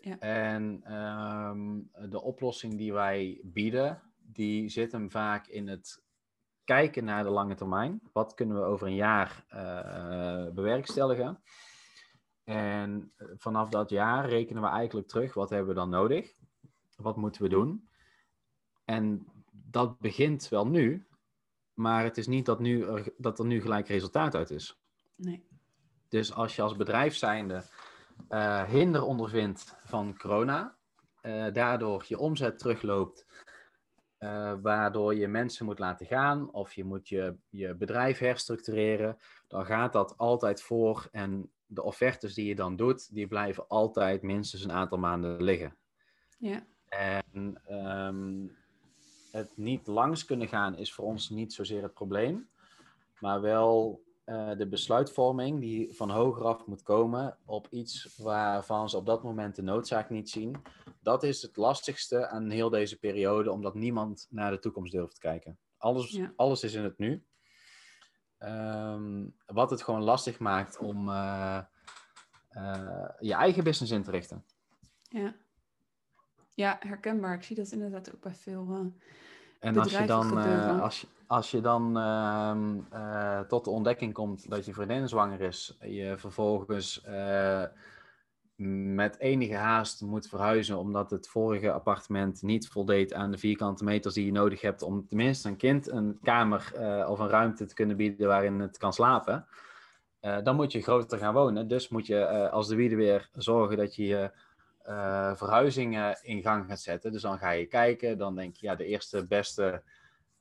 Ja. 0.00 0.18
En 0.18 0.80
ehm, 0.84 1.80
de 2.10 2.22
oplossing 2.22 2.76
die 2.78 2.92
wij 2.92 3.40
bieden, 3.44 4.02
die 4.18 4.68
zit 4.68 4.92
hem 4.92 5.10
vaak 5.10 5.46
in 5.46 5.68
het 5.68 6.02
kijken 6.68 7.04
naar 7.04 7.24
de 7.24 7.30
lange 7.30 7.54
termijn. 7.54 8.00
Wat 8.12 8.34
kunnen 8.34 8.56
we 8.56 8.62
over 8.62 8.86
een 8.86 8.94
jaar 8.94 9.44
eh, 9.48 10.52
bewerkstelligen? 10.54 11.42
En 12.44 13.12
eh, 13.16 13.26
vanaf 13.36 13.68
dat 13.68 13.90
jaar 13.90 14.28
rekenen 14.28 14.62
we 14.62 14.68
eigenlijk 14.68 15.08
terug, 15.08 15.34
wat 15.34 15.50
hebben 15.50 15.68
we 15.68 15.74
dan 15.74 15.90
nodig? 15.90 16.34
Wat 16.96 17.16
moeten 17.16 17.42
we 17.42 17.48
doen? 17.48 17.88
En 18.84 19.26
dat 19.50 19.98
begint 19.98 20.48
wel 20.48 20.66
nu, 20.66 21.06
maar 21.74 22.04
het 22.04 22.16
is 22.18 22.26
niet 22.26 22.46
dat, 22.46 22.58
nu 22.58 22.82
er, 22.82 23.12
dat 23.16 23.38
er 23.38 23.46
nu 23.46 23.60
gelijk 23.60 23.88
resultaat 23.88 24.34
uit 24.34 24.50
is. 24.50 24.80
Nee. 25.14 25.46
Dus 26.08 26.32
als 26.32 26.56
je 26.56 26.62
als 26.62 26.76
bedrijf 26.76 27.14
zijnde 27.14 27.62
eh, 28.28 28.64
hinder 28.64 29.02
ondervindt 29.02 29.76
van 29.84 30.16
corona, 30.18 30.76
daardoor 31.52 32.04
je 32.08 32.18
omzet 32.18 32.58
terugloopt, 32.58 33.26
eh, 34.18 34.54
waardoor 34.62 35.14
je 35.14 35.28
mensen 35.28 35.64
moet 35.64 35.78
laten 35.78 36.06
gaan 36.06 36.52
of 36.52 36.72
je 36.72 36.84
moet 36.84 37.08
je, 37.08 37.36
je 37.48 37.74
bedrijf 37.74 38.18
herstructureren, 38.18 39.18
dan 39.48 39.66
gaat 39.66 39.92
dat 39.92 40.14
altijd 40.16 40.62
voor 40.62 41.08
en 41.12 41.50
de 41.66 41.82
offertes 41.82 42.34
die 42.34 42.46
je 42.46 42.54
dan 42.54 42.76
doet, 42.76 43.14
die 43.14 43.26
blijven 43.26 43.68
altijd 43.68 44.22
minstens 44.22 44.64
een 44.64 44.72
aantal 44.72 44.98
maanden 44.98 45.42
liggen. 45.42 45.76
Ja. 46.38 46.66
En 46.88 47.60
ehm, 47.64 48.46
het 49.30 49.56
niet 49.56 49.86
langs 49.86 50.24
kunnen 50.24 50.48
gaan 50.48 50.76
is 50.76 50.92
voor 50.92 51.04
ons 51.04 51.30
niet 51.30 51.52
zozeer 51.52 51.82
het 51.82 51.94
probleem, 51.94 52.48
maar 53.20 53.40
wel 53.40 54.02
eh, 54.28 54.50
de 54.56 54.68
besluitvorming 54.68 55.60
die 55.60 55.94
van 55.94 56.10
hogeraf 56.10 56.66
moet 56.66 56.82
komen 56.82 57.36
op 57.44 57.66
iets 57.70 58.16
waarvan 58.16 58.88
ze 58.90 58.96
op 58.96 59.06
dat 59.06 59.22
moment 59.22 59.54
de 59.56 59.62
noodzaak 59.62 60.10
niet 60.10 60.30
zien. 60.30 60.56
Dat 61.02 61.22
is 61.22 61.42
het 61.42 61.56
lastigste 61.56 62.28
aan 62.28 62.50
heel 62.50 62.70
deze 62.70 62.98
periode, 62.98 63.50
omdat 63.52 63.74
niemand 63.74 64.26
naar 64.30 64.50
de 64.50 64.58
toekomst 64.58 64.92
durft 64.92 65.14
te 65.14 65.20
kijken. 65.20 65.58
Alles, 65.76 66.10
Ja. 66.10 66.32
alles 66.36 66.62
is 66.62 66.74
in 66.74 66.84
het 66.84 66.98
nu. 66.98 67.24
Ehm, 68.38 69.26
wat 69.46 69.70
het 69.70 69.82
gewoon 69.82 70.02
lastig 70.02 70.38
maakt 70.38 70.78
om 70.78 71.08
eh, 71.08 71.60
eh, 72.48 73.08
je 73.18 73.34
eigen 73.34 73.64
business 73.64 73.92
in 73.92 74.02
te 74.02 74.10
richten. 74.10 74.44
Ja. 75.02 75.34
Ja, 76.54 76.76
herkenbaar. 76.80 77.34
Ik 77.34 77.42
zie 77.42 77.56
dat 77.56 77.72
inderdaad 77.72 78.14
ook 78.14 78.20
bij 78.20 78.34
veel. 78.34 78.92
Eh, 79.58 79.68
En 79.68 79.78
als 79.78 79.98
je 79.98 80.04
dan, 80.04 80.38
eh, 80.38 80.42
gebeuren. 80.42 80.80
als 80.80 81.00
je, 81.00 81.06
als 81.26 81.50
je 81.50 81.60
dan 81.60 81.98
eh, 82.92 83.40
tot 83.40 83.64
de 83.64 83.70
ontdekking 83.70 84.12
komt 84.12 84.50
dat 84.50 84.64
je 84.66 84.72
vriendin 84.72 85.08
zwanger 85.08 85.40
is, 85.40 85.76
je 85.80 86.14
vervolgens 86.18 87.02
eh, 87.02 87.64
met 88.92 89.18
enige 89.18 89.54
haast 89.54 90.02
moet 90.02 90.28
verhuizen 90.28 90.78
omdat 90.78 91.10
het 91.10 91.28
vorige 91.28 91.72
appartement 91.72 92.42
niet 92.42 92.68
voldeed 92.68 93.14
aan 93.14 93.30
de 93.30 93.38
vierkante 93.38 93.84
meters 93.84 94.14
die 94.14 94.24
je 94.24 94.32
nodig 94.32 94.60
hebt 94.60 94.82
om 94.82 95.06
tenminste 95.06 95.48
een 95.48 95.56
kind 95.56 95.88
een 95.90 96.18
kamer 96.22 96.72
eh, 96.74 97.10
of 97.10 97.18
een 97.18 97.28
ruimte 97.28 97.64
te 97.66 97.74
kunnen 97.74 97.96
bieden 97.96 98.28
waarin 98.28 98.60
het 98.60 98.78
kan 98.78 98.92
slapen, 98.92 99.46
eh, 100.20 100.38
dan 100.42 100.56
moet 100.56 100.72
je 100.72 100.82
groter 100.82 101.18
gaan 101.18 101.34
wonen. 101.34 101.68
Dus 101.68 101.88
moet 101.88 102.06
je 102.06 102.18
eh, 102.18 102.52
als 102.52 102.68
de 102.68 102.76
wiede 102.76 102.96
weer 102.96 103.28
zorgen 103.32 103.76
dat 103.76 103.94
je 103.94 104.30
eh, 104.88 105.36
verhuizingen 105.36 106.18
in 106.22 106.42
gang 106.42 106.66
gaat 106.66 106.80
zetten. 106.80 107.12
Dus 107.12 107.22
dan 107.22 107.38
ga 107.38 107.50
je 107.50 107.66
kijken, 107.66 108.18
dan 108.18 108.34
denk 108.34 108.56
je, 108.56 108.66
ja, 108.66 108.74
de 108.74 108.84
eerste 108.84 109.26
beste, 109.26 109.82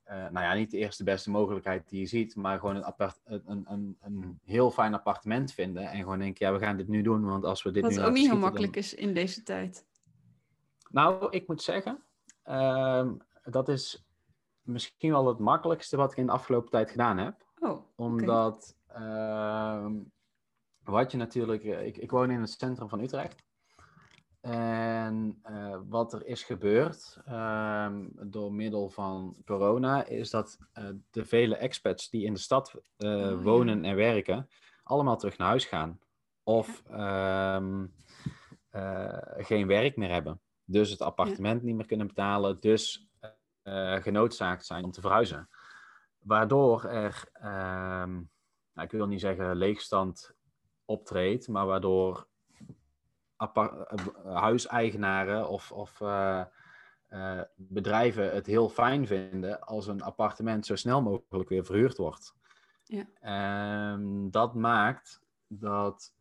eh, 0.04 0.16
nou 0.16 0.46
ja, 0.46 0.54
niet 0.54 0.72
de 0.72 0.78
eerste 0.78 1.04
beste 1.04 1.30
mogelijkheid 1.30 1.90
die 1.90 2.00
je 2.00 2.06
ziet, 2.06 2.36
maar 2.36 2.60
gewoon 2.60 2.76
een, 2.76 2.86
apart, 2.86 3.20
een, 3.26 3.66
een, 3.68 3.98
een 4.02 4.40
heel 4.44 4.72
fijn 4.72 4.94
appartement 4.94 5.54
vinden. 5.54 5.84
En 5.84 6.00
gewoon 6.00 6.20
denken, 6.20 6.46
ja, 6.46 6.54
we 6.54 6.60
gaan 6.60 6.78
dit 6.78 6.88
nu 6.88 7.02
doen, 7.02 7.26
want 7.26 7.44
als 7.44 7.64
we 7.64 7.72
dit 7.72 7.84
Wat 7.84 7.92
nu 7.92 8.00
ook 8.00 8.12
niet 8.12 8.22
heel 8.22 8.30
dan- 8.30 8.40
makkelijk 8.40 8.76
is 8.76 8.94
in 8.94 9.14
deze 9.14 9.44
tijd. 9.44 9.86
Nou, 10.90 11.28
ik 11.30 11.48
moet 11.48 11.62
zeggen, 11.62 12.04
ehm, 12.44 13.14
dat 13.44 13.70
is 13.70 14.06
misschien 14.62 15.12
wel 15.12 15.28
het 15.28 15.40
makkelijkste 15.40 15.98
wat 15.98 16.12
ik 16.12 16.18
in 16.18 16.26
de 16.26 16.32
afgelopen 16.32 16.72
tijd 16.72 16.90
gedaan 16.90 17.18
heb. 17.18 17.46
Oh. 17.60 17.80
Omdat 17.96 18.78
ehm, 18.88 19.94
wat 20.84 21.12
je 21.12 21.18
natuurlijk, 21.18 21.64
eh, 21.64 21.86
ik, 21.86 21.98
ik 21.98 22.12
woon 22.12 22.32
in 22.32 22.40
het 22.42 22.50
centrum 22.50 22.90
van 22.90 23.00
Utrecht. 23.00 23.46
En 24.48 25.40
eh, 25.44 25.78
wat 25.90 26.14
er 26.14 26.26
is 26.26 26.44
gebeurd 26.44 27.18
ehm, 27.26 28.06
door 28.12 28.54
middel 28.54 28.90
van 28.90 29.36
corona, 29.46 30.06
is 30.06 30.30
dat 30.30 30.58
eh, 30.74 30.90
de 31.12 31.26
vele 31.26 31.56
expats 31.56 32.10
die 32.10 32.26
in 32.26 32.34
de 32.34 32.40
stad 32.40 32.74
eh, 32.98 33.10
Oh, 33.10 33.16
ja. 33.20 33.36
wonen 33.36 33.86
en 33.86 33.96
werken, 33.96 34.50
allemaal 34.84 35.18
terug 35.18 35.38
naar 35.38 35.48
huis 35.48 35.66
gaan. 35.66 36.00
Of 36.44 36.84
ehm, 36.90 37.86
eh, 38.70 39.18
geen 39.38 39.68
werk 39.68 39.96
meer 39.96 40.12
hebben. 40.12 40.42
Dus 40.66 40.90
het 40.90 41.02
appartement 41.02 41.64
niet 41.64 41.76
meer 41.76 41.86
kunnen 41.86 42.08
betalen. 42.08 42.60
Dus 42.60 43.10
genoodzaakt 44.00 44.66
zijn 44.66 44.84
om 44.84 44.92
te 44.92 45.02
verhuizen. 45.02 45.50
Waardoor 46.20 46.84
er, 46.84 47.30
ehm, 47.34 48.14
nou, 48.74 48.88
ik 48.88 48.92
wil 48.92 49.08
niet 49.08 49.20
zeggen 49.20 49.56
leegstand 49.56 50.36
optreedt, 50.86 51.48
maar 51.48 51.66
waardoor 51.66 52.28
huiseigenaren 54.24 55.50
of, 55.50 55.72
of 55.72 56.02
eh, 56.02 56.44
eh, 57.08 57.42
bedrijven 57.56 58.34
het 58.34 58.46
heel 58.46 58.70
fijn 58.70 59.08
vinden 59.08 59.62
als 59.62 59.88
een 59.88 60.02
appartement 60.02 60.66
zo 60.66 60.76
snel 60.76 61.02
mogelijk 61.02 61.50
weer 61.50 61.66
verhuurd 61.66 61.98
wordt. 61.98 62.36
Ja. 62.84 63.06
Ehm, 63.22 64.30
dat 64.30 64.56
maakt 64.56 65.22
dat 65.48 66.16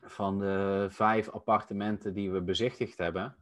van 0.00 0.38
de 0.38 0.86
vijf 0.90 1.28
appartementen 1.28 2.14
die 2.14 2.30
we 2.30 2.42
bezichtigd 2.42 2.98
hebben, 2.98 3.36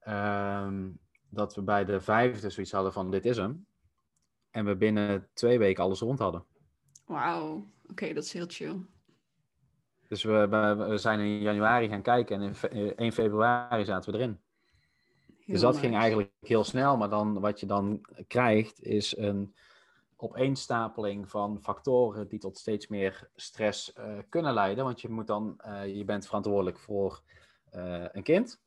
ehm, 0.00 0.88
dat 1.28 1.54
we 1.54 1.62
bij 1.62 1.84
de 1.84 2.00
vijfde 2.00 2.50
zoiets 2.50 2.72
hadden 2.72 2.92
van 2.92 3.10
dit 3.10 3.24
is 3.24 3.36
hem. 3.36 3.66
En 4.50 4.64
we 4.64 4.76
binnen 4.76 5.28
twee 5.32 5.58
weken 5.58 5.84
alles 5.84 6.00
rond 6.00 6.18
hadden. 6.18 6.44
Wauw. 7.06 7.66
Oké, 7.90 8.12
dat 8.12 8.24
is 8.24 8.32
heel 8.32 8.46
chill. 8.48 8.76
Dus 10.10 10.22
we, 10.22 10.48
we, 10.88 10.98
zijn 10.98 11.20
in 11.20 11.38
januari 11.38 11.88
gaan 11.88 12.02
kijken 12.02 12.36
en 12.36 12.42
in 12.42 12.54
fe- 12.54 12.68
eh, 12.68 12.92
1 12.96 13.12
februari 13.12 13.84
zaten 13.84 14.12
we 14.12 14.18
erin. 14.18 14.40
Heel 15.26 15.44
dus 15.46 15.60
dat 15.60 15.76
ging 15.76 15.96
eigenlijk 15.96 16.30
heel 16.40 16.64
snel. 16.64 16.96
Maar 16.96 17.08
dan, 17.08 17.40
wat 17.40 17.60
je 17.60 17.66
dan 17.66 18.00
krijgt 18.26 18.82
is 18.82 19.16
een 19.16 19.54
opeenstapeling 20.16 21.28
van 21.28 21.58
factoren 21.62 22.28
die 22.28 22.38
tot 22.38 22.58
steeds 22.58 22.88
meer 22.88 23.30
stress 23.34 23.92
eh, 23.92 24.18
kunnen 24.28 24.54
leiden. 24.54 24.84
Want 24.84 25.00
je, 25.00 25.08
moet 25.08 25.26
dan, 25.26 25.54
eh, 25.58 25.96
je 25.96 26.04
bent 26.04 26.26
verantwoordelijk 26.26 26.78
voor 26.78 27.22
een 28.12 28.22
kind. 28.22 28.62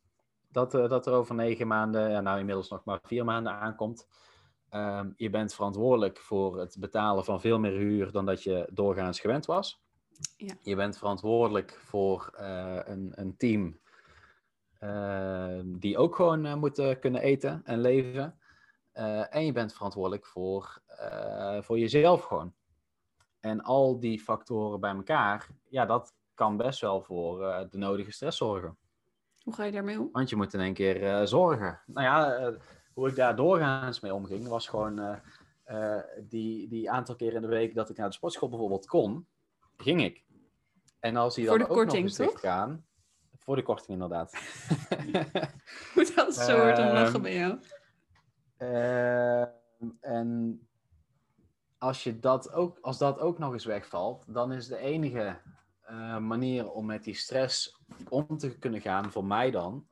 Dat, 0.51 0.71
dat 0.71 1.05
er 1.05 1.13
over 1.13 1.35
negen 1.35 1.67
maanden, 1.67 2.11
ja, 2.11 2.21
nou 2.21 2.39
inmiddels 2.39 2.69
nog 2.69 2.83
maar 2.83 2.99
vier 3.03 3.25
maanden 3.25 3.53
aankomt. 3.53 4.07
Ehm, 4.69 5.11
je 5.15 5.29
bent 5.29 5.53
verantwoordelijk 5.53 6.19
voor 6.19 6.59
het 6.59 6.75
betalen 6.79 7.25
van 7.25 7.41
veel 7.41 7.59
meer 7.59 7.71
huur 7.71 8.11
dan 8.11 8.25
dat 8.25 8.43
je 8.43 8.69
doorgaans 8.71 9.19
gewend 9.19 9.45
was. 9.45 9.82
Ja. 10.37 10.53
Je 10.61 10.75
bent 10.75 10.97
verantwoordelijk 10.97 11.79
voor 11.79 12.33
eh, 12.37 12.79
een, 12.83 13.11
een 13.15 13.37
team 13.37 13.79
eh, 14.79 15.59
die 15.65 15.97
ook 15.97 16.15
gewoon 16.15 16.45
eh, 16.45 16.55
moeten 16.55 16.99
kunnen 16.99 17.21
eten 17.21 17.61
en 17.63 17.81
leven. 17.81 18.37
En 19.29 19.45
je 19.45 19.51
bent 19.51 19.73
verantwoordelijk 19.73 20.25
voor, 20.25 20.81
voor 21.59 21.79
jezelf 21.79 22.23
gewoon. 22.23 22.53
En 23.39 23.61
al 23.61 23.99
die 23.99 24.19
factoren 24.19 24.79
bij 24.79 24.95
elkaar, 24.95 25.47
ja, 25.69 25.85
dat 25.85 26.13
kan 26.33 26.57
best 26.57 26.81
wel 26.81 27.01
voor 27.01 27.67
de 27.69 27.77
nodige 27.77 28.11
stress 28.11 28.37
zorgen. 28.37 28.77
Hoe 29.43 29.53
ga 29.53 29.63
je 29.63 29.71
daarmee 29.71 29.99
om? 29.99 30.09
Want 30.11 30.29
je 30.29 30.35
moet 30.35 30.53
in 30.53 30.59
één 30.59 30.73
keer 30.73 31.27
zorgen. 31.27 31.81
Nou 31.85 32.05
ja, 32.07 32.53
hoe 32.93 33.09
ik 33.09 33.15
daar 33.15 33.35
doorgaans 33.35 33.99
mee 33.99 34.13
omging, 34.13 34.47
was 34.47 34.67
gewoon 34.67 35.19
die, 36.21 36.67
die 36.67 36.91
aantal 36.91 37.15
keer 37.15 37.33
in 37.33 37.41
de 37.41 37.47
week 37.47 37.75
dat 37.75 37.89
ik 37.89 37.97
naar 37.97 38.09
de 38.09 38.15
sportschool 38.15 38.49
bijvoorbeeld 38.49 38.87
kon, 38.87 39.27
ging 39.77 40.01
ik. 40.03 40.23
En 40.99 41.15
als 41.15 41.35
die 41.35 41.47
Voor 41.47 41.57
dan 41.57 41.67
de 41.67 41.73
ook 41.73 41.79
korting, 41.79 42.17
nog 42.17 42.29
toch? 42.29 42.39
gaan, 42.39 42.85
voor 43.37 43.55
de 43.55 43.63
korting 43.63 43.89
inderdaad. 43.89 44.31
Hoe 45.93 46.11
dat 46.15 46.35
zo 46.35 46.57
om 46.57 46.75
lachen 46.75 47.13
Ehm, 47.13 47.21
bij 47.21 47.35
jou. 47.35 47.59
Ehm, 48.57 49.89
en 49.99 50.59
als, 51.77 52.03
je 52.03 52.19
dat 52.19 52.51
ook, 52.51 52.77
als 52.81 52.97
dat 52.97 53.19
ook 53.19 53.37
nog 53.39 53.53
eens 53.53 53.65
wegvalt, 53.65 54.33
dan 54.33 54.51
is 54.51 54.67
de 54.67 54.77
enige 54.77 55.41
eh, 55.81 56.17
manier 56.17 56.71
om 56.71 56.85
met 56.85 57.03
die 57.03 57.13
stress 57.15 57.79
om 58.09 58.37
te 58.37 58.57
kunnen 58.57 58.81
gaan, 58.81 59.11
voor 59.11 59.25
mij 59.25 59.51
dan, 59.51 59.87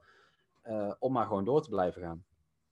eh, 0.62 0.94
om 1.00 1.12
maar 1.14 1.26
gewoon 1.26 1.46
door 1.46 1.62
te 1.62 1.70
blijven 1.70 2.02
gaan. 2.02 2.26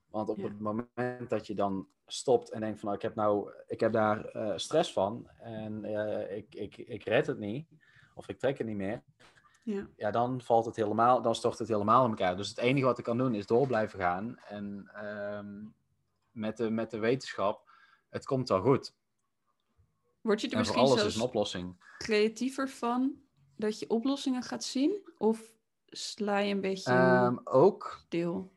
Want 0.07 0.29
op 0.29 0.37
Ja. 0.37 0.43
het 0.43 0.59
moment 0.59 1.29
dat 1.29 1.47
je 1.47 1.55
dan 1.55 1.87
stopt 2.11 2.49
en 2.51 2.59
denkt 2.59 2.79
van, 2.79 2.85
nou, 2.89 2.95
ik 2.97 3.03
heb, 3.03 3.15
nou, 3.15 3.51
ik 3.67 3.79
heb 3.79 3.91
daar 3.93 4.25
eh, 4.25 4.57
stress 4.57 4.93
van 4.93 5.29
en 5.37 5.85
eh, 5.85 6.37
ik, 6.37 6.55
ik, 6.55 6.77
ik 6.77 7.03
red 7.03 7.27
het 7.27 7.39
niet, 7.39 7.67
of 8.15 8.27
ik 8.29 8.39
trek 8.39 8.57
het 8.57 8.67
niet 8.67 8.75
meer, 8.75 9.03
Ja. 9.63 9.87
ja, 9.95 10.11
dan 10.11 10.41
valt 10.41 10.65
het 10.65 10.75
helemaal, 10.75 11.21
dan 11.21 11.35
stort 11.35 11.59
het 11.59 11.67
helemaal 11.67 12.03
in 12.03 12.09
elkaar. 12.09 12.37
Dus 12.37 12.49
het 12.49 12.57
enige 12.57 12.85
wat 12.85 12.97
ik 12.97 13.03
kan 13.03 13.17
doen 13.17 13.35
is 13.35 13.45
door 13.45 13.67
blijven 13.67 13.99
gaan 13.99 14.37
en 14.47 14.89
ehm, 14.93 15.65
met, 16.31 16.57
de, 16.57 16.69
met 16.69 16.91
de 16.91 16.99
wetenschap, 16.99 17.69
het 18.09 18.25
komt 18.25 18.49
wel 18.49 18.61
goed. 18.61 18.93
Word 20.21 20.41
je 20.41 20.47
er 20.47 20.53
En 20.53 20.59
misschien 20.59 20.81
alles 20.81 21.03
is 21.03 21.15
een 21.15 21.21
oplossing. 21.21 21.75
creatiever 21.97 22.69
van 22.69 23.15
dat 23.55 23.79
je 23.79 23.89
oplossingen 23.89 24.41
gaat 24.43 24.63
zien? 24.63 25.01
Of 25.17 25.53
sla 25.85 26.37
je 26.37 26.53
een 26.53 26.61
beetje 26.61 26.91
Ehm, 26.91 27.37
ook 27.43 28.01
stil? 28.05 28.51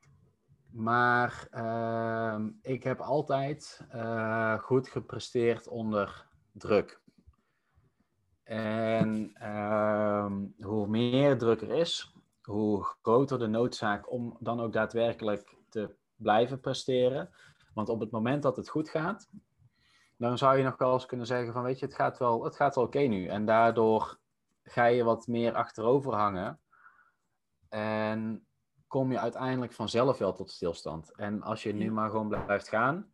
Maar 0.72 1.46
ehm, 1.50 2.50
ik 2.62 2.82
heb 2.82 3.00
altijd 3.00 3.86
eh, 3.90 4.58
goed 4.58 4.88
gepresteerd 4.88 5.68
onder 5.68 6.26
druk. 6.52 7.00
En 8.42 9.30
ehm, 9.34 10.46
hoe 10.58 10.86
meer 10.86 11.38
druk 11.38 11.60
er 11.60 11.70
is, 11.70 12.14
hoe 12.42 12.84
groter 13.02 13.38
de 13.38 13.46
noodzaak 13.46 14.12
om 14.12 14.36
dan 14.40 14.60
ook 14.60 14.72
daadwerkelijk 14.72 15.56
te 15.68 15.94
blijven 16.16 16.60
presteren. 16.60 17.30
Want 17.74 17.88
op 17.88 18.00
het 18.00 18.10
moment 18.10 18.42
dat 18.42 18.56
het 18.56 18.68
goed 18.68 18.88
gaat, 18.88 19.30
dan 20.16 20.38
zou 20.38 20.56
je 20.56 20.64
nog 20.64 20.76
wel 20.76 20.92
eens 20.92 21.06
kunnen 21.06 21.26
zeggen 21.26 21.52
van 21.52 21.62
weet 21.62 21.78
je, 21.78 21.86
het 21.86 21.94
gaat 21.94 22.18
wel, 22.18 22.44
het 22.44 22.56
gaat 22.56 22.74
wel 22.74 22.84
oké 22.84 22.98
nu. 22.98 23.26
En 23.26 23.44
daardoor 23.44 24.18
ga 24.62 24.84
je 24.84 25.04
wat 25.04 25.26
meer 25.26 25.54
achterover 25.54 26.14
hangen. 26.14 26.60
En 27.68 28.46
kom 28.92 29.10
je 29.10 29.18
uiteindelijk 29.18 29.72
vanzelf 29.72 30.18
wel 30.18 30.32
tot 30.32 30.50
stilstand. 30.50 31.12
En 31.14 31.42
als 31.42 31.62
je 31.62 31.72
nu 31.74 31.90
maar 31.92 32.10
gewoon 32.10 32.28
blijft 32.28 32.68
gaan, 32.68 33.12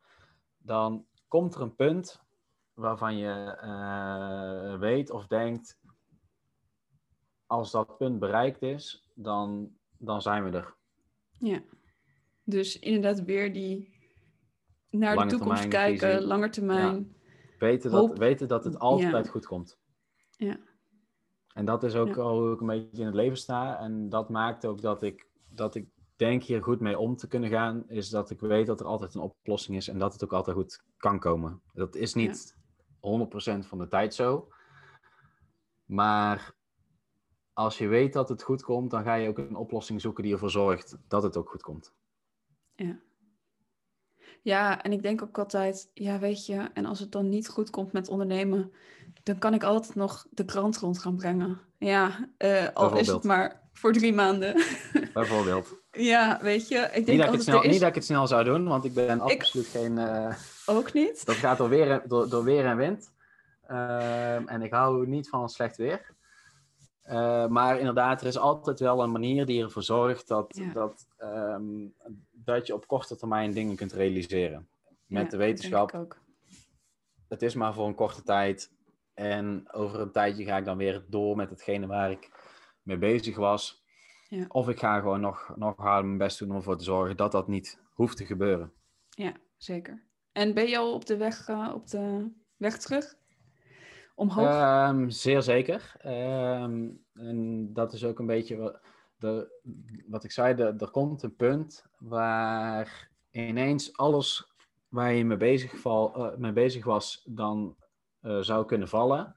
dan 0.59 1.07
komt 1.29 1.55
er 1.55 1.61
een 1.61 1.75
punt 1.75 2.23
waarvan 2.75 3.17
je 3.17 3.57
eh, 3.61 4.79
weet 4.79 5.11
of 5.11 5.27
denkt, 5.27 5.81
als 7.47 7.71
dat 7.71 7.97
punt 7.99 8.19
bereikt 8.19 8.63
is, 8.63 9.11
dan, 9.15 9.71
dan 9.99 10.23
zijn 10.23 10.45
we 10.45 10.57
er. 10.57 10.75
Ja. 11.31 11.61
Dus 12.45 12.79
inderdaad 12.79 13.25
weer 13.25 13.53
die 13.53 13.91
naar 14.91 15.15
Lange 15.15 15.29
de 15.31 15.37
toekomst 15.37 15.69
kijken, 15.69 16.11
visie. 16.13 16.27
langer 16.27 16.51
termijn. 16.51 17.17
Weten 17.59 17.91
Hoop- 17.91 18.09
dat, 18.09 18.19
weten 18.19 18.49
dat 18.49 18.65
het 18.65 18.79
altijd 18.79 19.25
Ja. 19.27 19.31
goed 19.31 19.47
komt. 19.47 19.79
Ja. 20.31 20.57
En 21.55 21.65
dat 21.65 21.83
is 21.83 21.95
ook 21.95 22.15
Ja. 22.15 22.23
al 22.23 22.41
hoe 22.41 22.53
ik 22.55 22.61
een 22.61 22.67
beetje 22.67 23.01
in 23.01 23.07
het 23.07 23.15
leven 23.15 23.37
sta. 23.37 23.79
En 23.79 24.09
dat 24.09 24.29
maakt 24.29 24.67
ook 24.67 24.81
dat 24.81 25.03
ik, 25.03 25.28
dat 25.59 25.75
ik 25.75 25.89
denk 26.17 26.43
hier 26.43 26.63
goed 26.63 26.81
mee 26.81 26.99
om 26.99 27.17
te 27.17 27.29
kunnen 27.29 27.51
gaan. 27.51 27.89
Is 27.89 28.09
dat 28.09 28.31
ik 28.31 28.41
weet 28.41 28.67
dat 28.67 28.81
er 28.81 28.87
altijd 28.87 29.15
een 29.15 29.21
oplossing 29.21 29.77
is 29.77 29.89
en 29.89 29.99
dat 29.99 30.13
het 30.13 30.25
ook 30.25 30.33
altijd 30.33 30.57
goed 30.57 30.83
kan 30.97 31.19
komen. 31.19 31.63
Dat 31.73 31.97
is 31.97 32.15
niet 32.15 32.57
100% 32.97 32.99
van 33.59 33.79
de 33.79 33.89
tijd 33.89 34.15
zo. 34.15 34.49
Maar 35.85 36.55
als 37.53 37.79
je 37.79 37.87
weet 37.87 38.13
dat 38.13 38.29
het 38.29 38.43
goed 38.43 38.63
komt, 38.63 38.91
dan 38.91 39.03
ga 39.03 39.15
je 39.15 39.29
ook 39.29 39.39
een 39.39 39.57
oplossing 39.57 40.01
zoeken 40.01 40.23
die 40.23 40.33
ervoor 40.33 40.51
zorgt 40.51 40.99
dat 41.09 41.23
het 41.23 41.37
ook 41.37 41.51
goed 41.51 41.63
komt. 41.63 41.95
Ja. 42.75 43.01
Ja, 44.43 44.83
en 44.83 44.93
ik 44.93 45.03
denk 45.03 45.23
ook 45.23 45.39
altijd, 45.39 45.91
ja, 45.95 46.19
weet 46.19 46.47
je, 46.47 46.57
en 46.57 46.85
als 46.85 47.01
het 47.01 47.13
dan 47.13 47.29
niet 47.29 47.49
goed 47.49 47.71
komt 47.71 47.93
met 47.93 48.09
ondernemen, 48.09 48.73
dan 49.23 49.39
kan 49.39 49.55
ik 49.55 49.63
altijd 49.65 49.95
nog 49.95 50.27
de 50.31 50.45
krant 50.45 50.79
rond 50.79 50.99
gaan 50.99 51.17
brengen. 51.17 51.61
Ja, 51.79 52.31
eh, 52.37 52.69
al 52.73 52.97
is 52.97 53.07
het 53.07 53.25
maar 53.25 53.68
voor 53.79 53.93
drie 53.93 54.13
maanden. 54.15 54.55
Bijvoorbeeld. 55.15 55.75
ja, 55.91 56.39
weet 56.43 56.69
je, 56.69 56.77
ik 56.79 56.93
denk 56.93 57.07
Niet 57.07 57.19
dat, 57.19 57.27
ik 57.27 57.33
het 57.33 57.43
snel, 57.43 57.63
is 57.63 57.71
niet 57.71 57.81
dat 57.81 57.89
ik 57.89 57.95
het 57.95 58.05
snel 58.05 58.27
zou 58.27 58.45
doen, 58.45 58.69
want 58.69 58.85
ik 58.85 58.95
ben 58.95 59.21
absoluut 59.21 59.67
geen... 59.67 59.99
eh, 59.99 60.35
ook 60.67 60.93
niet. 60.93 61.27
Dat 61.27 61.35
gaat 61.35 61.59
door 61.59 61.69
weer, 61.69 61.91
en- 61.91 62.03
door, 62.07 62.29
door 62.29 62.45
weer 62.45 62.65
en 62.67 62.77
wind. 62.77 63.13
Ehm, 63.67 64.47
en 64.49 64.63
ik 64.63 64.73
hou 64.73 65.07
niet 65.07 65.29
van 65.29 65.49
slecht 65.49 65.77
weer. 65.77 66.17
Eh, 67.03 67.47
maar 67.47 67.79
inderdaad, 67.79 68.21
er 68.21 68.27
is 68.27 68.39
altijd 68.39 68.81
wel 68.81 69.03
een 69.03 69.13
manier 69.13 69.47
die 69.47 69.63
ervoor 69.63 69.83
zorgt 69.83 70.29
dat, 70.29 70.47
Ja. 70.57 70.73
dat, 70.73 71.07
ehm, 71.17 71.87
dat 72.33 72.67
je 72.67 72.75
op 72.75 72.87
korte 72.87 73.17
termijn 73.17 73.53
dingen 73.53 73.77
kunt 73.77 73.93
realiseren. 73.93 74.69
Met 75.07 75.23
Ja, 75.25 75.29
de 75.31 75.37
wetenschap, 75.37 75.93
denk 75.93 76.05
ik 76.05 76.11
ook. 76.13 76.21
het 77.29 77.43
is 77.43 77.55
maar 77.55 77.75
voor 77.75 77.87
een 77.87 77.95
korte 77.95 78.23
tijd. 78.23 78.71
En 79.15 79.69
over 79.73 80.01
een 80.01 80.13
tijdje 80.13 80.45
ga 80.45 80.57
ik 80.57 80.65
dan 80.65 80.77
weer 80.77 81.05
door 81.09 81.37
met 81.37 81.51
hetgene 81.51 81.87
waar 81.87 82.11
ik 82.11 82.31
mee 82.89 82.99
bezig 82.99 83.37
was. 83.37 83.85
Ja. 84.29 84.45
Of 84.49 84.69
ik 84.69 84.79
ga 84.79 84.99
gewoon 84.99 85.21
nog, 85.21 85.53
nog 85.57 85.77
harder 85.77 86.05
mijn 86.05 86.19
best 86.19 86.39
doen 86.39 86.51
om 86.51 86.57
ervoor 86.57 86.79
te 86.79 86.85
zorgen 86.85 87.17
dat 87.17 87.33
dat 87.33 87.49
niet 87.49 87.81
hoeft 87.95 88.17
te 88.17 88.27
gebeuren. 88.27 88.73
Ja, 89.09 89.33
zeker. 89.57 90.03
En 90.33 90.55
ben 90.55 90.69
je 90.69 90.79
al 90.79 90.95
op 90.95 91.07
de 91.07 91.17
weg, 91.17 91.49
eh, 91.49 91.71
op 91.75 91.87
de 91.89 92.31
weg 92.57 92.79
terug? 92.79 93.15
Omhoog? 94.15 94.49
Ehm, 94.49 95.09
zeer 95.09 95.43
zeker. 95.43 95.95
Ehm, 95.99 96.89
en 97.15 97.71
dat 97.73 97.93
is 97.93 98.05
ook 98.05 98.19
een 98.19 98.27
beetje 98.27 98.57
wat, 98.57 98.81
de, 99.19 99.61
wat 100.07 100.25
ik 100.25 100.31
zei. 100.31 100.55
De, 100.55 100.75
er 100.79 100.91
komt 100.91 101.23
een 101.23 101.37
punt 101.37 101.85
waar 101.99 103.11
ineens 103.31 103.97
alles 103.97 104.53
waar 104.89 105.13
je 105.13 105.25
mee 105.25 105.37
bezig, 105.37 105.79
val, 105.79 106.15
eh, 106.15 106.37
mee 106.37 106.53
bezig 106.53 106.85
was, 106.85 107.23
dan 107.25 107.77
eh, 108.21 108.39
zou 108.39 108.67
kunnen 108.67 108.89
vallen. 108.89 109.37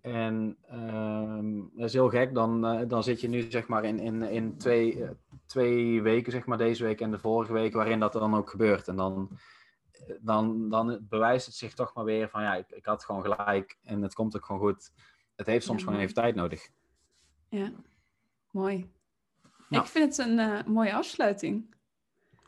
En 0.00 0.56
ehm, 0.68 1.58
dat 1.74 1.86
is 1.86 1.92
heel 1.92 2.08
gek. 2.08 2.34
Dan, 2.34 2.66
eh, 2.66 2.88
dan 2.88 3.02
zit 3.02 3.20
je 3.20 3.28
nu 3.28 3.50
zeg 3.50 3.66
maar 3.66 3.84
in, 3.84 3.98
in, 3.98 4.22
in 4.22 4.56
twee, 4.56 5.04
eh, 5.04 5.10
twee 5.46 6.02
weken, 6.02 6.32
zeg 6.32 6.46
maar 6.46 6.58
deze 6.58 6.84
week 6.84 7.00
en 7.00 7.10
de 7.10 7.18
vorige 7.18 7.52
week, 7.52 7.72
waarin 7.72 8.00
dat 8.00 8.12
dan 8.12 8.34
ook 8.34 8.50
gebeurt. 8.50 8.88
En 8.88 8.96
dan 8.96 9.38
dan, 10.20 10.68
dan 10.68 11.06
bewijst 11.08 11.46
het 11.46 11.54
zich 11.54 11.74
toch 11.74 11.94
maar 11.94 12.04
weer 12.04 12.28
van 12.28 12.42
ja, 12.42 12.54
ik, 12.54 12.70
ik 12.70 12.84
had 12.84 13.04
gewoon 13.04 13.22
gelijk 13.22 13.78
en 13.82 14.02
het 14.02 14.14
komt 14.14 14.36
ook 14.36 14.44
gewoon 14.44 14.60
goed. 14.60 14.92
Het 15.36 15.46
heeft 15.46 15.64
soms 15.64 15.78
Ja, 15.80 15.86
gewoon 15.86 16.00
even 16.00 16.14
tijd 16.14 16.34
nodig. 16.34 16.68
Ja, 17.48 17.72
mooi. 18.50 18.90
Nou. 19.68 19.84
Ik 19.84 19.90
vind 19.90 20.16
het 20.16 20.26
een 20.26 20.38
eh, 20.38 20.64
mooie 20.64 20.94
afsluiting. 20.94 21.74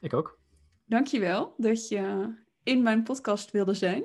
Ik 0.01 0.15
ook. 0.15 0.39
Dankjewel 0.85 1.55
dat 1.57 1.89
je 1.89 2.35
in 2.63 2.83
mijn 2.83 3.03
podcast 3.03 3.51
wilde 3.51 3.75
zijn. 3.75 4.05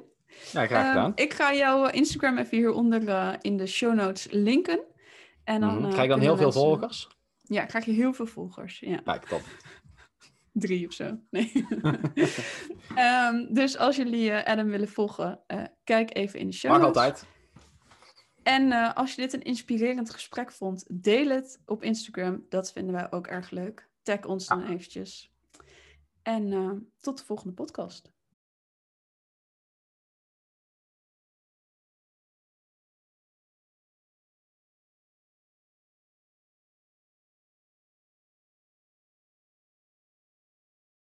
Ja, 0.51 0.65
graag 0.65 0.95
Ehm, 0.95 1.11
ik 1.15 1.33
ga 1.33 1.53
jouw 1.53 1.85
eh, 1.85 1.97
Instagram 1.97 2.37
even 2.37 2.57
hieronder 2.57 3.07
eh, 3.09 3.33
in 3.41 3.57
de 3.57 3.67
show 3.67 3.93
notes 3.93 4.27
linken. 4.31 4.79
En 5.43 5.61
dan, 5.61 5.77
eh, 5.85 5.89
Krijg 5.89 6.03
ik 6.03 6.09
dan 6.09 6.19
heel 6.19 6.37
veel 6.37 6.51
volgers? 6.51 7.07
Ja, 7.41 7.65
krijg 7.65 7.85
je 7.85 7.91
heel 7.91 8.13
veel 8.13 8.25
volgers. 8.25 8.79
Ja, 8.79 8.97
Kijk, 8.97 9.25
top. 9.25 9.41
drie 10.53 10.87
of 10.87 10.93
zo. 10.93 11.19
Nee. 11.29 11.51
Ehm, 12.95 13.53
dus 13.53 13.77
als 13.77 13.95
jullie 13.95 14.33
Adam 14.33 14.67
willen 14.69 14.87
volgen, 14.89 15.39
kijk 15.83 16.15
even 16.15 16.39
in 16.39 16.47
de 16.47 16.53
show 16.53 16.71
Mag 16.71 16.79
notes. 16.81 16.95
altijd. 16.95 17.25
En 18.43 18.93
als 18.93 19.15
je 19.15 19.21
dit 19.21 19.33
een 19.33 19.41
inspirerend 19.41 20.09
gesprek 20.09 20.51
vond, 20.51 20.85
deel 21.03 21.29
het 21.29 21.61
op 21.65 21.83
Instagram. 21.83 22.45
Dat 22.49 22.71
vinden 22.71 22.93
wij 22.93 23.11
ook 23.11 23.27
erg 23.27 23.49
leuk. 23.49 23.89
Tag 24.03 24.25
ons 24.25 24.47
dan 24.47 24.63
eventjes. 24.63 25.31
En 26.21 26.91
tot 26.99 27.17
de 27.17 27.25
volgende 27.25 27.53
podcast. 27.53 28.11